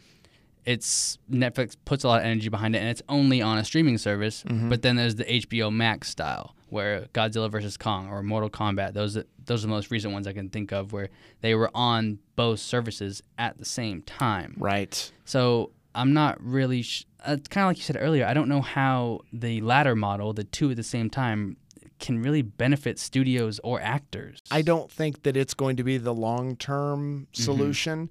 it's 0.64 1.18
Netflix 1.28 1.74
puts 1.84 2.04
a 2.04 2.08
lot 2.08 2.20
of 2.20 2.26
energy 2.26 2.48
behind 2.48 2.76
it 2.76 2.78
and 2.78 2.88
it's 2.88 3.02
only 3.08 3.42
on 3.42 3.58
a 3.58 3.64
streaming 3.64 3.98
service. 3.98 4.44
Mm-hmm. 4.44 4.68
But 4.68 4.82
then 4.82 4.94
there's 4.94 5.16
the 5.16 5.24
HBO 5.24 5.72
Max 5.72 6.08
style 6.10 6.54
where 6.70 7.06
Godzilla 7.14 7.50
versus 7.50 7.76
Kong 7.76 8.08
or 8.08 8.22
Mortal 8.22 8.50
Kombat, 8.50 8.92
those 8.94 9.14
those 9.44 9.64
are 9.64 9.66
the 9.66 9.72
most 9.72 9.90
recent 9.90 10.12
ones 10.12 10.26
I 10.26 10.32
can 10.32 10.48
think 10.50 10.72
of 10.72 10.92
where 10.92 11.08
they 11.40 11.54
were 11.54 11.70
on 11.74 12.18
both 12.36 12.60
services 12.60 13.22
at 13.38 13.58
the 13.58 13.64
same 13.64 14.02
time. 14.02 14.54
Right. 14.58 15.10
So 15.24 15.72
I'm 15.94 16.12
not 16.12 16.42
really. 16.42 16.82
Sh- 16.82 17.06
uh, 17.26 17.32
it's 17.38 17.48
kind 17.48 17.64
of 17.64 17.70
like 17.70 17.78
you 17.78 17.82
said 17.82 17.96
earlier. 17.98 18.24
I 18.26 18.34
don't 18.34 18.48
know 18.48 18.60
how 18.62 19.20
the 19.32 19.60
latter 19.62 19.96
model, 19.96 20.32
the 20.32 20.44
two 20.44 20.70
at 20.70 20.76
the 20.76 20.82
same 20.84 21.10
time, 21.10 21.56
can 21.98 22.22
really 22.22 22.42
benefit 22.42 22.98
studios 22.98 23.58
or 23.64 23.80
actors. 23.80 24.40
I 24.52 24.62
don't 24.62 24.88
think 24.90 25.24
that 25.24 25.36
it's 25.36 25.54
going 25.54 25.76
to 25.78 25.82
be 25.84 25.98
the 25.98 26.14
long 26.14 26.54
term 26.56 27.26
Mm-hmm. 27.32 27.42
solution. 27.42 28.10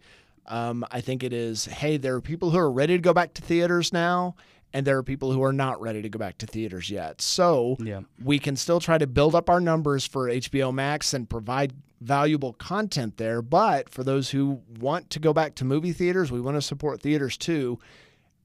Um, 0.49 0.85
I 0.91 1.01
think 1.01 1.23
it 1.23 1.33
is, 1.33 1.65
hey, 1.65 1.97
there 1.97 2.15
are 2.15 2.21
people 2.21 2.51
who 2.51 2.57
are 2.57 2.71
ready 2.71 2.95
to 2.95 3.01
go 3.01 3.13
back 3.13 3.33
to 3.33 3.41
theaters 3.41 3.91
now, 3.91 4.35
and 4.73 4.85
there 4.85 4.97
are 4.97 5.03
people 5.03 5.31
who 5.31 5.43
are 5.43 5.53
not 5.53 5.79
ready 5.81 6.01
to 6.01 6.09
go 6.09 6.19
back 6.19 6.37
to 6.39 6.45
theaters 6.47 6.89
yet. 6.89 7.21
So 7.21 7.77
Yeah. 7.79 8.01
we 8.23 8.37
can 8.39 8.55
still 8.55 8.79
try 8.79 8.97
to 8.97 9.07
build 9.07 9.33
up 9.35 9.49
our 9.49 9.59
numbers 9.59 10.05
for 10.05 10.29
HBO 10.29 10.71
Max 10.71 11.13
and 11.13 11.29
provide 11.29 11.73
valuable 12.01 12.53
content 12.53 13.17
there. 13.17 13.41
But 13.41 13.89
for 13.89 14.03
those 14.03 14.29
who 14.31 14.61
want 14.79 15.09
to 15.11 15.19
go 15.19 15.33
back 15.33 15.55
to 15.55 15.65
movie 15.65 15.93
theaters, 15.93 16.31
we 16.31 16.41
want 16.41 16.55
to 16.57 16.61
support 16.61 17.01
theaters 17.01 17.37
too. 17.37 17.79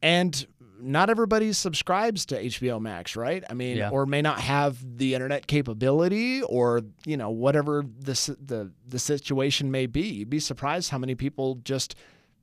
And 0.01 0.47
not 0.81 1.11
everybody 1.11 1.53
subscribes 1.53 2.27
to 2.27 2.37
HBO 2.45 2.81
Max, 2.81 3.15
right? 3.15 3.45
I 3.49 3.55
mean, 3.55 3.77
Yeah. 3.77 3.91
or 3.91 4.05
may 4.07 4.21
not 4.23 4.41
have 4.41 4.79
the 4.99 5.15
internet 5.15 5.47
capability, 5.47 6.43
or 6.43 6.83
you 7.07 7.17
know, 7.17 7.31
whatever 7.31 7.85
the 8.01 8.37
the 8.45 8.73
the 8.89 8.99
situation 8.99 9.71
may 9.71 9.87
be. 9.87 10.03
You'd 10.09 10.31
be 10.31 10.41
surprised 10.41 10.91
how 10.91 10.99
many 10.99 11.15
people 11.15 11.57
just 11.63 11.95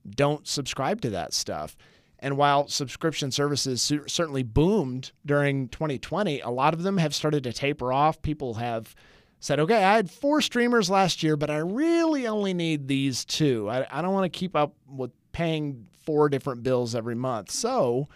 don't 0.08 0.46
subscribe 0.46 1.02
to 1.02 1.10
that 1.10 1.34
stuff. 1.34 1.76
And 2.20 2.36
while 2.36 2.68
subscription 2.68 3.30
services 3.30 3.82
certainly 4.06 4.42
boomed 4.42 5.12
during 5.24 5.68
2020, 5.68 6.40
a 6.40 6.50
lot 6.50 6.74
of 6.74 6.82
them 6.82 6.98
have 6.98 7.14
started 7.14 7.42
to 7.44 7.52
taper 7.52 7.92
off. 7.92 8.20
People 8.20 8.54
have 8.54 8.94
said, 9.40 9.58
okay, 9.58 9.82
I 9.82 9.96
had 9.96 10.10
four 10.10 10.42
streamers 10.42 10.90
last 10.90 11.22
year, 11.22 11.36
but 11.36 11.48
I 11.50 11.56
really 11.56 12.26
only 12.26 12.52
need 12.52 12.86
these 12.86 13.24
two. 13.24 13.70
I, 13.70 13.86
I 13.90 14.02
don't 14.02 14.12
want 14.12 14.30
to 14.30 14.38
keep 14.38 14.54
up 14.54 14.74
with 14.86 15.10
paying 15.32 15.86
four 16.04 16.28
different 16.28 16.62
bills 16.62 16.94
every 16.94 17.14
month. 17.14 17.50
So 17.50 18.06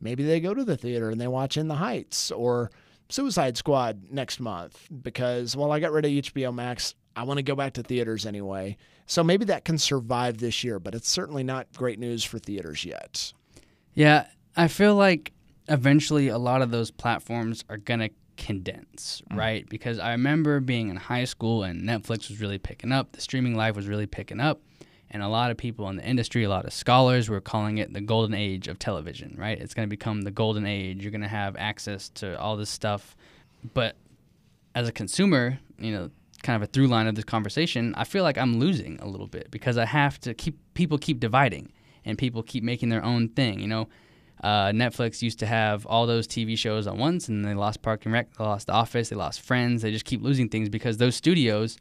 maybe 0.00 0.24
they 0.24 0.40
go 0.40 0.54
to 0.54 0.64
the 0.64 0.76
theater 0.76 1.10
and 1.10 1.20
they 1.20 1.28
watch 1.28 1.58
In 1.58 1.68
the 1.68 1.74
Heights 1.74 2.30
or 2.30 2.70
Suicide 3.10 3.58
Squad 3.58 4.04
next 4.10 4.40
month 4.40 4.88
because, 5.02 5.54
well, 5.54 5.70
I 5.70 5.80
got 5.80 5.92
rid 5.92 6.06
of 6.06 6.10
HBO 6.10 6.54
Max. 6.54 6.94
I 7.14 7.24
want 7.24 7.36
to 7.36 7.42
go 7.42 7.54
back 7.54 7.74
to 7.74 7.82
theaters 7.82 8.24
anyway. 8.24 8.78
So 9.04 9.22
maybe 9.22 9.44
that 9.46 9.66
can 9.66 9.76
survive 9.76 10.38
this 10.38 10.64
year, 10.64 10.78
but 10.78 10.94
it's 10.94 11.10
certainly 11.10 11.42
not 11.42 11.66
great 11.74 11.98
news 11.98 12.24
for 12.24 12.38
theaters 12.38 12.86
yet. 12.86 13.34
Yeah, 13.94 14.26
I 14.56 14.68
feel 14.68 14.94
like 14.94 15.32
eventually 15.68 16.28
a 16.28 16.38
lot 16.38 16.62
of 16.62 16.70
those 16.70 16.90
platforms 16.90 17.64
are 17.68 17.76
going 17.76 18.00
to 18.00 18.10
condense, 18.36 19.22
mm-hmm. 19.28 19.38
right? 19.38 19.68
Because 19.68 19.98
I 19.98 20.12
remember 20.12 20.60
being 20.60 20.88
in 20.88 20.96
high 20.96 21.24
school 21.24 21.62
and 21.62 21.82
Netflix 21.82 22.28
was 22.28 22.40
really 22.40 22.58
picking 22.58 22.92
up, 22.92 23.12
the 23.12 23.20
streaming 23.20 23.54
life 23.54 23.76
was 23.76 23.86
really 23.86 24.06
picking 24.06 24.40
up, 24.40 24.60
and 25.10 25.22
a 25.22 25.28
lot 25.28 25.50
of 25.50 25.56
people 25.56 25.88
in 25.88 25.96
the 25.96 26.04
industry, 26.04 26.44
a 26.44 26.48
lot 26.48 26.64
of 26.64 26.72
scholars 26.72 27.28
were 27.28 27.40
calling 27.40 27.78
it 27.78 27.92
the 27.92 28.00
golden 28.00 28.34
age 28.34 28.68
of 28.68 28.78
television, 28.78 29.34
right? 29.36 29.58
It's 29.58 29.74
going 29.74 29.86
to 29.86 29.90
become 29.90 30.22
the 30.22 30.30
golden 30.30 30.66
age. 30.66 31.02
You're 31.02 31.10
going 31.10 31.20
to 31.22 31.28
have 31.28 31.56
access 31.56 32.08
to 32.10 32.38
all 32.40 32.56
this 32.56 32.70
stuff. 32.70 33.16
But 33.74 33.96
as 34.74 34.88
a 34.88 34.92
consumer, 34.92 35.58
you 35.78 35.90
know, 35.90 36.10
kind 36.44 36.56
of 36.56 36.62
a 36.62 36.70
through 36.72 36.86
line 36.86 37.08
of 37.08 37.16
this 37.16 37.24
conversation, 37.24 37.92
I 37.96 38.04
feel 38.04 38.22
like 38.22 38.38
I'm 38.38 38.58
losing 38.58 39.00
a 39.00 39.08
little 39.08 39.26
bit 39.26 39.50
because 39.50 39.76
I 39.76 39.84
have 39.84 40.20
to 40.20 40.32
keep 40.32 40.56
people 40.74 40.96
keep 40.96 41.18
dividing 41.18 41.72
and 42.04 42.16
people 42.18 42.42
keep 42.42 42.62
making 42.64 42.88
their 42.88 43.04
own 43.04 43.28
thing. 43.28 43.60
You 43.60 43.68
know, 43.68 43.88
uh, 44.42 44.68
Netflix 44.70 45.22
used 45.22 45.38
to 45.40 45.46
have 45.46 45.84
all 45.86 46.06
those 46.06 46.26
TV 46.26 46.56
shows 46.56 46.86
at 46.86 46.96
once, 46.96 47.28
and 47.28 47.44
they 47.44 47.54
lost 47.54 47.82
Park 47.82 48.04
and 48.06 48.12
Rec, 48.12 48.34
they 48.36 48.44
lost 48.44 48.66
The 48.68 48.72
Office, 48.72 49.08
they 49.10 49.16
lost 49.16 49.40
Friends. 49.42 49.82
They 49.82 49.90
just 49.90 50.04
keep 50.04 50.22
losing 50.22 50.48
things 50.48 50.68
because 50.68 50.96
those 50.96 51.14
studios. 51.14 51.76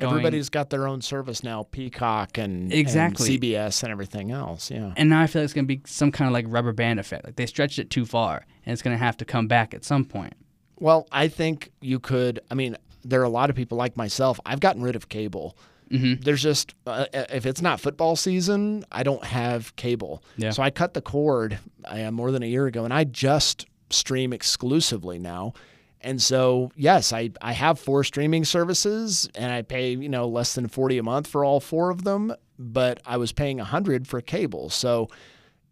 going- 0.00 0.10
Everybody's 0.10 0.48
got 0.48 0.70
their 0.70 0.88
own 0.88 1.00
service 1.00 1.44
now, 1.44 1.68
Peacock 1.70 2.36
and, 2.36 2.72
Exactly. 2.72 3.34
and 3.34 3.42
CBS 3.42 3.82
and 3.84 3.92
everything 3.92 4.32
else. 4.32 4.68
Yeah. 4.70 4.92
and 4.96 5.08
now 5.08 5.20
I 5.22 5.28
feel 5.28 5.42
like 5.42 5.44
it's 5.44 5.52
going 5.54 5.66
to 5.68 5.76
be 5.76 5.82
some 5.86 6.10
kind 6.10 6.26
of 6.28 6.32
like 6.32 6.46
rubber 6.48 6.72
band 6.72 6.98
effect. 6.98 7.24
Like 7.24 7.36
they 7.36 7.46
stretched 7.46 7.78
it 7.78 7.90
too 7.90 8.04
far, 8.04 8.44
and 8.66 8.72
it's 8.72 8.82
going 8.82 8.96
to 8.96 9.02
have 9.04 9.16
to 9.18 9.24
come 9.24 9.46
back 9.46 9.72
at 9.72 9.84
some 9.84 10.04
point. 10.04 10.32
Well, 10.80 11.06
I 11.12 11.28
think 11.28 11.70
you 11.80 12.00
could. 12.00 12.40
I 12.50 12.54
mean, 12.54 12.76
there 13.04 13.20
are 13.20 13.24
a 13.24 13.28
lot 13.28 13.50
of 13.50 13.56
people 13.56 13.78
like 13.78 13.96
myself. 13.96 14.40
I've 14.44 14.58
gotten 14.58 14.82
rid 14.82 14.96
of 14.96 15.08
cable. 15.08 15.56
Mm-hmm. 15.94 16.22
There's 16.22 16.42
just 16.42 16.74
uh, 16.86 17.06
if 17.12 17.46
it's 17.46 17.62
not 17.62 17.80
football 17.80 18.16
season, 18.16 18.84
I 18.90 19.02
don't 19.02 19.24
have 19.24 19.74
cable. 19.76 20.22
Yeah. 20.36 20.50
So 20.50 20.62
I 20.62 20.70
cut 20.70 20.94
the 20.94 21.00
cord 21.00 21.58
uh, 21.84 22.10
more 22.10 22.30
than 22.32 22.42
a 22.42 22.46
year 22.46 22.66
ago, 22.66 22.84
and 22.84 22.92
I 22.92 23.04
just 23.04 23.66
stream 23.90 24.32
exclusively 24.32 25.18
now. 25.18 25.52
And 26.00 26.20
so, 26.20 26.70
yes, 26.76 27.12
I, 27.14 27.30
I 27.40 27.52
have 27.52 27.78
four 27.78 28.04
streaming 28.04 28.44
services, 28.44 29.28
and 29.34 29.50
I 29.50 29.62
pay 29.62 29.92
you 29.92 30.08
know 30.08 30.28
less 30.28 30.54
than 30.54 30.68
forty 30.68 30.98
a 30.98 31.02
month 31.02 31.26
for 31.26 31.44
all 31.44 31.60
four 31.60 31.90
of 31.90 32.04
them. 32.04 32.34
But 32.58 33.00
I 33.06 33.16
was 33.16 33.32
paying 33.32 33.58
a 33.58 33.64
hundred 33.64 34.06
for 34.06 34.20
cable. 34.20 34.70
So, 34.70 35.08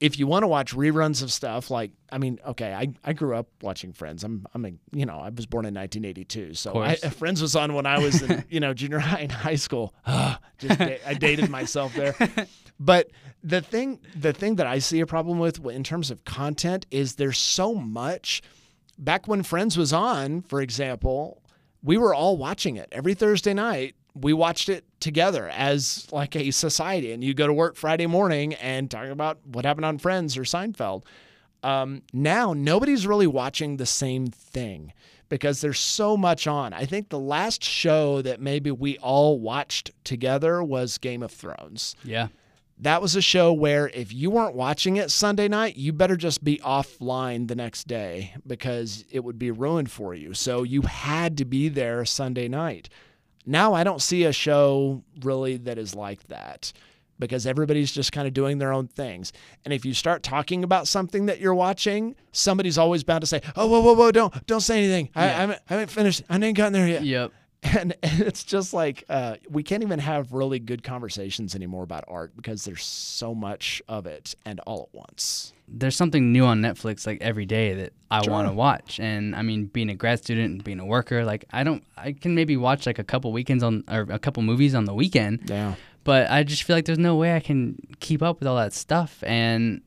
if 0.02 0.18
you 0.18 0.26
want 0.26 0.42
to 0.42 0.48
watch 0.48 0.74
reruns 0.74 1.22
of 1.22 1.30
stuff 1.30 1.70
like 1.70 1.92
I 2.10 2.18
mean, 2.18 2.40
okay, 2.44 2.74
I, 2.74 2.88
I 3.04 3.12
grew 3.12 3.36
up 3.36 3.46
watching 3.62 3.92
Friends. 3.92 4.24
I'm 4.24 4.44
I'm 4.52 4.64
a 4.64 4.72
you 4.90 5.06
know 5.06 5.16
I 5.16 5.28
was 5.28 5.46
born 5.46 5.64
in 5.64 5.74
1982, 5.74 6.54
so 6.54 6.78
I. 6.78 6.96
Friends 6.96 7.40
was 7.40 7.54
on 7.54 7.72
when 7.72 7.86
I 7.86 7.98
was 8.00 8.20
in 8.20 8.44
you 8.50 8.58
know 8.58 8.74
junior 8.74 8.98
high 8.98 9.20
and 9.20 9.30
high 9.30 9.54
school. 9.54 9.94
Ah, 10.04 10.40
just 10.58 10.76
da- 10.80 11.00
I 11.06 11.14
dated 11.14 11.48
myself 11.48 11.94
there. 11.94 12.16
But 12.80 13.12
the 13.44 13.60
thing 13.60 14.00
the 14.16 14.32
thing 14.32 14.56
that 14.56 14.66
I 14.66 14.80
see 14.80 14.98
a 14.98 15.06
problem 15.06 15.38
with 15.38 15.64
in 15.66 15.84
terms 15.84 16.10
of 16.10 16.24
content 16.24 16.84
is 16.90 17.14
there's 17.14 17.38
so 17.38 17.72
much. 17.72 18.42
Back 18.98 19.28
when 19.28 19.44
Friends 19.44 19.78
was 19.78 19.92
on, 19.92 20.42
for 20.42 20.60
example, 20.60 21.42
we 21.82 21.96
were 21.96 22.12
all 22.12 22.36
watching 22.36 22.76
it 22.76 22.88
every 22.90 23.14
Thursday 23.14 23.54
night. 23.54 23.94
We 24.14 24.32
watched 24.32 24.68
it 24.68 24.84
together 25.02 25.50
as 25.50 26.06
like 26.10 26.34
a 26.34 26.50
society, 26.50 27.12
and 27.12 27.22
you 27.22 27.34
go 27.34 27.46
to 27.46 27.52
work 27.52 27.76
Friday 27.76 28.06
morning 28.06 28.54
and 28.54 28.90
talk 28.90 29.08
about 29.08 29.38
what 29.44 29.66
happened 29.66 29.84
on 29.84 29.98
Friends 29.98 30.38
or 30.38 30.42
Seinfeld. 30.44 31.02
Um, 31.62 32.02
now 32.12 32.54
nobody's 32.54 33.06
really 33.06 33.26
watching 33.26 33.76
the 33.76 33.86
same 33.86 34.28
thing 34.28 34.92
because 35.28 35.60
there's 35.60 35.78
so 35.78 36.16
much 36.16 36.46
on. 36.46 36.72
I 36.72 36.86
think 36.86 37.08
the 37.10 37.18
last 37.18 37.62
show 37.62 38.22
that 38.22 38.40
maybe 38.40 38.70
we 38.70 38.98
all 38.98 39.38
watched 39.38 39.90
together 40.04 40.62
was 40.62 40.98
Game 40.98 41.22
of 41.22 41.30
Thrones. 41.30 41.94
Yeah. 42.04 42.28
that 42.78 43.00
was 43.00 43.14
a 43.14 43.22
show 43.22 43.52
where 43.52 43.88
if 43.94 44.12
you 44.12 44.28
weren't 44.30 44.56
watching 44.56 44.96
it 44.96 45.10
Sunday 45.10 45.46
night, 45.48 45.76
you 45.76 45.92
better 45.92 46.16
just 46.16 46.42
be 46.42 46.58
offline 46.58 47.46
the 47.48 47.54
next 47.54 47.86
day 47.86 48.34
because 48.46 49.04
it 49.10 49.22
would 49.22 49.38
be 49.38 49.50
ruined 49.52 49.90
for 49.90 50.14
you. 50.14 50.34
So 50.34 50.64
you 50.64 50.82
had 50.82 51.38
to 51.38 51.44
be 51.44 51.68
there 51.68 52.04
Sunday 52.04 52.48
night. 52.48 52.88
Now 53.44 53.74
I 53.74 53.84
don't 53.84 54.00
see 54.00 54.24
a 54.24 54.32
show 54.32 55.02
really 55.22 55.56
that 55.58 55.78
is 55.78 55.94
like 55.94 56.26
that 56.28 56.72
because 57.18 57.46
everybody's 57.46 57.92
just 57.92 58.10
kind 58.10 58.26
of 58.26 58.34
doing 58.34 58.58
their 58.58 58.72
own 58.72 58.88
things. 58.88 59.32
And 59.64 59.72
if 59.72 59.84
you 59.84 59.94
start 59.94 60.22
talking 60.22 60.64
about 60.64 60.88
something 60.88 61.26
that 61.26 61.40
you're 61.40 61.54
watching, 61.54 62.16
somebody's 62.32 62.78
always 62.78 63.04
bound 63.04 63.20
to 63.22 63.26
say, 63.26 63.40
"Oh, 63.54 63.66
whoa, 63.68 63.80
whoa, 63.80 63.94
whoa! 63.94 64.10
Don't, 64.10 64.46
don't 64.46 64.60
say 64.60 64.78
anything. 64.78 65.10
I, 65.14 65.24
I, 65.24 65.28
haven't, 65.28 65.58
finished. 65.58 65.62
I 65.68 65.74
haven't 65.74 65.90
finished. 65.90 66.22
I 66.28 66.34
ain't 66.36 66.56
gotten 66.56 66.72
there 66.72 66.88
yet." 66.88 67.04
Yep. 67.04 67.32
And, 67.62 67.94
and 68.02 68.20
it's 68.20 68.44
just 68.44 68.72
like 68.74 69.04
uh, 69.08 69.36
we 69.48 69.62
can't 69.62 69.82
even 69.82 69.98
have 70.00 70.32
really 70.32 70.58
good 70.58 70.82
conversations 70.82 71.54
anymore 71.54 71.84
about 71.84 72.04
art 72.08 72.32
because 72.36 72.64
there's 72.64 72.84
so 72.84 73.34
much 73.34 73.80
of 73.88 74.06
it 74.06 74.34
and 74.44 74.60
all 74.66 74.88
at 74.92 74.94
once. 74.98 75.52
There's 75.68 75.96
something 75.96 76.32
new 76.32 76.44
on 76.44 76.60
Netflix 76.60 77.06
like 77.06 77.22
every 77.22 77.46
day 77.46 77.72
that 77.74 77.92
I 78.10 78.22
Sure. 78.22 78.32
want 78.32 78.48
to 78.48 78.52
watch, 78.52 79.00
and 79.00 79.34
I 79.34 79.40
mean, 79.42 79.66
being 79.66 79.88
a 79.88 79.94
grad 79.94 80.18
student 80.18 80.52
and 80.52 80.64
being 80.64 80.80
a 80.80 80.84
worker, 80.84 81.24
like 81.24 81.46
I 81.50 81.64
don't, 81.64 81.82
I 81.96 82.12
can 82.12 82.34
maybe 82.34 82.56
watch 82.58 82.84
like 82.84 82.98
a 82.98 83.04
couple 83.04 83.32
weekends 83.32 83.62
on 83.64 83.84
or 83.88 84.02
a 84.10 84.18
couple 84.18 84.42
movies 84.42 84.74
on 84.74 84.84
the 84.84 84.92
weekend, 84.92 85.48
Yeah. 85.48 85.76
but 86.04 86.30
I 86.30 86.42
just 86.42 86.64
feel 86.64 86.76
like 86.76 86.84
there's 86.84 86.98
no 86.98 87.16
way 87.16 87.34
I 87.34 87.40
can 87.40 87.78
keep 88.00 88.22
up 88.22 88.40
with 88.40 88.48
all 88.48 88.56
that 88.56 88.74
stuff. 88.74 89.22
And 89.26 89.80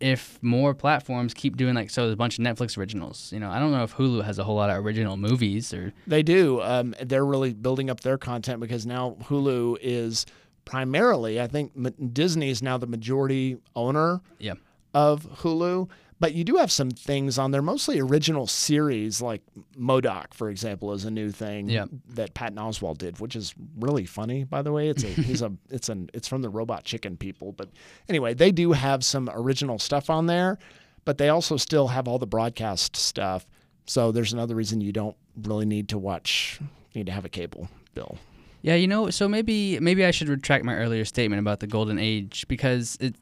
if 0.00 0.42
more 0.42 0.74
platforms 0.74 1.34
keep 1.34 1.56
doing 1.56 1.74
like 1.74 1.90
so, 1.90 2.02
there's 2.02 2.14
a 2.14 2.16
bunch 2.16 2.38
of 2.38 2.44
Netflix 2.44 2.76
originals. 2.78 3.32
You 3.32 3.40
know, 3.40 3.50
I 3.50 3.58
don't 3.58 3.70
know 3.70 3.82
if 3.84 3.94
Hulu 3.94 4.24
has 4.24 4.38
a 4.38 4.44
whole 4.44 4.56
lot 4.56 4.70
of 4.70 4.84
original 4.84 5.16
movies 5.16 5.72
or 5.74 5.92
They 6.06 6.22
do. 6.22 6.60
Um, 6.62 6.94
they're 7.02 7.24
really 7.24 7.52
building 7.52 7.90
up 7.90 8.00
their 8.00 8.18
content 8.18 8.60
because 8.60 8.86
now 8.86 9.16
Hulu 9.24 9.76
is 9.80 10.26
primarily, 10.64 11.40
I 11.40 11.46
think 11.46 11.72
Disney 12.14 12.50
is 12.50 12.62
now 12.62 12.78
the 12.78 12.86
majority 12.86 13.58
owner 13.76 14.20
yeah, 14.38 14.54
of 14.94 15.26
Hulu. 15.40 15.88
But 16.20 16.34
you 16.34 16.44
do 16.44 16.56
have 16.56 16.70
some 16.70 16.90
things 16.90 17.38
on 17.38 17.50
there, 17.50 17.62
mostly 17.62 17.98
original 17.98 18.46
series, 18.46 19.22
like 19.22 19.40
M.O.D.O.K., 19.74 20.26
for 20.32 20.50
example, 20.50 20.92
is 20.92 21.06
a 21.06 21.10
new 21.10 21.30
thing 21.30 21.70
Yeah. 21.70 21.86
that 22.10 22.34
Patton 22.34 22.58
Oswalt 22.58 22.98
did, 22.98 23.18
which 23.20 23.34
is 23.34 23.54
really 23.78 24.04
funny, 24.04 24.44
by 24.44 24.60
the 24.60 24.70
way. 24.70 24.90
It's 24.90 25.02
a 25.02 25.06
he's 25.06 25.40
a 25.40 25.50
it's 25.70 25.88
an 25.88 26.10
it's 26.12 26.28
from 26.28 26.42
the 26.42 26.50
Robot 26.50 26.84
Chicken 26.84 27.16
people. 27.16 27.52
But 27.52 27.70
anyway, 28.08 28.34
they 28.34 28.52
do 28.52 28.72
have 28.72 29.02
some 29.02 29.30
original 29.32 29.78
stuff 29.78 30.10
on 30.10 30.26
there, 30.26 30.58
but 31.06 31.16
they 31.16 31.30
also 31.30 31.56
still 31.56 31.88
have 31.88 32.06
all 32.06 32.18
the 32.18 32.26
broadcast 32.26 32.96
stuff. 32.96 33.46
So 33.86 34.12
there's 34.12 34.34
another 34.34 34.54
reason 34.54 34.82
you 34.82 34.92
don't 34.92 35.16
really 35.42 35.64
need 35.66 35.88
to 35.88 35.98
watch 35.98 36.60
need 36.94 37.06
to 37.06 37.12
have 37.12 37.24
a 37.24 37.30
cable 37.30 37.68
bill. 37.94 38.18
yeah. 38.60 38.74
You 38.74 38.88
know, 38.88 39.08
so 39.08 39.26
maybe 39.26 39.80
maybe 39.80 40.04
I 40.04 40.10
should 40.10 40.28
retract 40.28 40.66
my 40.66 40.74
earlier 40.76 41.06
statement 41.06 41.40
about 41.40 41.60
the 41.60 41.66
golden 41.66 41.98
age 41.98 42.44
because 42.46 42.98
it. 43.00 43.16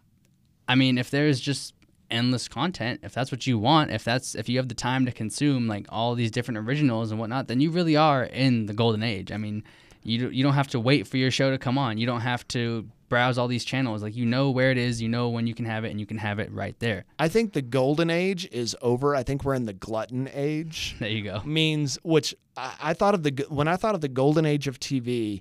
I 0.67 0.75
mean, 0.75 0.99
if 0.99 1.11
there's 1.11 1.41
just 1.41 1.73
endless 2.11 2.49
content, 2.49 3.01
if 3.03 3.13
that's 3.13 3.31
what 3.31 3.47
you 3.47 3.59
want, 3.59 3.91
if 3.91 4.05
that's 4.05 4.35
if 4.35 4.49
you 4.49 4.57
have 4.59 4.69
the 4.69 4.75
time 4.75 5.07
to 5.07 5.13
consume 5.13 5.67
like 5.69 5.87
all 5.89 6.15
these 6.15 6.31
different 6.31 6.59
originals 6.59 7.11
and 7.11 7.21
whatnot, 7.21 7.49
then 7.49 7.61
you 7.61 7.71
really 7.71 7.97
are 7.97 8.25
in 8.25 8.67
the 8.67 8.73
golden 8.75 9.03
age. 9.03 9.31
I 9.33 9.37
mean, 9.37 9.63
you 10.05 10.19
don't- 10.19 10.35
you 10.35 10.43
don't 10.43 10.55
have 10.55 10.69
to 10.69 10.81
wait 10.81 11.07
for 11.07 11.17
your 11.17 11.31
show 11.31 11.51
to 11.51 11.59
come 11.59 11.77
on. 11.77 11.99
You 11.99 12.07
don't 12.07 12.21
have 12.23 12.47
to 12.49 12.89
browse 13.09 13.37
all 13.39 13.49
these 13.49 13.65
channels. 13.65 14.03
Like 14.03 14.15
you 14.17 14.25
know 14.27 14.51
where 14.51 14.71
it 14.71 14.79
is, 14.79 15.01
you 15.03 15.09
know 15.09 15.29
when 15.31 15.47
you 15.47 15.55
can 15.55 15.65
have 15.65 15.85
it, 15.85 15.91
and 15.91 15.99
you 15.99 16.07
can 16.07 16.19
have 16.19 16.39
it 16.39 16.53
right 16.53 16.79
there. 16.79 17.05
I 17.19 17.29
think 17.29 17.53
the 17.53 17.63
golden 17.63 18.11
age 18.11 18.47
is 18.53 18.77
over. 18.83 19.15
I 19.17 19.23
think 19.23 19.45
we're 19.45 19.55
in 19.55 19.65
the 19.67 19.73
glutton 19.73 20.29
age. 20.33 20.97
There 21.01 21.09
you 21.09 21.23
go. 21.25 21.43
means 21.45 21.99
which 22.03 22.35
I, 22.57 22.75
I 22.81 22.95
thought 22.95 23.15
of 23.15 23.23
the 23.23 23.47
when 23.49 23.67
I 23.69 23.77
thought 23.77 23.95
of 23.95 24.01
the 24.03 24.09
golden 24.09 24.47
age 24.47 24.67
of 24.69 24.79
TV, 24.79 25.41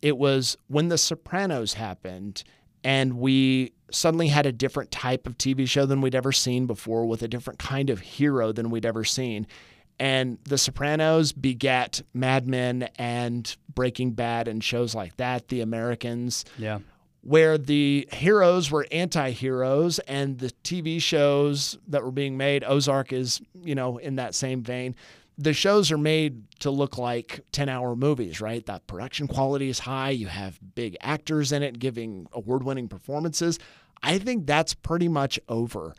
it 0.00 0.16
was 0.16 0.56
when 0.68 0.88
The 0.88 0.98
Sopranos 0.98 1.74
happened 1.74 2.44
and 2.84 3.14
we 3.18 3.72
suddenly 3.90 4.28
had 4.28 4.46
a 4.46 4.52
different 4.52 4.90
type 4.90 5.26
of 5.26 5.38
TV 5.38 5.66
show 5.68 5.86
than 5.86 6.00
we'd 6.00 6.14
ever 6.14 6.32
seen 6.32 6.66
before 6.66 7.06
with 7.06 7.22
a 7.22 7.28
different 7.28 7.58
kind 7.58 7.88
of 7.90 8.00
hero 8.00 8.52
than 8.52 8.70
we'd 8.70 8.84
ever 8.86 9.04
seen. 9.04 9.46
And 9.98 10.38
The 10.44 10.58
Sopranos 10.58 11.32
begat 11.32 12.02
Mad 12.14 12.46
Men 12.46 12.88
and 12.98 13.56
Breaking 13.74 14.12
Bad 14.12 14.46
and 14.46 14.62
shows 14.62 14.94
like 14.94 15.16
that, 15.16 15.48
The 15.48 15.60
Americans 15.60 16.44
Yeah. 16.58 16.78
where 17.22 17.58
the 17.58 18.08
heroes 18.12 18.70
were 18.70 18.86
anti-heroes 18.92 19.98
and 20.00 20.38
the 20.38 20.52
TV 20.62 21.00
shows 21.00 21.78
that 21.88 22.04
were 22.04 22.12
being 22.12 22.36
made 22.36 22.62
Ozark 22.64 23.12
is, 23.12 23.40
you 23.54 23.74
know, 23.74 23.96
in 23.98 24.16
that 24.16 24.34
same 24.34 24.62
vein. 24.62 24.94
The 25.40 25.52
shows 25.52 25.92
are 25.92 25.98
made 25.98 26.50
to 26.60 26.70
look 26.70 26.98
like 26.98 27.40
10-hour 27.52 27.94
movies, 27.94 28.40
right? 28.40 28.64
That 28.66 28.86
production 28.88 29.28
quality 29.28 29.68
is 29.68 29.78
high, 29.78 30.10
you 30.10 30.26
have 30.26 30.58
big 30.74 30.96
actors 31.00 31.52
in 31.52 31.62
it 31.62 31.78
giving 31.78 32.26
award-winning 32.32 32.88
performances. 32.88 33.58
I 34.02 34.18
think 34.18 34.46
that's 34.46 34.74
pretty 34.74 35.08
much 35.08 35.38
over. 35.48 35.94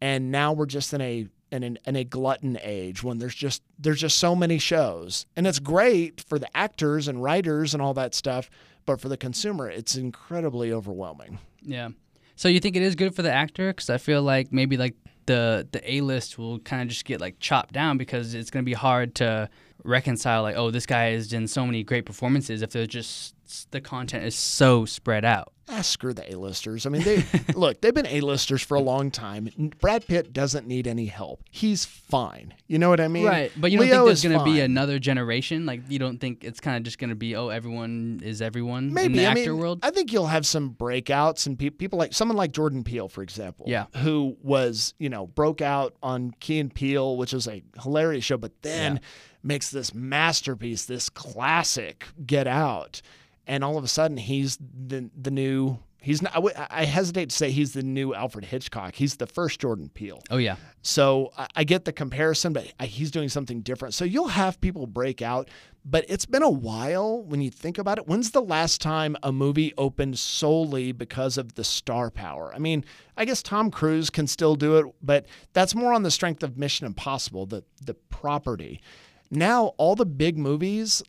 And 0.00 0.32
now 0.32 0.52
we're 0.52 0.66
just 0.66 0.92
in 0.92 1.00
a 1.00 1.28
in, 1.52 1.78
in 1.84 1.94
a 1.94 2.02
glutton 2.02 2.58
age 2.62 3.04
when 3.04 3.18
there's 3.18 3.34
just 3.34 3.62
there's 3.78 4.00
just 4.00 4.16
so 4.18 4.34
many 4.34 4.58
shows 4.58 5.24
and 5.36 5.46
it's 5.46 5.60
great 5.60 6.20
for 6.20 6.36
the 6.36 6.48
actors 6.56 7.06
and 7.06 7.22
writers 7.22 7.74
and 7.74 7.82
all 7.82 7.94
that 7.94 8.12
stuff 8.12 8.50
but 8.86 9.00
for 9.00 9.08
the 9.08 9.16
consumer 9.16 9.70
it's 9.70 9.94
incredibly 9.94 10.72
overwhelming 10.72 11.38
Yeah. 11.62 11.90
So 12.34 12.48
you 12.48 12.58
think 12.58 12.74
it 12.74 12.82
is 12.82 12.96
good 12.96 13.14
for 13.14 13.22
the 13.22 13.30
actor? 13.30 13.68
Because 13.72 13.88
I 13.88 13.98
feel 13.98 14.20
like 14.20 14.52
maybe 14.52 14.76
like 14.76 14.96
the 15.26 15.66
the 15.72 15.92
A 15.92 16.00
list 16.00 16.38
will 16.38 16.58
kind 16.60 16.82
of 16.82 16.88
just 16.88 17.04
get 17.04 17.20
like 17.20 17.38
chopped 17.38 17.72
down 17.72 17.98
because 17.98 18.34
it's 18.34 18.50
going 18.50 18.64
to 18.64 18.68
be 18.68 18.74
hard 18.74 19.14
to 19.16 19.48
reconcile. 19.84 20.42
Like, 20.42 20.56
oh, 20.56 20.70
this 20.70 20.86
guy 20.86 21.10
has 21.10 21.28
done 21.28 21.46
so 21.46 21.66
many 21.66 21.82
great 21.82 22.06
performances. 22.06 22.62
If 22.62 22.70
there's 22.70 22.88
just 22.88 23.33
the 23.70 23.80
content 23.80 24.24
is 24.24 24.34
so 24.34 24.84
spread 24.84 25.24
out. 25.24 25.52
ah, 25.68 25.80
screw 25.80 26.12
the 26.12 26.30
A-listers. 26.34 26.84
I 26.84 26.90
mean, 26.90 27.02
they 27.02 27.24
look, 27.54 27.80
they've 27.80 27.94
been 27.94 28.06
A-listers 28.06 28.62
for 28.62 28.74
a 28.74 28.80
long 28.80 29.10
time. 29.10 29.48
Brad 29.80 30.06
Pitt 30.06 30.32
doesn't 30.32 30.66
need 30.66 30.86
any 30.86 31.06
help. 31.06 31.42
He's 31.50 31.84
fine. 31.86 32.52
You 32.68 32.78
know 32.78 32.90
what 32.90 33.00
I 33.00 33.08
mean? 33.08 33.24
right. 33.26 33.50
But 33.56 33.70
you 33.70 33.78
don't 33.78 33.86
Leo 33.86 33.96
think 33.96 34.06
there's 34.08 34.22
going 34.24 34.38
to 34.38 34.44
be 34.44 34.60
another 34.60 34.98
generation? 34.98 35.64
Like, 35.64 35.80
you 35.88 35.98
don't 35.98 36.18
think 36.18 36.44
it's 36.44 36.60
kind 36.60 36.76
of 36.76 36.82
just 36.82 36.98
going 36.98 37.08
to 37.10 37.16
be, 37.16 37.34
oh, 37.34 37.48
everyone 37.48 38.20
is 38.22 38.42
everyone 38.42 38.96
in 38.98 39.12
the 39.12 39.26
I 39.26 39.30
actor 39.30 39.52
mean, 39.52 39.58
world? 39.58 39.80
I 39.82 39.90
think 39.90 40.12
you'll 40.12 40.26
have 40.26 40.44
some 40.46 40.74
breakouts 40.74 41.46
and 41.46 41.58
pe- 41.58 41.70
people 41.70 41.98
like 41.98 42.12
someone 42.12 42.36
like 42.36 42.52
Jordan 42.52 42.84
Peele, 42.84 43.08
for 43.08 43.22
example, 43.22 43.64
Yeah. 43.66 43.86
who 44.02 44.36
was 44.42 44.92
you 44.98 45.08
know 45.08 45.26
broke 45.26 45.62
out 45.62 45.94
on 46.02 46.32
Key 46.40 46.58
and 46.60 46.74
Peele, 46.74 47.16
which 47.16 47.32
is 47.32 47.48
a 47.48 47.62
hilarious 47.82 48.24
show, 48.24 48.36
but 48.36 48.52
then 48.62 48.94
Yeah. 48.96 49.00
makes 49.42 49.70
this 49.70 49.94
masterpiece, 49.94 50.84
this 50.84 51.08
classic, 51.08 52.06
Get 52.26 52.46
Out, 52.46 53.00
and 53.46 53.62
all 53.64 53.76
of 53.78 53.84
a 53.84 53.88
sudden 53.88 54.16
he's 54.16 54.56
the 54.58 55.10
the 55.20 55.30
new. 55.30 55.78
He's 56.00 56.20
not. 56.20 56.32
I 56.32 56.36
w- 56.36 56.54
I 56.56 56.84
hesitate 56.84 57.30
to 57.30 57.34
say 57.34 57.50
he's 57.50 57.72
the 57.72 57.82
new 57.82 58.12
Alfred 58.12 58.44
Hitchcock. 58.44 58.94
He's 58.94 59.16
the 59.16 59.26
first 59.26 59.58
Jordan 59.58 59.88
Peele. 59.88 60.22
oh, 60.30 60.36
yeah. 60.36 60.56
So 60.82 61.32
I, 61.38 61.46
I 61.56 61.64
get 61.64 61.86
the 61.86 61.94
comparison, 61.94 62.52
but 62.52 62.70
he's 62.82 63.10
doing 63.10 63.30
something 63.30 63.62
different. 63.62 63.94
So 63.94 64.04
you'll 64.04 64.28
have 64.28 64.60
people 64.60 64.86
break 64.86 65.22
out, 65.22 65.48
but 65.82 66.04
it's 66.06 66.26
been 66.26 66.42
a 66.42 66.50
while 66.50 67.22
when 67.22 67.40
you 67.40 67.50
think 67.50 67.78
about 67.78 67.96
it. 67.96 68.06
When's 68.06 68.32
the 68.32 68.42
last 68.42 68.82
time 68.82 69.16
a 69.22 69.32
movie 69.32 69.72
opened 69.78 70.18
solely 70.18 70.92
because 70.92 71.38
of 71.38 71.54
the 71.54 71.64
star 71.64 72.10
power? 72.10 72.52
I 72.54 72.58
mean, 72.58 72.84
I 73.16 73.24
guess 73.24 73.42
Tom 73.42 73.70
Cruise 73.70 74.10
can 74.10 74.26
still 74.26 74.56
do 74.56 74.76
it, 74.76 74.86
but 75.02 75.24
that's 75.54 75.74
more 75.74 75.94
on 75.94 76.02
the 76.02 76.10
strength 76.10 76.42
of 76.42 76.58
Mission 76.58 76.86
Impossible, 76.86 77.46
the 77.46 77.64
the 77.82 77.94
property. 77.94 78.82
Now 79.30 79.68
all 79.78 79.96
the 79.96 80.04
big 80.04 80.36
movies 80.36 81.02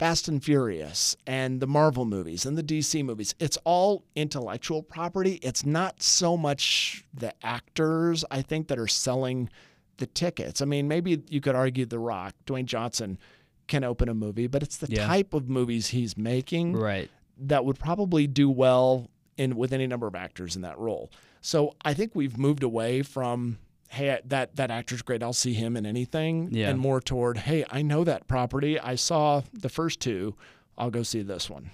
Fast 0.00 0.28
and 0.28 0.42
Furious 0.42 1.14
and 1.26 1.60
the 1.60 1.66
Marvel 1.66 2.06
movies 2.06 2.46
and 2.46 2.56
the 2.56 2.62
DC 2.62 3.04
movies. 3.04 3.34
It's 3.38 3.58
all 3.64 4.02
intellectual 4.16 4.82
property. 4.82 5.34
It's 5.42 5.66
not 5.66 6.02
so 6.02 6.38
much 6.38 7.04
the 7.12 7.34
actors, 7.42 8.24
I 8.30 8.40
think, 8.40 8.68
that 8.68 8.78
are 8.78 8.88
selling 8.88 9.50
the 9.98 10.06
tickets. 10.06 10.62
I 10.62 10.64
mean, 10.64 10.88
maybe 10.88 11.22
you 11.28 11.42
could 11.42 11.54
argue 11.54 11.84
The 11.84 11.98
Rock, 11.98 12.34
Dwayne 12.46 12.64
Johnson 12.64 13.18
can 13.68 13.84
open 13.84 14.08
a 14.08 14.14
movie, 14.14 14.46
but 14.46 14.62
it's 14.62 14.78
the 14.78 14.88
Yeah. 14.90 15.06
type 15.06 15.34
of 15.34 15.50
movies 15.50 15.88
he's 15.88 16.16
making 16.16 16.72
Right. 16.72 17.10
that 17.36 17.66
would 17.66 17.78
probably 17.78 18.26
do 18.26 18.48
well 18.48 19.10
in 19.36 19.54
with 19.54 19.70
any 19.70 19.86
number 19.86 20.06
of 20.06 20.14
actors 20.14 20.56
in 20.56 20.62
that 20.62 20.78
role. 20.78 21.10
So 21.42 21.74
I 21.84 21.92
think 21.92 22.14
we've 22.14 22.38
moved 22.38 22.62
away 22.62 23.02
from 23.02 23.58
hey 23.90 24.18
that 24.24 24.56
that 24.56 24.70
actor's 24.70 25.02
great 25.02 25.22
I'll 25.22 25.32
see 25.32 25.52
him 25.54 25.76
in 25.76 25.84
anything 25.84 26.48
Yeah. 26.52 26.70
and 26.70 26.78
more 26.78 27.00
toward 27.00 27.38
hey 27.38 27.64
I 27.70 27.82
know 27.82 28.04
that 28.04 28.26
property 28.28 28.78
I 28.78 28.94
saw 28.94 29.42
the 29.52 29.68
first 29.68 30.00
two 30.00 30.34
I'll 30.78 30.90
go 30.90 31.02
see 31.02 31.22
this 31.22 31.50
one. 31.50 31.70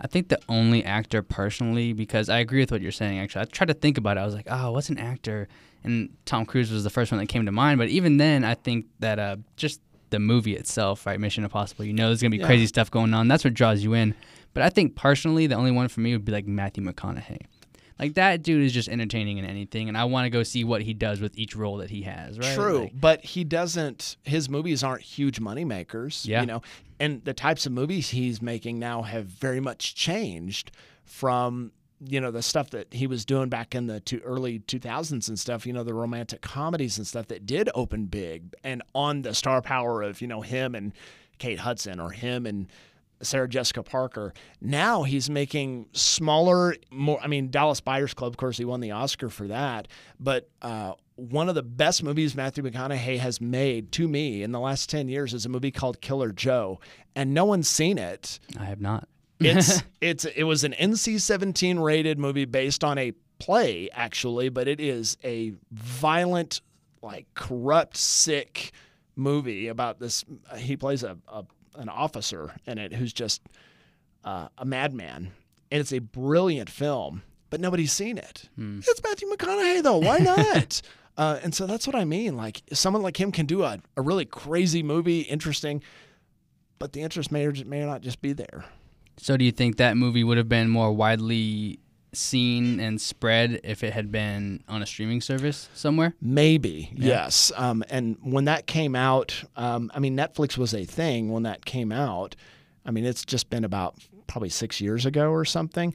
I 0.00 0.06
think 0.06 0.28
the 0.28 0.38
only 0.48 0.84
actor 0.84 1.22
personally, 1.22 1.92
because 1.92 2.28
I 2.28 2.38
agree 2.38 2.60
with 2.60 2.70
what 2.70 2.80
you're 2.80 2.92
saying. 2.92 3.18
Actually, 3.18 3.42
I 3.42 3.44
tried 3.46 3.66
to 3.66 3.74
think 3.74 3.98
about 3.98 4.16
it. 4.16 4.20
I 4.20 4.24
was 4.26 4.34
like, 4.34 4.46
oh, 4.48 4.70
what's 4.70 4.88
an 4.90 4.98
actor? 4.98 5.48
And 5.82 6.10
Tom 6.24 6.46
Cruise 6.46 6.70
was 6.70 6.84
the 6.84 6.88
first 6.88 7.10
one 7.10 7.18
that 7.18 7.26
came 7.26 7.44
to 7.46 7.52
mind. 7.52 7.78
But 7.78 7.88
even 7.88 8.16
then, 8.16 8.44
I 8.44 8.54
think 8.54 8.86
that 9.00 9.18
uh, 9.18 9.36
just 9.56 9.80
the 10.10 10.20
movie 10.20 10.54
itself, 10.56 11.04
right, 11.04 11.18
Mission 11.18 11.42
Impossible. 11.42 11.84
You 11.84 11.92
know, 11.94 12.06
there's 12.06 12.22
gonna 12.22 12.30
be 12.30 12.36
Yeah. 12.38 12.46
crazy 12.46 12.66
stuff 12.68 12.90
going 12.92 13.12
on. 13.12 13.26
That's 13.26 13.42
what 13.44 13.52
draws 13.54 13.82
you 13.82 13.92
in. 13.92 14.14
But 14.54 14.62
I 14.62 14.70
think 14.70 14.94
personally, 14.94 15.48
the 15.48 15.56
only 15.56 15.72
one 15.72 15.88
for 15.88 15.98
me 16.00 16.12
would 16.14 16.24
be 16.24 16.30
like 16.32 16.46
Matthew 16.46 16.84
McConaughey. 16.84 17.40
Like 17.98 18.14
that 18.14 18.42
dude 18.42 18.64
is 18.64 18.72
just 18.72 18.88
entertaining 18.88 19.38
in 19.38 19.44
anything, 19.44 19.88
and 19.88 19.98
I 19.98 20.04
want 20.04 20.26
to 20.26 20.30
go 20.30 20.42
see 20.42 20.64
what 20.64 20.82
he 20.82 20.94
does 20.94 21.20
with 21.20 21.36
each 21.36 21.56
role 21.56 21.78
that 21.78 21.90
he 21.90 22.02
has. 22.02 22.38
Right? 22.38 22.54
True, 22.54 22.80
Like, 22.82 23.00
but 23.00 23.24
he 23.24 23.44
doesn't. 23.44 24.16
His 24.24 24.48
movies 24.48 24.82
aren't 24.84 25.02
huge 25.02 25.40
money 25.40 25.64
makers. 25.64 26.24
Yeah. 26.26 26.40
you 26.40 26.46
know, 26.46 26.62
and 27.00 27.24
the 27.24 27.34
types 27.34 27.66
of 27.66 27.72
movies 27.72 28.10
he's 28.10 28.40
making 28.40 28.78
now 28.78 29.02
have 29.02 29.24
very 29.26 29.60
much 29.60 29.94
changed 29.94 30.70
from 31.04 31.72
you 32.06 32.20
know 32.20 32.30
the 32.30 32.42
stuff 32.42 32.70
that 32.70 32.92
he 32.94 33.06
was 33.08 33.24
doing 33.24 33.48
back 33.48 33.74
in 33.74 33.88
the 33.88 33.98
two, 33.98 34.20
early 34.20 34.60
2000s 34.60 35.26
and 35.28 35.38
stuff 35.38 35.66
you 35.66 35.72
know 35.72 35.82
the 35.82 35.94
romantic 35.94 36.40
comedies 36.40 36.96
and 36.96 37.06
stuff 37.06 37.26
that 37.26 37.44
did 37.44 37.68
open 37.74 38.04
big 38.06 38.54
and 38.62 38.82
on 38.94 39.22
the 39.22 39.34
star 39.34 39.60
power 39.60 40.02
of 40.02 40.20
you 40.20 40.28
know 40.28 40.40
him 40.40 40.76
and 40.76 40.92
kate 41.38 41.58
hudson 41.58 41.98
or 41.98 42.10
him 42.10 42.46
and 42.46 42.68
sarah 43.22 43.48
jessica 43.48 43.82
parker 43.82 44.32
now 44.60 45.02
he's 45.02 45.28
making 45.28 45.86
smaller 45.92 46.74
more 46.90 47.18
i 47.22 47.26
mean 47.26 47.50
dallas 47.50 47.80
buyers 47.80 48.14
club 48.14 48.32
of 48.32 48.36
course 48.36 48.56
he 48.56 48.64
won 48.64 48.80
the 48.80 48.90
oscar 48.90 49.28
for 49.28 49.46
that 49.48 49.88
but 50.20 50.48
uh, 50.62 50.92
one 51.18 51.48
of 51.48 51.56
the 51.56 51.64
best 51.64 52.04
movies 52.04 52.36
Matthew 52.36 52.62
McConaughey 52.62 53.18
has 53.18 53.40
made 53.40 53.90
to 53.92 54.06
me 54.06 54.44
in 54.44 54.52
the 54.52 54.60
last 54.60 54.88
10 54.88 55.08
years 55.08 55.34
is 55.34 55.44
a 55.44 55.48
movie 55.48 55.72
called 55.72 56.00
Killer 56.00 56.30
Joe, 56.30 56.78
and 57.16 57.34
no 57.34 57.44
one's 57.44 57.68
seen 57.68 57.98
it. 57.98 58.38
I 58.56 58.66
have 58.66 58.80
not. 58.80 59.08
it's 59.40 59.82
it's 60.00 60.24
it 60.24 60.44
was 60.44 60.64
an 60.64 60.72
NC-17 60.72 61.82
rated 61.82 62.18
movie 62.18 62.44
based 62.44 62.82
on 62.82 62.98
a 62.98 63.12
play 63.38 63.88
actually, 63.92 64.48
but 64.48 64.66
it 64.66 64.80
is 64.80 65.16
a 65.24 65.52
violent, 65.70 66.60
like 67.02 67.26
corrupt, 67.34 67.96
sick 67.96 68.72
movie 69.14 69.68
about 69.68 70.00
this. 70.00 70.24
He 70.56 70.76
plays 70.76 71.02
a, 71.02 71.16
a 71.28 71.44
an 71.78 71.88
officer 71.88 72.54
in 72.66 72.78
it 72.78 72.92
who's 72.92 73.12
just 73.12 73.42
uh, 74.24 74.48
a 74.58 74.64
madman, 74.64 75.32
and 75.70 75.80
it's 75.80 75.92
a 75.92 76.00
brilliant 76.00 76.68
film. 76.68 77.22
But 77.50 77.60
nobody's 77.60 77.92
seen 77.92 78.18
it. 78.18 78.48
Hmm. 78.56 78.80
It's 78.86 79.02
Matthew 79.02 79.28
McConaughey 79.28 79.82
though. 79.82 79.98
Why 79.98 80.18
not? 80.18 80.82
uh, 81.16 81.38
and 81.42 81.54
so 81.54 81.66
that's 81.66 81.86
what 81.86 81.96
I 81.96 82.04
mean. 82.04 82.36
Like 82.36 82.62
someone 82.72 83.02
like 83.02 83.18
him 83.18 83.32
can 83.32 83.46
do 83.46 83.62
a, 83.62 83.78
a 83.96 84.02
really 84.02 84.26
crazy 84.26 84.82
movie, 84.82 85.20
interesting, 85.20 85.82
but 86.78 86.92
the 86.92 87.00
interest 87.00 87.32
may 87.32 87.46
or 87.46 87.54
may 87.64 87.86
not 87.86 88.02
just 88.02 88.20
be 88.20 88.34
there. 88.34 88.66
So 89.16 89.36
do 89.36 89.44
you 89.44 89.50
think 89.50 89.78
that 89.78 89.96
movie 89.96 90.24
would 90.24 90.36
have 90.36 90.48
been 90.48 90.68
more 90.68 90.92
widely 90.92 91.80
seen 92.12 92.80
and 92.80 93.00
spread 93.00 93.60
if 93.64 93.84
it 93.84 93.92
had 93.92 94.10
been 94.10 94.62
on 94.68 94.82
a 94.82 94.86
streaming 94.86 95.20
service 95.20 95.68
somewhere? 95.74 96.14
Maybe, 96.20 96.90
Yeah. 96.94 97.06
yes. 97.06 97.52
Um, 97.56 97.84
and 97.90 98.16
when 98.22 98.44
that 98.46 98.66
came 98.66 98.94
out, 98.96 99.44
um, 99.56 99.90
I 99.94 99.98
mean, 99.98 100.16
Netflix 100.16 100.56
was 100.56 100.74
a 100.74 100.84
thing 100.84 101.30
when 101.30 101.42
that 101.44 101.64
came 101.64 101.92
out. 101.92 102.34
I 102.86 102.90
mean, 102.90 103.04
it's 103.04 103.24
just 103.24 103.50
been 103.50 103.64
about 103.64 103.96
probably 104.26 104.48
six 104.48 104.80
years 104.80 105.04
ago 105.06 105.30
or 105.30 105.44
something. 105.44 105.94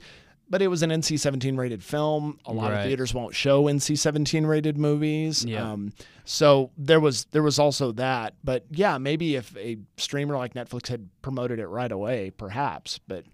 But 0.50 0.62
it 0.62 0.68
was 0.68 0.84
an 0.84 0.92
NC 0.92 1.18
17 1.20 1.56
rated 1.56 1.82
film. 1.84 2.38
A 2.46 2.54
lot 2.54 2.72
Right. 2.72 2.80
of 2.82 2.86
theaters 2.86 3.12
won't 3.14 3.34
show 3.34 3.64
NC 3.68 3.96
17 3.98 4.46
rated 4.46 4.78
movies. 4.78 5.44
Yeah. 5.46 5.72
Um, 5.72 5.94
so 6.26 6.70
there 6.78 7.00
was 7.00 7.26
there 7.32 7.42
was 7.42 7.58
also 7.58 7.92
that. 7.94 8.36
But 8.44 8.66
yeah, 8.70 8.98
maybe 9.00 9.36
if 9.36 9.56
a 9.58 9.78
streamer 9.98 10.36
like 10.38 10.54
Netflix 10.54 10.90
had 10.90 11.10
promoted 11.24 11.58
it 11.60 11.68
right 11.68 11.92
away, 11.92 12.30
perhaps. 12.38 13.00
But 13.08 13.26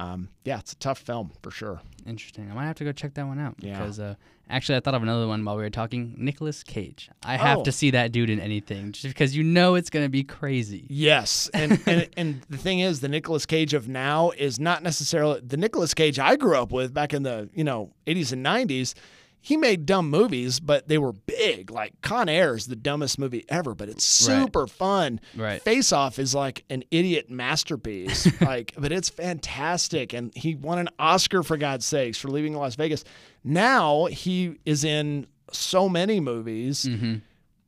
um, 0.00 0.28
yeah, 0.44 0.58
it's 0.58 0.72
a 0.72 0.76
tough 0.76 0.98
film 0.98 1.30
for 1.42 1.50
sure. 1.50 1.80
Interesting. 2.06 2.50
I 2.50 2.54
might 2.54 2.64
have 2.66 2.76
to 2.76 2.84
go 2.84 2.92
check 2.92 3.14
that 3.14 3.26
one 3.26 3.38
out 3.38 3.54
Yeah. 3.60 3.78
because 3.78 4.00
uh, 4.00 4.14
actually 4.48 4.76
I 4.76 4.80
thought 4.80 4.94
of 4.94 5.02
another 5.02 5.26
one 5.28 5.44
while 5.44 5.56
we 5.56 5.62
were 5.62 5.68
talking. 5.70 6.14
Nicolas 6.16 6.62
Cage. 6.62 7.10
I 7.22 7.36
have 7.36 7.58
Oh. 7.58 7.64
to 7.64 7.72
see 7.72 7.90
that 7.90 8.10
dude 8.10 8.30
in 8.30 8.40
anything 8.40 8.92
just 8.92 9.06
because 9.08 9.36
you 9.36 9.42
know 9.44 9.74
it's 9.74 9.90
gonna 9.90 10.08
be 10.08 10.24
crazy. 10.24 10.86
Yes, 10.88 11.50
and, 11.52 11.78
and 11.86 12.08
and 12.16 12.40
the 12.48 12.56
thing 12.56 12.80
is, 12.80 13.00
the 13.00 13.08
Nicolas 13.08 13.44
Cage 13.46 13.74
of 13.74 13.88
now 13.88 14.30
is 14.30 14.58
not 14.58 14.82
necessarily 14.82 15.40
the 15.40 15.56
Nicolas 15.58 15.92
Cage 15.94 16.18
I 16.18 16.36
grew 16.36 16.56
up 16.56 16.72
with 16.72 16.94
back 16.94 17.12
in 17.12 17.22
the 17.22 17.50
you 17.54 17.64
know 17.64 17.92
80s 18.06 18.32
and 18.32 18.44
90s. 18.44 18.94
He 19.42 19.56
made 19.56 19.86
dumb 19.86 20.10
movies, 20.10 20.60
but 20.60 20.88
they 20.88 20.98
were 20.98 21.12
big. 21.12 21.70
Like 21.70 22.00
Con 22.02 22.28
Air 22.28 22.54
is 22.56 22.66
the 22.66 22.76
dumbest 22.76 23.18
movie 23.18 23.44
ever, 23.48 23.74
but 23.74 23.88
it's 23.88 24.28
Right. 24.28 24.42
super 24.42 24.66
fun. 24.66 25.18
Right. 25.34 25.62
Face 25.62 25.92
Off 25.92 26.18
is 26.18 26.34
like 26.34 26.64
an 26.68 26.84
idiot 26.90 27.30
masterpiece, 27.30 28.28
like, 28.42 28.74
but 28.76 28.92
it's 28.92 29.08
fantastic. 29.08 30.12
And 30.12 30.30
he 30.36 30.54
won 30.56 30.78
an 30.78 30.88
Oscar 30.98 31.42
for 31.42 31.56
God's 31.56 31.86
sakes 31.86 32.18
for 32.18 32.28
leaving 32.28 32.54
Las 32.54 32.74
Vegas. 32.76 33.04
Now 33.42 34.06
he 34.06 34.58
is 34.66 34.84
in 34.84 35.26
so 35.52 35.88
many 35.88 36.20
movies 36.20 36.84
hmm 36.86 37.14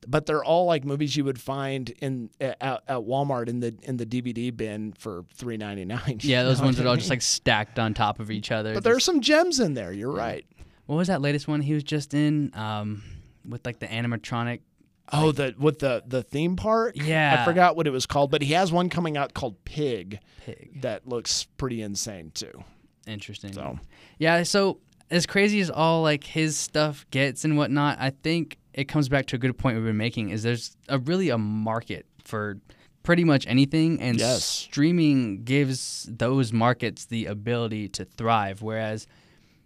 but 0.08 0.26
they're 0.26 0.42
all 0.44 0.66
like 0.66 0.84
movies 0.84 1.14
you 1.16 1.22
would 1.24 1.40
find 1.40 1.90
in 2.00 2.28
at, 2.40 2.56
at 2.60 2.82
Walmart 2.88 3.48
in 3.48 3.60
the 3.60 3.72
in 3.84 3.98
the 3.98 4.04
DVD 4.04 4.54
bin 4.56 4.92
for 4.98 5.24
three 5.32 5.56
ninety 5.56 5.84
nine. 5.84 6.18
Yeah, 6.22 6.42
those 6.42 6.60
ones 6.60 6.80
are 6.80 6.88
all 6.88 6.96
just 6.96 7.08
like 7.08 7.22
stacked 7.22 7.78
on 7.78 7.94
top 7.94 8.18
of 8.18 8.28
each 8.28 8.50
other. 8.50 8.74
But 8.74 8.82
there's 8.82 8.96
Just- 8.96 9.06
some 9.06 9.20
gems 9.20 9.60
in 9.60 9.74
there. 9.74 9.92
You're 9.92 10.10
right. 10.10 10.44
What 10.86 10.96
was 10.96 11.08
that 11.08 11.20
latest 11.20 11.48
one 11.48 11.60
he 11.60 11.74
was 11.74 11.84
just 11.84 12.14
in? 12.14 12.50
Um, 12.54 13.02
with 13.48 13.64
like 13.66 13.78
the 13.78 13.86
animatronic. 13.86 14.60
Oh, 15.12 15.32
the 15.32 15.54
with 15.58 15.78
the 15.80 16.02
the 16.06 16.22
theme 16.22 16.56
park. 16.56 16.94
Yeah. 16.96 17.38
I 17.40 17.44
forgot 17.44 17.76
what 17.76 17.86
it 17.86 17.90
was 17.90 18.06
called, 18.06 18.30
but 18.30 18.40
he 18.42 18.52
has 18.54 18.72
one 18.72 18.88
coming 18.88 19.16
out 19.16 19.34
called 19.34 19.62
Pig 19.64 20.20
Pig. 20.44 20.80
that 20.82 21.06
looks 21.06 21.44
pretty 21.56 21.82
insane 21.82 22.30
too. 22.34 22.64
Interesting. 23.06 23.52
So 23.52 23.78
Yeah, 24.18 24.42
so 24.44 24.78
as 25.10 25.26
crazy 25.26 25.60
as 25.60 25.70
all 25.70 26.02
like 26.02 26.24
his 26.24 26.56
stuff 26.56 27.04
gets 27.10 27.44
and 27.44 27.56
whatnot, 27.56 27.98
I 28.00 28.10
think 28.10 28.58
it 28.72 28.84
comes 28.84 29.08
back 29.08 29.26
to 29.26 29.36
a 29.36 29.38
good 29.38 29.58
point 29.58 29.76
we've 29.76 29.84
been 29.84 29.96
making 29.96 30.30
is 30.30 30.42
there's 30.44 30.76
a 30.88 30.98
really 30.98 31.28
a 31.28 31.36
market 31.36 32.06
for 32.24 32.58
pretty 33.02 33.24
much 33.24 33.44
anything 33.48 34.00
and 34.00 34.18
Yes. 34.18 34.44
streaming 34.44 35.42
gives 35.42 36.08
those 36.10 36.52
markets 36.52 37.04
the 37.06 37.26
ability 37.26 37.88
to 37.88 38.04
thrive 38.04 38.62
whereas 38.62 39.06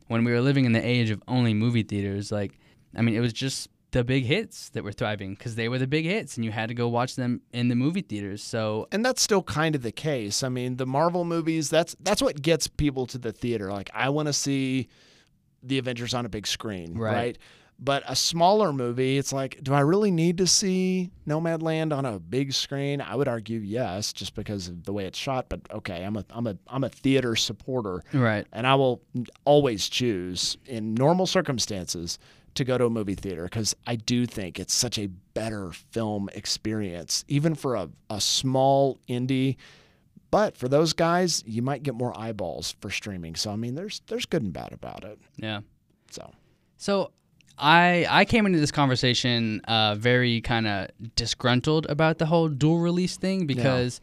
when 0.09 0.25
we 0.25 0.33
were 0.33 0.41
living 0.41 0.65
in 0.65 0.73
the 0.73 0.85
age 0.87 1.11
of 1.11 1.23
only 1.29 1.55
movie 1.55 1.83
theaters 1.83 2.31
like 2.33 2.59
I 2.97 3.03
mean 3.03 3.15
it 3.15 3.21
was 3.21 3.33
just 3.33 3.69
the 3.93 4.03
big 4.05 4.25
hits 4.25 4.69
that 4.71 4.85
were 4.85 4.93
thriving 4.93 5.35
because 5.35 5.55
they 5.55 5.69
were 5.69 5.79
the 5.79 5.87
big 5.87 6.05
hits 6.05 6.37
and 6.37 6.45
you 6.45 6.51
had 6.51 6.69
to 6.69 6.75
go 6.75 6.87
watch 6.89 7.17
them 7.17 7.41
in 7.53 7.69
the 7.69 7.75
movie 7.75 8.03
theaters 8.03 8.43
so 8.43 8.89
and 8.93 9.05
that's 9.05 9.23
still 9.23 9.43
kind 9.43 9.75
of 9.75 9.83
the 9.83 9.93
case. 9.93 10.43
I 10.43 10.49
mean, 10.49 10.77
the 10.77 10.87
Marvel 10.87 11.25
movies, 11.25 11.71
that's 11.71 11.97
that's 12.01 12.21
what 12.21 12.43
gets 12.43 12.67
people 12.67 13.07
to 13.07 13.19
the 13.19 13.33
theater. 13.33 13.71
Like 13.73 13.89
I 13.95 14.09
want 14.11 14.27
to 14.27 14.33
see 14.33 14.89
the 15.63 15.79
Avengers 15.79 16.15
on 16.15 16.27
a 16.27 16.29
big 16.29 16.47
screen, 16.47 16.99
Right. 16.99 17.13
right? 17.15 17.39
But 17.79 18.03
a 18.07 18.17
smaller 18.17 18.73
movie, 18.73 19.19
it's 19.19 19.35
like, 19.35 19.63
do 19.63 19.75
I 19.75 19.81
really 19.81 20.11
need 20.11 20.39
to 20.39 20.47
see 20.47 21.11
Nomadland 21.29 21.95
on 21.95 22.07
a 22.07 22.19
big 22.19 22.55
screen? 22.55 23.03
I 23.03 23.15
would 23.15 23.29
argue 23.29 23.59
yes, 23.61 24.15
just 24.15 24.35
because 24.35 24.69
of 24.69 24.85
the 24.85 24.95
way 24.95 25.05
it's 25.05 25.19
shot. 25.19 25.51
But 25.51 25.61
okay, 25.71 26.03
I'm 26.03 26.17
a 26.17 26.25
I'm 26.31 26.47
a 26.47 26.57
I'm 26.69 26.85
a 26.85 26.89
theater 26.89 27.37
supporter, 27.37 28.03
right 28.15 28.47
and 28.53 28.67
I 28.67 28.77
will 28.77 29.03
always 29.45 29.89
choose 29.91 30.57
in 30.65 30.95
normal 30.95 31.27
circumstances 31.27 32.19
to 32.55 32.65
go 32.65 32.79
to 32.79 32.87
a 32.87 32.91
movie 32.91 33.15
theater 33.15 33.45
because 33.45 33.77
I 33.87 33.97
do 33.97 34.25
think 34.25 34.59
it's 34.59 34.73
such 34.73 34.99
a 34.99 35.09
better 35.35 35.71
film 35.73 36.31
experience, 36.35 37.25
even 37.29 37.55
for 37.55 37.75
a, 37.75 37.91
a 38.09 38.21
small 38.23 38.99
indie. 39.07 39.57
But 40.31 40.57
for 40.57 40.67
those 40.67 40.95
guys, 40.95 41.45
you 41.47 41.61
might 41.61 41.83
get 41.83 41.95
more 41.95 42.19
eyeballs 42.19 42.75
for 42.81 42.89
streaming. 42.91 43.37
So 43.37 43.51
I 43.51 43.57
mean, 43.57 43.75
there's 43.75 44.01
there's 44.07 44.25
good 44.25 44.43
and 44.43 44.53
bad 44.53 44.73
about 44.73 45.05
it. 45.05 45.19
yeah 45.37 45.61
So 46.11 46.33
So 46.79 47.11
I 47.59 48.07
I 48.09 48.25
came 48.25 48.47
into 48.47 48.59
this 48.59 48.71
conversation 48.71 49.61
uh, 49.67 49.95
very 49.95 50.41
kind 50.41 50.67
of 50.67 50.89
disgruntled 51.15 51.87
about 51.89 52.19
the 52.19 52.27
whole 52.27 52.49
dual 52.49 52.79
release 52.79 53.17
thing 53.17 53.47
because 53.47 54.01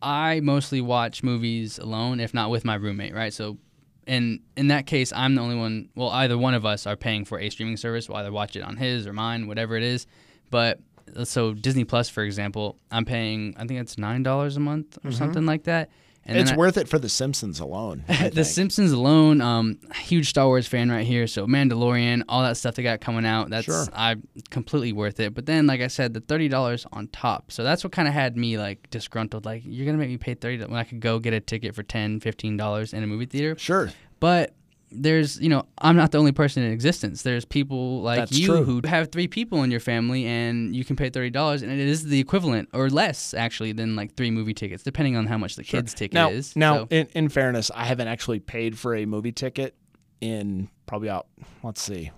I 0.00 0.40
mostly 0.40 0.80
watch 0.80 1.22
movies 1.22 1.78
alone, 1.78 2.20
if 2.20 2.32
not 2.34 2.50
with 2.50 2.64
my 2.64 2.74
roommate, 2.74 3.14
right? 3.14 3.32
So 3.32 3.58
in 4.06 4.40
in 4.56 4.68
that 4.68 4.86
case, 4.86 5.12
I'm 5.12 5.34
the 5.34 5.42
only 5.42 5.56
one. 5.56 5.88
Well, 5.94 6.10
either 6.10 6.36
one 6.38 6.54
of 6.54 6.64
us 6.66 6.86
are 6.86 6.96
paying 6.96 7.24
for 7.24 7.38
a 7.38 7.50
streaming 7.50 7.76
service. 7.76 8.08
We'll 8.08 8.18
either 8.18 8.32
watch 8.32 8.56
it 8.56 8.62
on 8.62 8.76
his 8.76 9.06
or 9.06 9.12
mine, 9.12 9.46
whatever 9.46 9.76
it 9.76 9.82
is. 9.82 10.06
But 10.50 10.80
so 11.24 11.54
Disney 11.54 11.84
Plus, 11.84 12.08
for 12.08 12.22
example, 12.22 12.76
I'm 12.90 13.04
paying. 13.04 13.54
I 13.56 13.66
think 13.66 13.80
it's 13.80 13.98
nine 13.98 14.22
dollars 14.22 14.56
a 14.56 14.60
month 14.60 14.98
or 15.04 15.10
something 15.12 15.46
like 15.46 15.64
that. 15.64 15.90
And 16.24 16.38
it's 16.38 16.52
I- 16.52 16.56
worth 16.56 16.76
it 16.76 16.88
for 16.88 16.98
The 16.98 17.08
Simpsons 17.08 17.58
alone. 17.58 18.04
The 18.08 18.30
think. 18.30 18.46
Simpsons 18.46 18.92
alone, 18.92 19.40
um, 19.40 19.78
huge 19.94 20.28
Star 20.28 20.46
Wars 20.46 20.66
fan 20.68 20.90
right 20.90 21.04
here. 21.06 21.26
So 21.26 21.46
Mandalorian, 21.46 22.22
all 22.28 22.42
that 22.42 22.56
stuff 22.56 22.76
they 22.76 22.82
got 22.84 23.00
coming 23.00 23.26
out, 23.26 23.50
that's 23.50 23.64
Sure. 23.64 23.86
I 23.92 24.16
completely 24.50 24.92
worth 24.92 25.18
it. 25.20 25.34
But 25.34 25.46
then, 25.46 25.66
like 25.66 25.80
I 25.80 25.88
said, 25.88 26.14
the 26.14 26.20
thirty 26.20 26.48
dollars 26.48 26.86
on 26.92 27.08
top. 27.08 27.50
So 27.50 27.64
that's 27.64 27.82
what 27.82 27.92
kind 27.92 28.06
of 28.06 28.14
had 28.14 28.36
me 28.36 28.56
like 28.58 28.88
disgruntled. 28.90 29.44
Like 29.44 29.62
you're 29.64 29.84
gonna 29.86 29.98
make 29.98 30.10
me 30.10 30.16
pay 30.18 30.34
thirty 30.34 30.58
when 30.64 30.78
I 30.78 30.84
could 30.84 31.00
go 31.00 31.18
get 31.18 31.32
a 31.34 31.40
ticket 31.40 31.74
for 31.74 31.82
10 31.82 32.20
dollars 32.56 32.92
in 32.92 33.02
a 33.02 33.06
movie 33.06 33.26
theater. 33.26 33.56
Sure. 33.58 33.90
But 34.20 34.54
there's, 34.94 35.40
you 35.40 35.48
know, 35.48 35.64
I'm 35.78 35.96
not 35.96 36.10
the 36.12 36.18
only 36.18 36.32
person 36.32 36.62
in 36.62 36.72
existence. 36.72 37.22
There's 37.22 37.44
people 37.44 38.02
like 38.02 38.18
That's 38.20 38.32
you 38.38 38.46
true. 38.46 38.64
who 38.64 38.80
have 38.86 39.10
three 39.12 39.28
people 39.28 39.62
in 39.62 39.70
your 39.70 39.80
family, 39.80 40.24
and 40.26 40.74
you 40.74 40.84
can 40.84 40.96
pay 40.96 41.10
thirty 41.10 41.30
dollars, 41.30 41.62
and 41.62 41.70
it 41.72 41.78
is 41.78 42.04
the 42.04 42.20
equivalent 42.20 42.68
or 42.72 42.88
less 42.90 43.34
actually 43.34 43.72
than 43.72 43.96
like 43.96 44.14
three 44.14 44.30
movie 44.30 44.54
tickets, 44.54 44.82
depending 44.82 45.16
on 45.16 45.26
how 45.26 45.38
much 45.38 45.56
the 45.56 45.64
kids' 45.64 45.94
ticket 45.94 46.14
Now, 46.14 46.30
is. 46.30 46.54
now 46.56 46.76
So- 46.78 46.88
in, 46.90 47.08
in 47.14 47.28
fairness, 47.28 47.70
I 47.74 47.84
haven't 47.84 48.08
actually 48.08 48.40
paid 48.40 48.78
for 48.78 48.94
a 48.94 49.06
movie 49.06 49.32
ticket 49.32 49.74
in 50.20 50.68
probably 50.86 51.08
about 51.08 51.26
let's 51.62 51.82
see, 51.82 52.10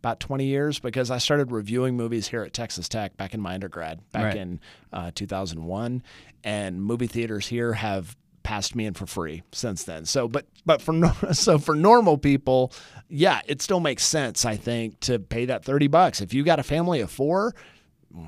about 0.00 0.20
20 0.20 0.44
years 0.46 0.78
because 0.78 1.10
I 1.10 1.18
started 1.18 1.50
reviewing 1.50 1.96
movies 1.96 2.28
here 2.28 2.42
at 2.42 2.52
Texas 2.52 2.88
Tech 2.88 3.16
back 3.16 3.34
in 3.34 3.40
my 3.40 3.54
undergrad 3.54 4.00
back 4.12 4.24
Right. 4.24 4.36
in 4.36 4.60
uh, 4.92 5.10
2001, 5.14 6.02
and 6.44 6.82
movie 6.82 7.06
theaters 7.06 7.46
here 7.48 7.72
have 7.72 8.16
passed 8.46 8.76
me 8.76 8.86
in 8.86 8.94
for 8.94 9.06
free 9.06 9.42
since 9.50 9.82
then. 9.82 10.04
So, 10.06 10.28
but 10.28 10.46
but 10.64 10.80
for 10.80 10.94
so 11.32 11.58
for 11.58 11.74
normal 11.74 12.16
people, 12.16 12.72
yeah, 13.08 13.40
it 13.46 13.60
still 13.60 13.80
makes 13.80 14.04
sense. 14.04 14.44
I 14.44 14.56
think 14.56 15.00
to 15.00 15.18
pay 15.18 15.46
that 15.46 15.64
30 15.64 15.88
bucks 15.88 16.20
if 16.20 16.32
you 16.32 16.44
got 16.44 16.60
a 16.60 16.62
family 16.62 17.00
of 17.00 17.10
four 17.10 17.54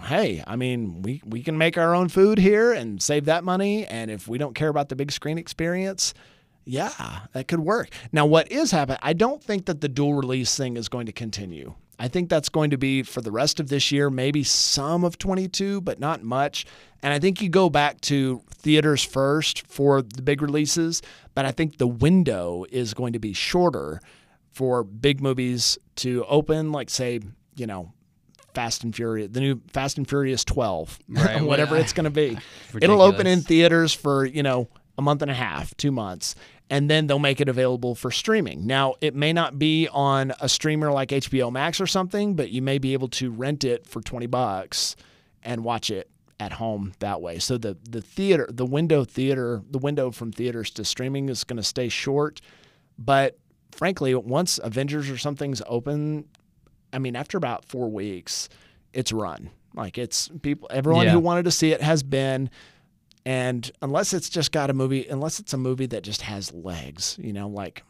hey, 0.03 0.43
I 0.47 0.57
mean, 0.57 1.01
we, 1.01 1.23
we 1.25 1.43
can 1.43 1.57
make 1.57 1.79
our 1.79 1.95
own 1.95 2.09
food 2.09 2.37
here 2.39 2.73
and 2.73 3.03
save 3.03 3.25
that 3.25 3.43
money. 3.43 3.87
And 3.87 4.11
if 4.11 4.29
we 4.29 4.37
don't 4.37 4.55
care 4.55 4.69
about 4.69 4.91
the 4.91 4.97
big 4.97 5.11
screen 5.11 5.39
experience, 5.39 6.13
Yeah, 6.67 7.21
that 7.33 7.49
could 7.49 7.61
work. 7.61 7.89
Now, 8.13 8.27
what 8.27 8.53
is 8.53 8.73
happening? 8.73 8.99
I 9.03 9.15
don't 9.15 9.43
think 9.43 9.65
that 9.65 9.81
the 9.81 9.89
dual 9.89 10.13
release 10.13 10.55
thing 10.55 10.77
is 10.77 10.91
going 10.91 11.07
to 11.07 11.13
continue. 11.13 11.73
I 11.99 12.09
think 12.09 12.29
that's 12.29 12.49
going 12.49 12.71
to 12.71 12.79
be 12.79 13.03
for 13.03 13.21
the 13.21 13.33
rest 13.33 13.59
of 13.59 13.69
this 13.69 13.91
year, 13.91 14.09
maybe 14.11 14.45
some 14.45 15.05
of 15.05 15.19
22, 15.19 15.81
but 15.81 15.99
not 15.99 16.23
much. 16.23 16.65
And 17.03 17.13
I 17.13 17.19
think 17.19 17.43
you 17.43 17.49
go 17.49 17.69
back 17.71 18.01
to 18.03 18.43
theaters 18.55 19.03
first 19.03 19.67
for 19.67 20.03
the 20.03 20.23
big 20.23 20.41
releases, 20.43 21.03
but 21.35 21.45
I 21.45 21.51
think 21.53 21.79
the 21.79 21.87
window 21.89 22.65
is 22.71 22.95
going 22.95 23.13
to 23.15 23.19
be 23.19 23.33
shorter 23.33 24.01
for 24.53 24.85
big 24.85 25.21
movies 25.21 25.79
to 25.97 26.25
open, 26.29 26.73
like, 26.73 26.91
say, 26.91 27.21
you 27.57 27.67
know, 27.67 27.93
Fast 28.55 28.83
and 28.83 28.95
Furious, 28.95 29.31
the 29.31 29.41
new 29.41 29.61
Fast 29.69 29.99
and 29.99 30.09
Furious 30.09 30.45
12, 30.45 30.99
Right. 31.09 31.43
whatever 31.43 31.77
it's 31.77 31.93
going 31.93 32.05
to 32.05 32.11
be. 32.11 32.39
It'll 32.81 33.03
open 33.03 33.27
in 33.27 33.43
theaters 33.43 33.93
for, 33.93 34.25
you 34.25 34.43
know, 34.43 34.69
a 34.97 35.03
month 35.03 35.23
and 35.23 35.31
a 35.31 35.35
half, 35.35 35.77
two 35.77 35.93
months, 35.93 36.35
and 36.71 36.91
then 36.91 37.07
they'll 37.07 37.19
make 37.19 37.41
it 37.41 37.49
available 37.49 37.95
for 37.95 38.11
streaming. 38.11 38.67
Now, 38.67 38.95
it 39.01 39.15
may 39.15 39.33
not 39.33 39.59
be 39.59 39.89
on 39.91 40.33
a 40.41 40.49
streamer 40.49 40.91
like 40.93 41.09
HBO 41.11 41.51
Max 41.51 41.81
or 41.81 41.87
something, 41.87 42.35
but 42.35 42.51
you 42.51 42.61
may 42.63 42.79
be 42.79 42.93
able 42.93 43.09
to 43.09 43.31
rent 43.31 43.65
it 43.65 43.87
for 43.87 44.01
20 44.03 44.27
bucks 44.27 44.95
and 45.43 45.65
watch 45.65 45.91
it 45.91 46.11
at 46.41 46.53
home 46.53 46.93
that 47.01 47.21
way. 47.21 47.39
So 47.39 47.59
the 47.59 47.77
the 47.89 48.01
theater, 48.01 48.49
the 48.53 48.67
window 48.67 49.05
theater, 49.05 49.63
the 49.71 49.79
window 49.79 50.11
from 50.11 50.31
theaters 50.31 50.71
to 50.73 50.85
streaming 50.85 51.29
is 51.29 51.43
going 51.45 51.57
to 51.57 51.63
stay 51.65 51.89
short, 51.89 52.41
but 52.99 53.39
frankly, 53.73 54.15
once 54.15 54.59
Avengers 54.63 55.11
or 55.11 55.17
something's 55.19 55.63
open, 55.67 56.25
I 56.93 56.99
mean, 56.99 57.17
after 57.17 57.37
about 57.39 57.65
4 57.65 57.91
weeks, 57.91 58.49
it's 58.93 59.13
run. 59.13 59.51
Like 59.75 59.99
it's 59.99 60.29
people 60.43 60.69
everyone 60.73 61.07
Yeah. 61.07 61.13
who 61.13 61.19
wanted 61.21 61.45
to 61.45 61.51
see 61.51 61.73
it 61.73 61.83
has 61.83 62.03
been 62.03 62.51
and 63.29 63.71
unless 63.83 64.15
it's 64.15 64.31
just 64.31 64.53
got 64.53 64.71
a 64.71 64.73
movie, 64.73 65.07
unless 65.07 65.39
it's 65.39 65.53
a 65.53 65.59
movie 65.59 65.85
that 65.85 66.03
just 66.03 66.23
has 66.23 66.51
legs, 66.55 67.19
you 67.21 67.35
know, 67.35 67.47
like 67.47 67.83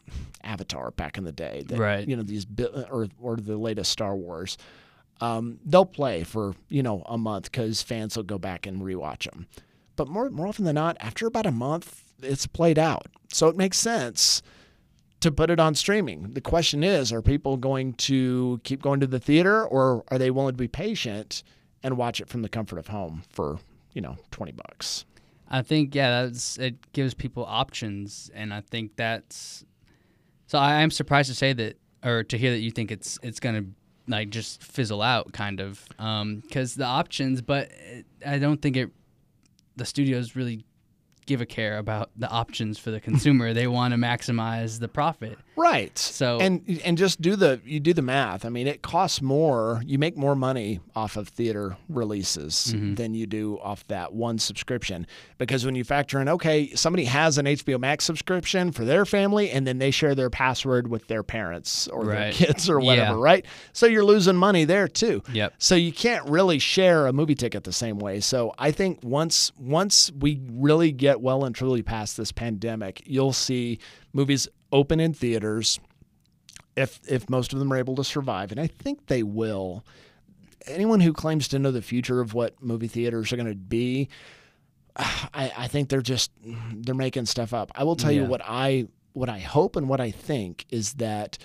Avatar 0.42 0.90
back 0.90 1.16
in 1.16 1.22
the 1.22 1.30
day, 1.30 1.62
that, 1.68 1.78
Right. 1.78 2.08
You 2.08 2.16
know, 2.16 2.24
these 2.24 2.44
or 2.90 3.06
or 3.20 3.36
the 3.36 3.56
latest 3.56 3.92
Star 3.92 4.16
Wars, 4.16 4.58
um, 5.20 5.60
they'll 5.64 5.86
play 5.86 6.24
for 6.24 6.56
you 6.68 6.82
know 6.82 7.04
a 7.06 7.16
month 7.16 7.52
because 7.52 7.82
fans 7.82 8.16
will 8.16 8.24
go 8.24 8.36
back 8.36 8.66
and 8.66 8.82
rewatch 8.82 9.30
them. 9.30 9.46
But 9.94 10.08
more 10.08 10.28
more 10.28 10.48
often 10.48 10.64
than 10.64 10.74
not, 10.74 10.96
after 10.98 11.28
about 11.28 11.46
a 11.46 11.52
month, 11.52 12.02
it's 12.20 12.48
played 12.48 12.76
out, 12.78 13.06
so 13.32 13.46
it 13.46 13.56
makes 13.56 13.78
sense 13.78 14.42
to 15.20 15.30
put 15.30 15.50
it 15.50 15.60
on 15.60 15.76
streaming. 15.76 16.32
The 16.32 16.40
question 16.40 16.82
is, 16.82 17.12
are 17.12 17.22
people 17.22 17.56
going 17.56 17.92
to 17.94 18.60
keep 18.64 18.82
going 18.82 18.98
to 18.98 19.06
the 19.06 19.20
theater, 19.20 19.64
or 19.64 20.02
are 20.08 20.18
they 20.18 20.32
willing 20.32 20.54
to 20.54 20.58
be 20.58 20.66
patient 20.66 21.44
and 21.84 21.96
watch 21.96 22.20
it 22.20 22.28
from 22.28 22.42
the 22.42 22.48
comfort 22.48 22.80
of 22.80 22.88
home 22.88 23.22
for 23.28 23.60
you 23.92 24.00
know 24.00 24.16
twenty 24.32 24.50
bucks? 24.52 25.04
I 25.50 25.62
think 25.62 25.94
yeah, 25.94 26.24
that's 26.24 26.58
it 26.58 26.92
gives 26.92 27.14
people 27.14 27.44
options, 27.46 28.30
and 28.34 28.52
I 28.52 28.60
think 28.60 28.96
that's. 28.96 29.64
So 30.46 30.58
I 30.58 30.82
am 30.82 30.90
surprised 30.90 31.28
to 31.28 31.34
say 31.34 31.52
that, 31.54 31.78
or 32.04 32.22
to 32.24 32.38
hear 32.38 32.50
that 32.52 32.60
you 32.60 32.70
think 32.70 32.90
it's 32.90 33.18
it's 33.22 33.40
gonna 33.40 33.64
like 34.06 34.30
just 34.30 34.62
fizzle 34.62 35.02
out, 35.02 35.32
kind 35.32 35.60
of, 35.60 35.84
um, 35.98 36.40
because 36.40 36.74
the 36.74 36.84
options. 36.84 37.40
But 37.42 37.70
it, 37.72 38.06
I 38.24 38.38
don't 38.38 38.60
think 38.60 38.76
it. 38.76 38.90
The 39.76 39.84
studios 39.86 40.34
really 40.34 40.64
give 41.28 41.40
a 41.40 41.46
care 41.46 41.78
about 41.78 42.10
the 42.16 42.28
options 42.28 42.78
for 42.78 42.90
the 42.90 42.98
consumer. 43.00 43.52
they 43.54 43.68
want 43.68 43.92
to 43.92 43.98
maximize 43.98 44.80
the 44.80 44.88
profit. 44.88 45.38
Right. 45.56 45.96
So- 45.98 46.38
and 46.40 46.80
and 46.84 46.96
just 46.98 47.20
do 47.20 47.36
the 47.36 47.60
you 47.64 47.78
do 47.80 47.92
the 47.92 48.02
math. 48.02 48.44
I 48.44 48.48
mean, 48.48 48.66
it 48.66 48.82
costs 48.82 49.20
more. 49.22 49.82
You 49.86 49.98
make 49.98 50.16
more 50.16 50.34
money 50.34 50.80
off 50.96 51.16
of 51.16 51.28
theater 51.28 51.76
releases 51.88 52.72
Mm-hmm. 52.74 52.94
than 52.94 53.14
you 53.14 53.26
do 53.26 53.58
off 53.62 53.86
that 53.88 54.12
one 54.12 54.38
subscription 54.38 55.06
because 55.36 55.64
when 55.66 55.74
you 55.74 55.84
factor 55.84 56.20
in 56.20 56.28
okay, 56.28 56.70
somebody 56.74 57.04
has 57.04 57.38
an 57.38 57.46
HBO 57.46 57.78
Max 57.78 58.04
subscription 58.04 58.72
for 58.72 58.84
their 58.84 59.04
family 59.04 59.50
and 59.50 59.66
then 59.66 59.78
they 59.78 59.90
share 59.90 60.14
their 60.14 60.30
password 60.30 60.88
with 60.88 61.06
their 61.08 61.22
parents 61.22 61.86
or 61.88 62.04
their 62.06 62.32
kids 62.32 62.70
or 62.70 62.80
whatever, 62.80 63.16
Yeah. 63.16 63.22
right? 63.22 63.46
So 63.72 63.86
you're 63.86 64.04
losing 64.04 64.36
money 64.36 64.64
there 64.64 64.88
too. 64.88 65.22
Yep. 65.32 65.54
So 65.58 65.74
you 65.74 65.92
can't 65.92 66.28
really 66.28 66.58
share 66.58 67.06
a 67.06 67.12
movie 67.12 67.34
ticket 67.34 67.64
the 67.64 67.72
same 67.72 67.98
way. 67.98 68.20
So 68.20 68.54
I 68.58 68.70
think 68.70 69.00
once 69.02 69.52
once 69.58 70.10
we 70.18 70.40
really 70.50 70.92
get 70.92 71.17
well 71.20 71.44
and 71.44 71.54
truly 71.54 71.82
past 71.82 72.16
this 72.16 72.32
pandemic, 72.32 73.02
you'll 73.06 73.32
see 73.32 73.78
movies 74.12 74.48
open 74.72 75.00
in 75.00 75.14
theaters 75.14 75.80
if 76.76 77.00
if 77.08 77.28
most 77.28 77.52
of 77.52 77.58
them 77.58 77.72
are 77.72 77.76
able 77.76 77.96
to 77.96 78.04
survive, 78.04 78.52
and 78.52 78.60
I 78.60 78.66
think 78.66 79.06
they 79.06 79.22
will. 79.22 79.84
Anyone 80.66 81.00
who 81.00 81.12
claims 81.12 81.48
to 81.48 81.58
know 81.58 81.70
the 81.70 81.82
future 81.82 82.20
of 82.20 82.34
what 82.34 82.62
movie 82.62 82.88
theaters 82.88 83.32
are 83.32 83.36
going 83.36 83.48
to 83.48 83.54
be, 83.54 84.08
I, 84.96 85.52
I 85.56 85.68
think 85.68 85.88
they're 85.88 86.02
just 86.02 86.30
they're 86.72 86.94
making 86.94 87.26
stuff 87.26 87.52
up. 87.52 87.70
I 87.74 87.84
will 87.84 87.96
tell 87.96 88.12
you 88.12 88.24
what 88.24 88.42
I 88.44 88.88
what 89.12 89.28
I 89.28 89.38
hope 89.38 89.76
and 89.76 89.88
what 89.88 90.00
I 90.00 90.10
think 90.10 90.66
is 90.70 90.94
that 90.94 91.38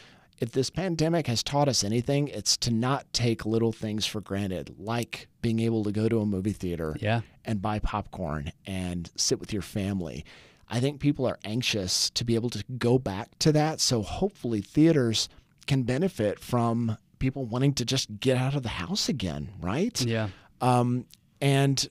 if 0.43 0.51
this 0.51 0.69
pandemic 0.69 1.27
has 1.27 1.41
taught 1.41 1.67
us 1.69 1.84
anything, 1.84 2.27
it's 2.27 2.58
to 2.58 2.71
not 2.71 3.12
take 3.13 3.45
little 3.45 3.71
things 3.71 4.06
for 4.06 4.21
granted, 4.21 4.75
like 4.77 5.27
being 5.41 5.60
able 5.60 5.84
to 5.86 5.91
go 5.91 6.08
to 6.10 6.19
a 6.19 6.25
movie 6.25 6.51
theater 6.51 6.95
Yeah. 6.99 7.21
and 7.45 7.62
buy 7.62 7.79
popcorn 7.79 8.51
and 8.67 9.10
sit 9.15 9.39
with 9.39 9.51
your 9.53 9.62
family. 9.62 10.25
I 10.69 10.79
think 10.79 10.99
people 10.99 11.25
are 11.25 11.39
anxious 11.45 12.10
to 12.12 12.23
be 12.25 12.36
able 12.36 12.49
to 12.51 12.63
go 12.77 12.97
back 12.99 13.38
to 13.39 13.51
that. 13.53 13.79
So 13.79 14.01
hopefully, 14.01 14.62
theaters 14.62 15.29
can 15.65 15.84
benefit 15.84 16.39
from 16.39 16.97
people 17.19 17.45
wanting 17.45 17.73
to 17.75 17.86
just 17.86 18.19
get 18.19 18.38
out 18.38 18.53
of 18.56 18.63
the 18.63 18.69
house 18.69 19.08
again, 19.08 19.49
right? 19.62 19.99
Yeah. 20.01 20.29
Um, 20.62 21.06
and 21.39 21.88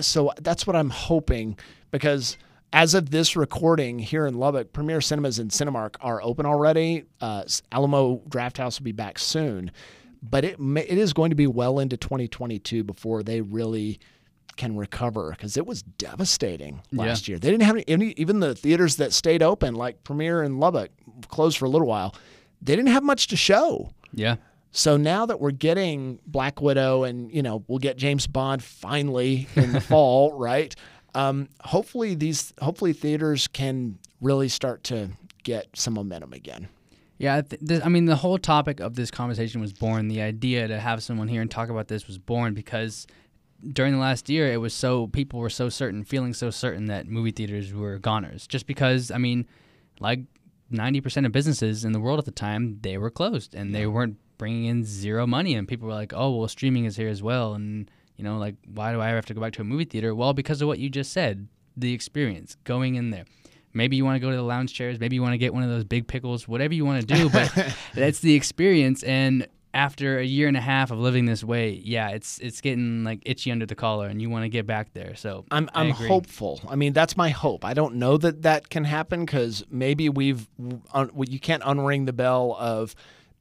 so 0.00 0.32
that's 0.40 0.66
what 0.66 0.76
I'm 0.76 0.90
hoping 0.90 1.58
because 1.90 2.36
as 2.76 2.92
of 2.92 3.08
this 3.08 3.36
recording 3.36 3.98
here 3.98 4.26
in 4.26 4.34
Lubbock, 4.34 4.70
Premier 4.70 5.00
Cinemas 5.00 5.38
and 5.38 5.50
Cinemark 5.50 5.96
are 6.02 6.20
open 6.22 6.44
already. 6.44 7.04
Uh, 7.22 7.42
Alamo 7.72 8.18
Drafthouse 8.28 8.78
will 8.78 8.84
be 8.84 8.92
back 8.92 9.18
soon, 9.18 9.70
but 10.22 10.44
it 10.44 10.58
it 10.60 10.98
is 10.98 11.14
going 11.14 11.30
to 11.30 11.36
be 11.36 11.46
well 11.46 11.78
into 11.78 11.96
2022 11.96 12.84
before 12.84 13.22
they 13.22 13.40
really 13.40 13.98
can 14.56 14.76
recover 14.76 15.30
because 15.30 15.56
it 15.56 15.66
was 15.66 15.84
devastating 15.84 16.82
last 16.92 17.28
year. 17.28 17.38
They 17.38 17.50
didn't 17.50 17.62
have 17.62 17.76
any, 17.76 17.88
any, 17.88 18.14
even 18.18 18.40
the 18.40 18.54
theaters 18.54 18.96
that 18.96 19.14
stayed 19.14 19.42
open, 19.42 19.74
like 19.74 20.04
Premier 20.04 20.42
and 20.42 20.60
Lubbock, 20.60 20.90
closed 21.28 21.56
for 21.56 21.64
a 21.64 21.70
little 21.70 21.88
while. 21.88 22.14
They 22.60 22.76
didn't 22.76 22.92
have 22.92 23.02
much 23.02 23.28
to 23.28 23.36
show. 23.36 23.90
Yeah. 24.12 24.36
So 24.70 24.98
now 24.98 25.24
that 25.24 25.40
we're 25.40 25.52
getting 25.52 26.20
Black 26.26 26.60
Widow 26.60 27.04
and, 27.04 27.32
you 27.32 27.42
know, 27.42 27.64
we'll 27.68 27.78
get 27.78 27.96
James 27.96 28.26
Bond 28.26 28.62
finally 28.62 29.48
in 29.56 29.72
the 29.72 29.80
fall, 29.92 30.34
right? 30.34 30.74
Um, 31.16 31.48
hopefully 31.62 32.14
these 32.14 32.52
hopefully 32.60 32.92
theaters 32.92 33.48
can 33.48 33.98
really 34.20 34.48
start 34.48 34.84
to 34.84 35.08
get 35.44 35.66
some 35.74 35.94
momentum 35.94 36.34
again. 36.34 36.68
Yeah, 37.16 37.36
I, 37.36 37.40
th- 37.40 37.62
th- 37.66 37.82
I 37.82 37.88
mean, 37.88 38.04
the 38.04 38.16
whole 38.16 38.36
topic 38.36 38.80
of 38.80 38.94
this 38.96 39.10
conversation 39.10 39.62
was 39.62 39.72
born. 39.72 40.08
The 40.08 40.20
idea 40.20 40.68
to 40.68 40.78
have 40.78 41.02
someone 41.02 41.28
here 41.28 41.40
and 41.40 41.50
talk 41.50 41.70
about 41.70 41.88
this 41.88 42.06
was 42.06 42.18
born 42.18 42.52
because 42.52 43.06
during 43.72 43.94
the 43.94 43.98
last 43.98 44.28
year, 44.28 44.52
it 44.52 44.58
was 44.58 44.74
so 44.74 45.06
people 45.06 45.40
were 45.40 45.48
so 45.48 45.70
certain, 45.70 46.04
feeling 46.04 46.34
so 46.34 46.50
certain 46.50 46.84
that 46.86 47.08
movie 47.08 47.30
theaters 47.30 47.72
were 47.72 47.98
goners. 47.98 48.46
Just 48.46 48.66
because, 48.66 49.10
I 49.10 49.16
mean, 49.16 49.46
like 49.98 50.20
ninety 50.68 51.00
percent 51.00 51.24
of 51.24 51.32
businesses 51.32 51.82
in 51.82 51.92
the 51.92 52.00
world 52.00 52.18
at 52.18 52.26
the 52.26 52.30
time, 52.30 52.78
they 52.82 52.98
were 52.98 53.10
closed 53.10 53.54
and 53.54 53.74
they 53.74 53.86
weren't 53.86 54.18
bringing 54.36 54.66
in 54.66 54.84
zero 54.84 55.26
money. 55.26 55.54
And 55.54 55.66
people 55.66 55.88
were 55.88 55.94
like, 55.94 56.12
"Oh, 56.14 56.36
well, 56.36 56.48
streaming 56.48 56.84
is 56.84 56.96
here 56.98 57.08
as 57.08 57.22
well." 57.22 57.54
And 57.54 57.90
you 58.16 58.24
know, 58.24 58.38
like, 58.38 58.54
why 58.66 58.92
do 58.92 59.00
I 59.00 59.08
ever 59.08 59.16
have 59.16 59.26
to 59.26 59.34
go 59.34 59.40
back 59.40 59.52
to 59.54 59.62
a 59.62 59.64
movie 59.64 59.84
theater? 59.84 60.14
Well, 60.14 60.32
because 60.32 60.62
of 60.62 60.68
what 60.68 60.78
you 60.78 60.88
just 60.88 61.12
said, 61.12 61.48
the 61.76 61.92
experience, 61.92 62.56
going 62.64 62.94
in 62.94 63.10
there. 63.10 63.24
Maybe 63.74 63.96
you 63.96 64.06
want 64.06 64.16
to 64.16 64.20
go 64.20 64.30
to 64.30 64.36
the 64.36 64.42
lounge 64.42 64.72
chairs. 64.72 64.98
Maybe 64.98 65.16
you 65.16 65.22
want 65.22 65.34
to 65.34 65.38
get 65.38 65.52
one 65.52 65.62
of 65.62 65.68
those 65.68 65.84
big 65.84 66.06
pickles. 66.08 66.48
Whatever 66.48 66.72
you 66.72 66.86
want 66.86 67.06
to 67.06 67.14
do, 67.14 67.28
but 67.28 67.52
that's 67.94 68.20
the 68.20 68.34
experience. 68.34 69.02
And 69.02 69.46
after 69.74 70.18
a 70.18 70.24
year 70.24 70.48
and 70.48 70.56
a 70.56 70.60
half 70.60 70.90
of 70.90 70.98
living 70.98 71.26
this 71.26 71.44
way, 71.44 71.82
yeah, 71.84 72.08
it's 72.08 72.38
it's 72.38 72.62
getting 72.62 73.04
like 73.04 73.20
itchy 73.26 73.52
under 73.52 73.66
the 73.66 73.74
collar, 73.74 74.08
and 74.08 74.22
you 74.22 74.30
want 74.30 74.44
to 74.44 74.48
get 74.48 74.66
back 74.66 74.94
there. 74.94 75.14
So 75.14 75.44
I'm 75.50 75.68
I 75.74 75.82
I'm 75.82 75.90
agree. 75.90 76.08
hopeful. 76.08 76.62
I 76.66 76.76
mean, 76.76 76.94
that's 76.94 77.18
my 77.18 77.28
hope. 77.28 77.66
I 77.66 77.74
don't 77.74 77.96
know 77.96 78.16
that 78.16 78.42
that 78.42 78.70
can 78.70 78.84
happen 78.84 79.26
because 79.26 79.62
maybe 79.70 80.08
we've 80.08 80.48
un, 80.94 81.10
you 81.28 81.38
can't 81.38 81.62
unring 81.62 82.06
the 82.06 82.14
bell 82.14 82.56
of 82.58 82.94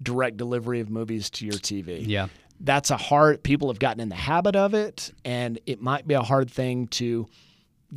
direct 0.03 0.35
delivery 0.35 0.81
of 0.81 0.89
movies 0.89 1.29
to 1.29 1.45
your 1.45 1.55
TV. 1.55 2.03
Yeah, 2.05 2.27
that's 2.59 2.91
a 2.91 2.97
hard 2.97 3.43
people 3.43 3.69
have 3.69 3.79
gotten 3.79 3.99
in 3.99 4.09
the 4.09 4.15
habit 4.15 4.55
of 4.55 4.73
it 4.73 5.11
and 5.23 5.59
it 5.65 5.81
might 5.81 6.07
be 6.07 6.13
a 6.13 6.21
hard 6.21 6.49
thing 6.49 6.87
to 6.87 7.27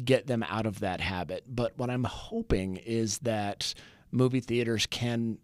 get 0.05 0.27
them 0.27 0.43
out 0.43 0.67
of 0.67 0.81
that 0.81 1.01
habit. 1.01 1.45
But 1.49 1.79
what 1.79 1.91
i'm 1.91 2.05
hoping 2.05 2.77
is 2.77 3.19
that 3.19 3.75
movie 4.11 4.41
theaters 4.41 4.87
can 4.87 5.39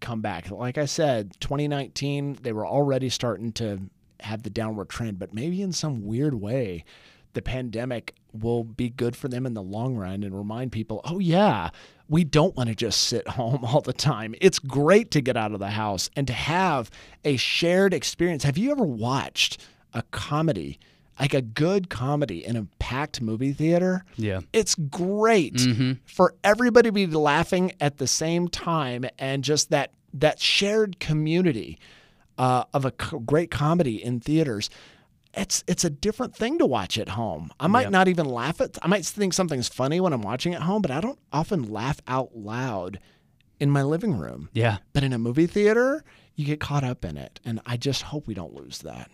come 0.00 0.20
back. 0.20 0.50
Like 0.50 0.78
i 0.78 0.84
said 0.84 1.38
2019 1.40 2.38
they 2.42 2.52
were 2.52 2.66
already 2.66 3.08
starting 3.08 3.52
to 3.52 3.80
have 4.20 4.42
the 4.42 4.50
downward 4.50 4.88
trend 4.88 5.18
but 5.18 5.34
maybe 5.34 5.60
in 5.62 5.72
some 5.72 6.06
weird 6.06 6.34
way 6.34 6.84
the 7.36 7.42
pandemic 7.42 8.14
will 8.32 8.64
be 8.64 8.90
good 8.90 9.14
for 9.14 9.28
them 9.28 9.46
in 9.46 9.54
the 9.54 9.62
long 9.62 9.94
run 9.96 10.22
and 10.24 10.36
remind 10.36 10.72
people 10.72 11.00
oh 11.04 11.18
yeah 11.20 11.70
we 12.08 12.22
don't 12.24 12.56
want 12.56 12.68
to 12.68 12.74
just 12.74 13.02
sit 13.04 13.26
home 13.38 13.64
all 13.64 13.80
the 13.80 13.92
time. 13.92 14.34
It's 14.40 14.58
great 14.60 15.10
to 15.12 15.20
get 15.20 15.36
out 15.36 15.52
of 15.52 15.58
the 15.58 15.70
house 15.70 16.08
and 16.14 16.26
to 16.28 16.32
have 16.32 16.88
a 17.24 17.36
shared 17.36 17.92
experience. 17.92 18.44
Have 18.44 18.56
you 18.56 18.70
ever 18.70 18.84
watched 18.84 19.60
a 19.92 20.02
comedy, 20.12 20.78
like 21.18 21.34
a 21.34 21.42
good 21.42 21.88
comedy 21.90 22.44
in 22.44 22.54
a 22.56 22.66
packed 22.78 23.20
movie 23.20 23.52
theater. 23.52 24.04
Yeah. 24.16 24.40
It's 24.52 24.74
great 24.74 25.54
Mm-hmm. 25.54 25.92
for 26.04 26.34
everybody 26.44 26.88
to 26.88 26.92
be 26.92 27.06
laughing 27.06 27.72
at 27.80 27.96
the 27.96 28.06
same 28.06 28.46
time 28.48 29.06
and 29.18 29.42
just 29.42 29.70
that 29.70 29.90
that 30.14 30.38
shared 30.38 31.00
community 31.00 31.78
uh, 32.38 32.64
of 32.72 32.84
a 32.84 32.90
co- 32.92 33.18
great 33.18 33.50
comedy 33.50 34.02
in 34.02 34.20
theaters. 34.20 34.68
It's 35.36 35.62
it's 35.66 35.84
a 35.84 35.90
different 35.90 36.34
thing 36.34 36.58
to 36.58 36.66
watch 36.66 36.96
at 36.98 37.10
home. 37.10 37.50
I 37.60 37.66
might 37.66 37.82
Yep. 37.82 37.90
not 37.92 38.08
even 38.08 38.26
laugh 38.26 38.60
at. 38.60 38.78
I 38.82 38.88
might 38.88 39.04
think 39.04 39.34
something's 39.34 39.68
funny 39.68 40.00
when 40.00 40.12
I'm 40.12 40.22
watching 40.22 40.54
at 40.54 40.62
home, 40.62 40.80
but 40.82 40.90
I 40.90 41.00
don't 41.00 41.18
often 41.32 41.70
laugh 41.70 42.00
out 42.08 42.34
loud 42.36 42.98
in 43.60 43.70
my 43.70 43.82
living 43.82 44.18
room. 44.18 44.48
Yeah. 44.54 44.78
But 44.94 45.02
in 45.04 45.12
a 45.12 45.18
movie 45.18 45.46
theater, 45.46 46.04
you 46.36 46.44
get 46.46 46.58
caught 46.60 46.84
up 46.84 47.04
in 47.04 47.16
it, 47.16 47.38
and 47.44 47.60
I 47.66 47.76
just 47.76 48.02
hope 48.02 48.26
we 48.26 48.34
don't 48.34 48.54
lose 48.54 48.78
that. 48.78 49.10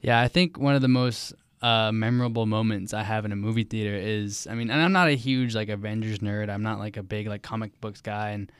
Yeah, 0.00 0.20
I 0.20 0.28
think 0.28 0.58
one 0.58 0.74
of 0.74 0.82
the 0.82 0.88
most 0.88 1.32
uh, 1.62 1.90
memorable 1.92 2.46
moments 2.46 2.92
I 2.92 3.02
have 3.02 3.24
in 3.24 3.32
a 3.32 3.36
movie 3.36 3.64
theater 3.64 3.96
is, 3.96 4.46
I 4.50 4.54
mean, 4.54 4.70
and 4.70 4.80
I'm 4.80 4.92
not 4.92 5.08
a 5.08 5.14
huge 5.14 5.54
like 5.54 5.68
Avengers 5.70 6.18
nerd. 6.20 6.50
I'm 6.50 6.62
not 6.62 6.78
like 6.78 6.96
a 6.96 7.02
big 7.02 7.26
like 7.26 7.42
comic 7.42 7.80
books 7.80 8.00
guy, 8.00 8.30
and 8.30 8.50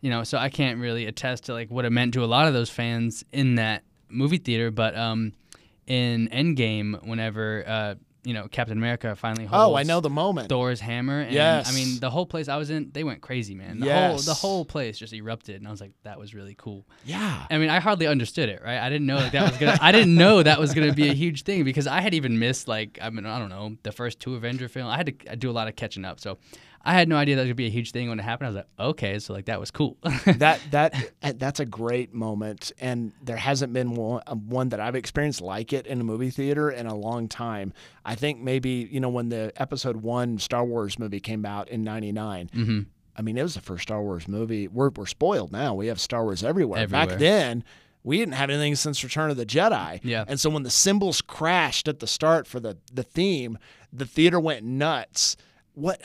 you 0.00 0.10
know, 0.10 0.24
so 0.24 0.36
I 0.38 0.48
can't 0.48 0.80
really 0.80 1.06
attest 1.06 1.44
to 1.44 1.52
like 1.52 1.70
what 1.70 1.84
it 1.84 1.90
meant 1.90 2.14
to 2.14 2.24
a 2.24 2.26
lot 2.26 2.48
of 2.48 2.54
those 2.54 2.70
fans 2.70 3.24
in 3.32 3.54
that 3.56 3.82
movie 4.08 4.38
theater. 4.38 4.70
But 4.70 4.96
um, 4.96 5.32
in 5.86 6.28
Endgame, 6.28 7.04
whenever 7.06 7.64
uh, 7.66 7.94
you 8.26 8.34
know 8.34 8.48
Captain 8.48 8.76
America 8.76 9.14
finally 9.14 9.46
holds 9.46 9.62
Oh, 9.72 9.76
I 9.76 9.84
know 9.84 10.00
the 10.00 10.10
moment. 10.10 10.48
Thor's 10.48 10.80
hammer, 10.80 11.20
and 11.20 11.32
Yes. 11.32 11.68
I 11.70 11.72
mean 11.72 12.00
the 12.00 12.10
whole 12.10 12.26
place 12.26 12.48
I 12.48 12.56
was 12.56 12.70
in, 12.70 12.90
they 12.92 13.04
went 13.04 13.20
crazy, 13.20 13.54
man. 13.54 13.78
The 13.80 13.86
Yes. 13.86 14.10
whole 14.10 14.18
the 14.22 14.34
whole 14.34 14.64
place 14.64 14.98
just 14.98 15.12
erupted, 15.12 15.56
and 15.56 15.68
I 15.68 15.70
was 15.70 15.80
like, 15.80 15.92
that 16.02 16.18
was 16.18 16.34
really 16.34 16.54
cool. 16.58 16.84
Yeah. 17.04 17.46
I 17.50 17.58
mean, 17.58 17.70
I 17.70 17.78
hardly 17.80 18.06
understood 18.06 18.48
it, 18.48 18.60
right? 18.64 18.78
I 18.78 18.88
didn't 18.90 19.06
know 19.06 19.16
like 19.16 19.32
that 19.32 19.48
was 19.50 19.58
gonna. 19.58 19.78
I 19.80 19.92
didn't 19.92 20.14
know 20.16 20.42
that 20.42 20.58
was 20.58 20.74
gonna 20.74 20.92
be 20.92 21.08
a 21.08 21.14
huge 21.14 21.42
thing 21.44 21.62
because 21.64 21.86
I 21.86 22.00
had 22.00 22.14
even 22.14 22.38
missed 22.38 22.66
like 22.68 22.98
I 23.00 23.10
mean 23.10 23.24
I 23.26 23.38
don't 23.38 23.48
know 23.50 23.76
the 23.84 23.92
first 23.92 24.18
two 24.20 24.34
Avenger 24.34 24.68
film. 24.68 24.88
I 24.88 24.96
had 24.96 25.06
to 25.06 25.36
do 25.36 25.50
a 25.50 25.52
lot 25.52 25.68
of 25.68 25.76
catching 25.76 26.04
up, 26.04 26.18
so 26.20 26.38
I 26.88 26.94
had 26.94 27.08
no 27.08 27.16
idea 27.16 27.34
that 27.34 27.42
was 27.42 27.48
gonna 27.48 27.54
be 27.56 27.66
a 27.66 27.70
huge 27.70 27.90
thing 27.90 28.08
when 28.08 28.20
it 28.20 28.22
happened. 28.22 28.46
I 28.46 28.50
was 28.50 28.56
like, 28.56 28.68
okay, 28.78 29.18
so 29.18 29.32
like 29.32 29.46
that 29.46 29.58
was 29.58 29.72
cool. 29.72 29.96
that 30.26 30.60
that 30.70 30.94
uh, 31.22 31.32
that's 31.36 31.58
a 31.58 31.64
great 31.66 32.14
moment, 32.14 32.70
and 32.80 33.10
there 33.22 33.36
hasn't 33.36 33.72
been 33.72 33.96
one, 33.96 34.22
uh, 34.26 34.34
one 34.36 34.68
that 34.68 34.78
I've 34.78 34.94
experienced 34.94 35.40
like 35.40 35.72
it 35.72 35.86
in 35.88 36.00
a 36.00 36.04
movie 36.04 36.30
theater 36.30 36.70
in 36.70 36.86
a 36.86 36.94
long 36.94 37.26
time. 37.28 37.72
I 38.06 38.14
think 38.14 38.40
maybe 38.40 38.88
you 38.90 39.00
know 39.00 39.08
when 39.10 39.28
the 39.28 39.52
Episode 39.56 39.96
One 39.96 40.38
Star 40.38 40.64
Wars 40.64 40.98
movie 40.98 41.20
came 41.20 41.44
out 41.44 41.68
in 41.68 41.82
'99. 41.82 42.50
hmm 42.52 42.80
I 43.18 43.22
mean, 43.22 43.38
it 43.38 43.42
was 43.42 43.54
the 43.54 43.62
first 43.62 43.82
Star 43.84 44.02
Wars 44.02 44.28
movie. 44.28 44.68
We're 44.68 44.90
we're 44.90 45.06
spoiled 45.06 45.50
now. 45.50 45.74
We 45.74 45.86
have 45.88 45.98
Star 46.00 46.22
Wars 46.24 46.44
everywhere. 46.44 46.80
Everywhere. 46.80 47.06
Back 47.08 47.18
then. 47.18 47.64
We 48.04 48.18
didn't 48.18 48.34
have 48.34 48.50
anything 48.50 48.76
since 48.76 49.02
Return 49.02 49.30
of 49.32 49.36
the 49.36 49.44
Jedi. 49.44 49.98
Yeah. 50.04 50.24
And 50.28 50.38
so 50.38 50.48
when 50.48 50.62
the 50.62 50.70
cymbals 50.70 51.20
crashed 51.20 51.88
at 51.88 51.98
the 51.98 52.06
start 52.06 52.46
for 52.46 52.60
the, 52.60 52.78
the 52.92 53.02
theme, 53.02 53.58
the 53.92 54.06
theater 54.06 54.38
went 54.38 54.64
nuts. 54.64 55.36
What 55.74 56.00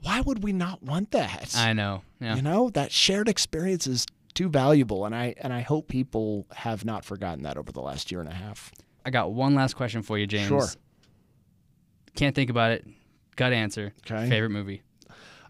why 0.00 0.22
would 0.22 0.42
we 0.42 0.54
not 0.54 0.82
want 0.82 1.10
that? 1.10 1.54
I 1.54 1.74
know. 1.74 2.00
Yeah. 2.18 2.36
You 2.36 2.42
know, 2.42 2.70
that 2.70 2.92
shared 2.92 3.28
experience 3.28 3.86
is 3.86 4.06
too 4.32 4.48
valuable 4.48 5.04
and 5.04 5.14
I 5.14 5.34
and 5.36 5.52
I 5.52 5.60
hope 5.60 5.88
people 5.88 6.46
have 6.54 6.84
not 6.84 7.04
forgotten 7.04 7.42
that 7.44 7.58
over 7.58 7.70
the 7.72 7.82
last 7.82 8.10
year 8.10 8.20
and 8.20 8.28
a 8.30 8.34
half. 8.34 8.72
I 9.04 9.10
got 9.10 9.32
one 9.32 9.54
last 9.54 9.74
question 9.74 10.00
for 10.02 10.16
you, 10.16 10.26
James. 10.26 10.48
Sure. 10.48 10.66
Can't 12.16 12.34
think 12.34 12.50
about 12.50 12.72
it. 12.72 12.86
Got 13.36 13.50
to 13.50 13.56
answer. 13.56 13.92
Okay. 14.10 14.28
Favorite 14.28 14.50
movie. 14.50 14.82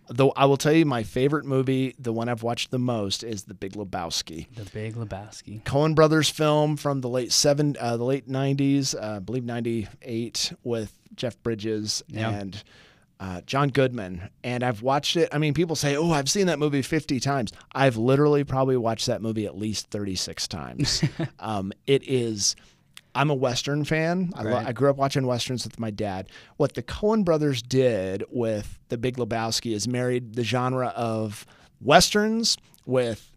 Though 0.09 0.33
I 0.37 0.45
will 0.45 0.59
tell 0.59 0.73
you 0.73 0.85
my 0.85 1.03
favorite 1.03 1.47
movie, 1.47 1.95
the 1.99 2.13
one 2.13 2.29
I've 2.29 2.43
watched 2.43 2.71
the 2.71 2.79
most 2.79 3.25
is 3.25 3.45
The 3.45 3.55
Big 3.55 3.73
Lebowski. 3.73 4.55
The 4.55 4.65
Big 4.71 4.95
Lebowski. 4.97 5.63
Coen 5.63 5.95
Brothers 5.95 6.29
film 6.29 6.77
from 6.77 7.01
the 7.01 7.09
late 7.09 7.33
seven, 7.33 7.75
uh, 7.81 7.97
the 7.97 8.05
late 8.05 8.29
'90s, 8.29 8.95
uh, 8.95 9.17
I 9.17 9.19
believe 9.21 9.45
'98, 9.45 10.53
with 10.63 10.93
Jeff 11.15 11.43
Bridges 11.43 12.03
Yeah. 12.09 12.29
and 12.31 12.63
uh, 13.19 13.41
John 13.47 13.71
Goodman. 13.71 14.29
And 14.43 14.63
I've 14.63 14.83
watched 14.83 15.17
it. 15.17 15.31
I 15.33 15.39
mean, 15.39 15.55
people 15.55 15.75
say, 15.75 15.97
"Oh, 15.97 16.11
I've 16.11 16.29
seen 16.29 16.49
that 16.49 16.59
movie 16.59 16.83
50 16.83 17.19
times." 17.21 17.53
I've 17.75 17.97
literally 17.97 18.45
probably 18.45 18.77
watched 18.77 19.07
that 19.07 19.23
movie 19.23 19.47
at 19.47 19.57
least 19.57 19.89
36 19.91 20.49
times. 20.49 21.03
um, 21.39 21.73
it 21.87 22.03
is. 22.07 22.57
I'm 23.15 23.31
a 23.31 23.35
Western 23.35 23.85
fan. 23.85 24.33
I, 24.35 24.43
lo- 24.43 24.63
I 24.67 24.73
grew 24.73 24.91
up 24.91 24.97
watching 24.97 25.27
Westerns 25.27 25.65
with 25.65 25.79
my 25.79 25.91
dad. 25.91 26.29
What 26.57 26.75
the 26.75 26.83
Coen 26.83 27.25
brothers 27.25 27.63
did 27.63 28.25
with 28.31 28.79
The 28.89 28.99
Big 28.99 29.17
Lebowski 29.17 29.73
is 29.75 29.87
married 29.87 30.35
the 30.35 30.45
genre 30.45 30.89
of 30.89 31.47
Westerns 31.81 32.57
with 32.87 33.31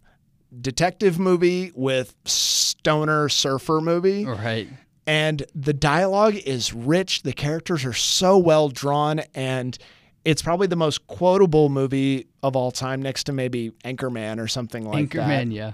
detective 0.62 1.20
movie 1.20 1.72
with 1.76 2.16
stoner 2.26 3.30
surfer 3.30 3.82
movie. 3.82 4.26
Right. 4.26 4.68
And 5.06 5.44
the 5.54 5.74
dialogue 5.74 6.36
is 6.36 6.74
rich. 6.74 7.22
The 7.24 7.34
characters 7.34 7.86
are 7.86 7.94
so 7.94 8.38
well 8.38 8.70
drawn. 8.70 9.22
And 9.36 9.78
it's 10.26 10.42
probably 10.42 10.68
the 10.68 10.76
most 10.76 11.08
quotable 11.08 11.70
movie 11.70 12.28
of 12.44 12.56
all 12.56 12.72
time, 12.72 13.02
next 13.02 13.26
to 13.26 13.34
maybe 13.34 13.72
Anchorman 13.86 14.40
or 14.40 14.48
something 14.48 14.86
like 14.86 15.12
that. 15.14 15.30
Anchorman. 15.30 15.54
Yeah. 15.54 15.74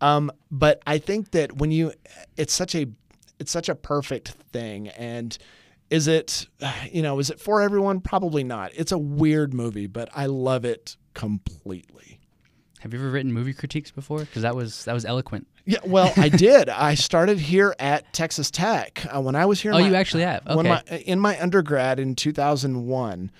Um, 0.00 0.30
but 0.50 0.82
I 0.86 0.98
think 0.98 1.30
that 1.30 1.56
when 1.56 1.70
you, 1.70 1.92
it's 2.36 2.52
such 2.52 2.74
a, 2.74 2.86
it's 3.44 3.52
such 3.52 3.68
a 3.68 3.74
perfect 3.74 4.28
thing. 4.52 4.88
And 4.88 5.36
is 5.90 6.08
it, 6.08 6.46
you 6.90 7.02
know, 7.02 7.18
is 7.18 7.28
it 7.28 7.38
for 7.38 7.60
everyone? 7.60 8.00
Probably 8.00 8.42
not. 8.42 8.72
It's 8.74 8.90
a 8.90 8.96
weird 8.98 9.52
movie, 9.52 9.86
but 9.86 10.08
I 10.14 10.24
love 10.26 10.64
it 10.64 10.96
completely. 11.12 12.20
Have 12.80 12.92
you 12.94 13.00
ever 13.00 13.10
written 13.10 13.32
movie 13.34 13.52
critiques 13.52 13.90
before? 13.90 14.20
Because 14.20 14.40
that 14.42 14.54
was 14.56 14.84
that 14.86 14.94
was 14.94 15.04
eloquent. 15.04 15.46
Yeah, 15.66 15.78
well, 15.84 16.10
I 16.16 16.28
did. 16.46 16.68
I 16.70 16.94
started 16.94 17.38
here 17.38 17.74
at 17.78 18.10
Texas 18.14 18.50
Tech 18.50 19.04
uh, 19.14 19.20
when 19.20 19.34
I 19.34 19.44
was 19.46 19.60
here. 19.60 19.72
in 19.72 19.76
Oh, 19.76 19.80
my- 19.80 19.88
you 19.88 19.94
actually 19.94 20.22
have. 20.22 20.42
when 20.46 20.66
Okay. 20.66 20.82
my 20.90 20.98
in 21.00 21.20
my 21.20 21.40
undergrad 21.40 21.98
in 22.00 22.14
2001. 22.14 23.30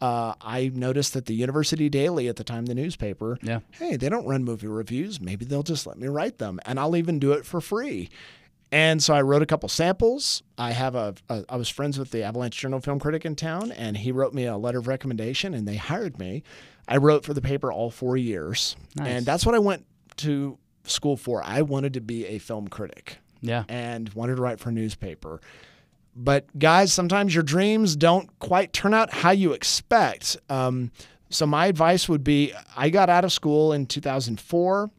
Uh, 0.00 0.34
I 0.40 0.72
noticed 0.74 1.14
that 1.14 1.26
the 1.26 1.34
University 1.34 1.88
Daily, 1.88 2.26
at 2.26 2.34
the 2.34 2.42
time 2.42 2.66
the 2.66 2.74
newspaper, 2.74 3.38
Yeah. 3.40 3.60
hey, 3.70 3.94
they 3.94 4.08
don't 4.08 4.26
run 4.26 4.42
movie 4.42 4.66
reviews. 4.66 5.20
Maybe 5.20 5.44
they'll 5.44 5.62
just 5.62 5.86
let 5.86 5.96
me 5.96 6.08
write 6.08 6.38
them, 6.38 6.58
and 6.66 6.80
I'll 6.80 6.96
even 6.96 7.20
do 7.20 7.30
it 7.30 7.46
for 7.46 7.60
free. 7.60 8.08
And 8.72 9.02
so 9.02 9.12
I 9.14 9.20
wrote 9.20 9.42
a 9.42 9.46
couple 9.46 9.68
samples. 9.68 10.42
I 10.56 10.72
have 10.72 10.94
a, 10.94 11.14
a 11.28 11.44
I 11.48 11.56
was 11.56 11.68
friends 11.68 11.98
with 11.98 12.10
the 12.10 12.22
Avalanche 12.22 12.56
Journal 12.58 12.80
film 12.80 12.98
critic 12.98 13.24
in 13.26 13.36
town, 13.36 13.70
and 13.70 13.98
he 13.98 14.10
wrote 14.12 14.32
me 14.32 14.46
a 14.46 14.56
letter 14.56 14.78
of 14.78 14.88
recommendation, 14.88 15.52
and 15.52 15.68
they 15.68 15.76
hired 15.76 16.18
me. 16.18 16.42
I 16.88 16.96
wrote 16.96 17.24
for 17.24 17.34
the 17.34 17.42
paper 17.42 17.70
all 17.70 17.90
four 17.90 18.16
years, 18.16 18.74
Nice. 18.96 19.08
and 19.08 19.26
that's 19.26 19.44
what 19.44 19.54
I 19.54 19.58
went 19.58 19.84
to 20.16 20.58
school 20.84 21.16
for. 21.18 21.42
I 21.44 21.62
wanted 21.62 21.92
to 21.94 22.00
be 22.00 22.26
a 22.26 22.38
film 22.38 22.66
critic 22.66 23.18
Yeah. 23.42 23.64
and 23.68 24.08
wanted 24.14 24.36
to 24.36 24.42
write 24.42 24.58
for 24.58 24.70
a 24.70 24.72
newspaper. 24.72 25.40
But 26.16 26.58
guys, 26.58 26.92
sometimes 26.92 27.34
your 27.34 27.44
dreams 27.44 27.94
don't 27.94 28.36
quite 28.38 28.72
turn 28.72 28.94
out 28.94 29.12
how 29.12 29.30
you 29.30 29.52
expect. 29.52 30.36
Um, 30.48 30.90
so 31.30 31.46
my 31.46 31.66
advice 31.66 32.08
would 32.08 32.24
be: 32.24 32.52
I 32.76 32.88
got 32.88 33.10
out 33.10 33.24
of 33.24 33.32
school 33.32 33.72
in 33.74 33.84
2004, 33.86 34.90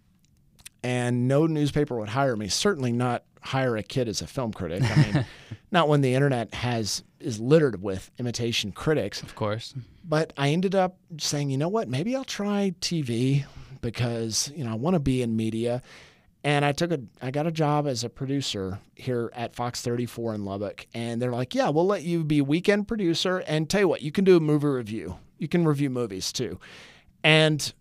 and 0.83 1.27
no 1.27 1.47
newspaper 1.47 1.97
would 1.97 2.09
hire 2.09 2.35
me. 2.35 2.47
Certainly 2.49 2.91
not 2.93 3.23
hire 3.43 3.75
a 3.77 3.83
kid 3.83 4.07
as 4.07 4.21
a 4.21 4.27
film 4.27 4.53
critic. 4.53 4.83
I 4.83 4.95
mean, 4.95 5.25
not 5.71 5.87
when 5.87 6.01
the 6.01 6.13
internet 6.13 6.53
has 6.53 7.03
is 7.19 7.39
littered 7.39 7.81
with 7.81 8.11
imitation 8.17 8.71
critics. 8.71 9.21
Of 9.21 9.35
course. 9.35 9.73
But 10.03 10.33
I 10.37 10.49
ended 10.49 10.75
up 10.75 10.97
saying, 11.17 11.49
you 11.49 11.57
know 11.57 11.69
what? 11.69 11.87
Maybe 11.87 12.15
I'll 12.15 12.25
try 12.25 12.73
TV 12.81 13.45
because 13.81 14.51
you 14.55 14.63
know 14.63 14.71
I 14.71 14.75
want 14.75 14.95
to 14.95 14.99
be 14.99 15.21
in 15.21 15.35
media. 15.35 15.81
And 16.45 16.65
I 16.65 16.73
took 16.73 16.91
a 16.91 16.99
I 17.21 17.31
got 17.31 17.47
a 17.47 17.51
job 17.51 17.87
as 17.87 18.03
a 18.03 18.09
producer 18.09 18.79
here 18.95 19.31
at 19.33 19.55
Fox 19.55 19.81
34 19.81 20.35
in 20.35 20.45
Lubbock, 20.45 20.87
and 20.93 21.21
they're 21.21 21.31
like, 21.31 21.55
yeah, 21.55 21.69
we'll 21.69 21.85
let 21.85 22.03
you 22.03 22.23
be 22.25 22.41
weekend 22.41 22.87
producer, 22.87 23.39
and 23.47 23.69
tell 23.69 23.81
you 23.81 23.87
what, 23.87 24.01
you 24.01 24.11
can 24.11 24.25
do 24.25 24.35
a 24.35 24.41
movie 24.41 24.67
review. 24.67 25.17
You 25.37 25.47
can 25.47 25.65
review 25.65 25.89
movies 25.89 26.33
too. 26.33 26.59
And 27.23 27.73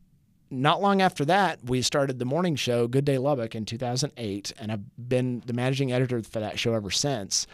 not 0.53 0.83
long 0.83 1.01
after 1.01 1.25
that, 1.25 1.65
we 1.65 1.81
started 1.81 2.19
the 2.19 2.27
morning 2.27 2.57
show, 2.57 2.87
Good 2.87 3.07
Day 3.07 3.17
Lubbock, 3.17 3.55
in 3.55 3.65
2008, 3.65 4.53
and 4.59 4.71
I've 4.71 5.09
been 5.09 5.43
the 5.47 5.55
managing 5.55 5.93
editor 5.93 6.23
for 6.23 6.41
that 6.41 6.59
show 6.59 6.75
ever 6.75 6.91
since. 6.91 7.47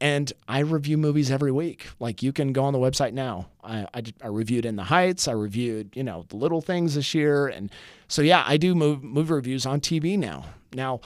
And 0.00 0.32
I 0.46 0.60
review 0.60 0.96
movies 0.96 1.32
every 1.32 1.50
week. 1.50 1.88
Like 1.98 2.22
you 2.22 2.32
can 2.32 2.52
go 2.52 2.62
on 2.62 2.72
the 2.72 2.78
website 2.78 3.12
now. 3.12 3.48
I, 3.64 3.88
I, 3.92 4.02
I 4.22 4.28
reviewed 4.28 4.64
In 4.64 4.76
the 4.76 4.84
Heights. 4.84 5.26
I 5.26 5.32
reviewed, 5.32 5.96
you 5.96 6.04
know, 6.04 6.26
the 6.28 6.36
little 6.36 6.60
things 6.60 6.94
this 6.94 7.12
year. 7.12 7.48
And 7.48 7.72
so, 8.06 8.22
yeah, 8.22 8.44
I 8.46 8.56
do 8.56 8.76
move, 8.76 9.02
movie 9.02 9.32
reviews 9.32 9.66
on 9.66 9.80
TV 9.80 10.16
now. 10.16 10.44
Now, 10.72 11.00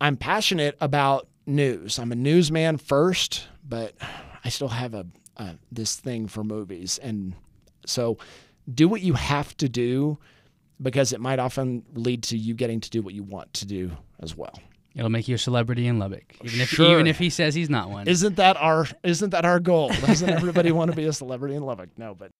I'm 0.00 0.16
passionate 0.16 0.78
about 0.80 1.28
news. 1.44 1.98
I'm 1.98 2.10
a 2.10 2.16
newsman 2.16 2.78
first, 2.78 3.48
but 3.68 3.94
I 4.42 4.48
still 4.48 4.68
have 4.68 4.94
a, 4.94 5.06
a 5.36 5.56
this 5.70 5.96
thing 5.96 6.26
for 6.26 6.42
movies. 6.42 6.98
And 7.02 7.34
so, 7.84 8.16
do 8.72 8.88
what 8.88 9.02
you 9.02 9.12
have 9.12 9.54
to 9.58 9.68
do 9.68 10.18
because 10.80 11.12
it 11.12 11.20
might 11.20 11.38
often 11.38 11.84
lead 11.94 12.22
to 12.24 12.36
you 12.36 12.54
getting 12.54 12.80
to 12.80 12.90
do 12.90 13.02
what 13.02 13.14
you 13.14 13.22
want 13.22 13.52
to 13.54 13.66
do 13.66 13.90
as 14.20 14.36
well. 14.36 14.58
It'll 14.94 15.10
make 15.10 15.26
you 15.26 15.34
a 15.34 15.38
celebrity 15.38 15.86
in 15.88 15.98
Lubbock, 15.98 16.36
even 16.44 16.60
if 16.60 16.68
Sure. 16.68 16.92
even 16.92 17.06
if 17.08 17.18
he 17.18 17.28
says 17.28 17.54
he's 17.54 17.68
not 17.70 17.90
one. 17.90 18.06
Isn't 18.06 18.36
that 18.36 18.56
our 18.56 18.86
isn't 19.02 19.30
that 19.30 19.44
our 19.44 19.58
goal? 19.58 19.88
Doesn't 19.88 20.30
everybody 20.30 20.70
want 20.78 20.90
to 20.92 20.96
be 20.96 21.04
a 21.06 21.12
celebrity 21.12 21.56
in 21.56 21.64
Lubbock? 21.64 21.90
No, 21.98 22.14
but 22.14 22.30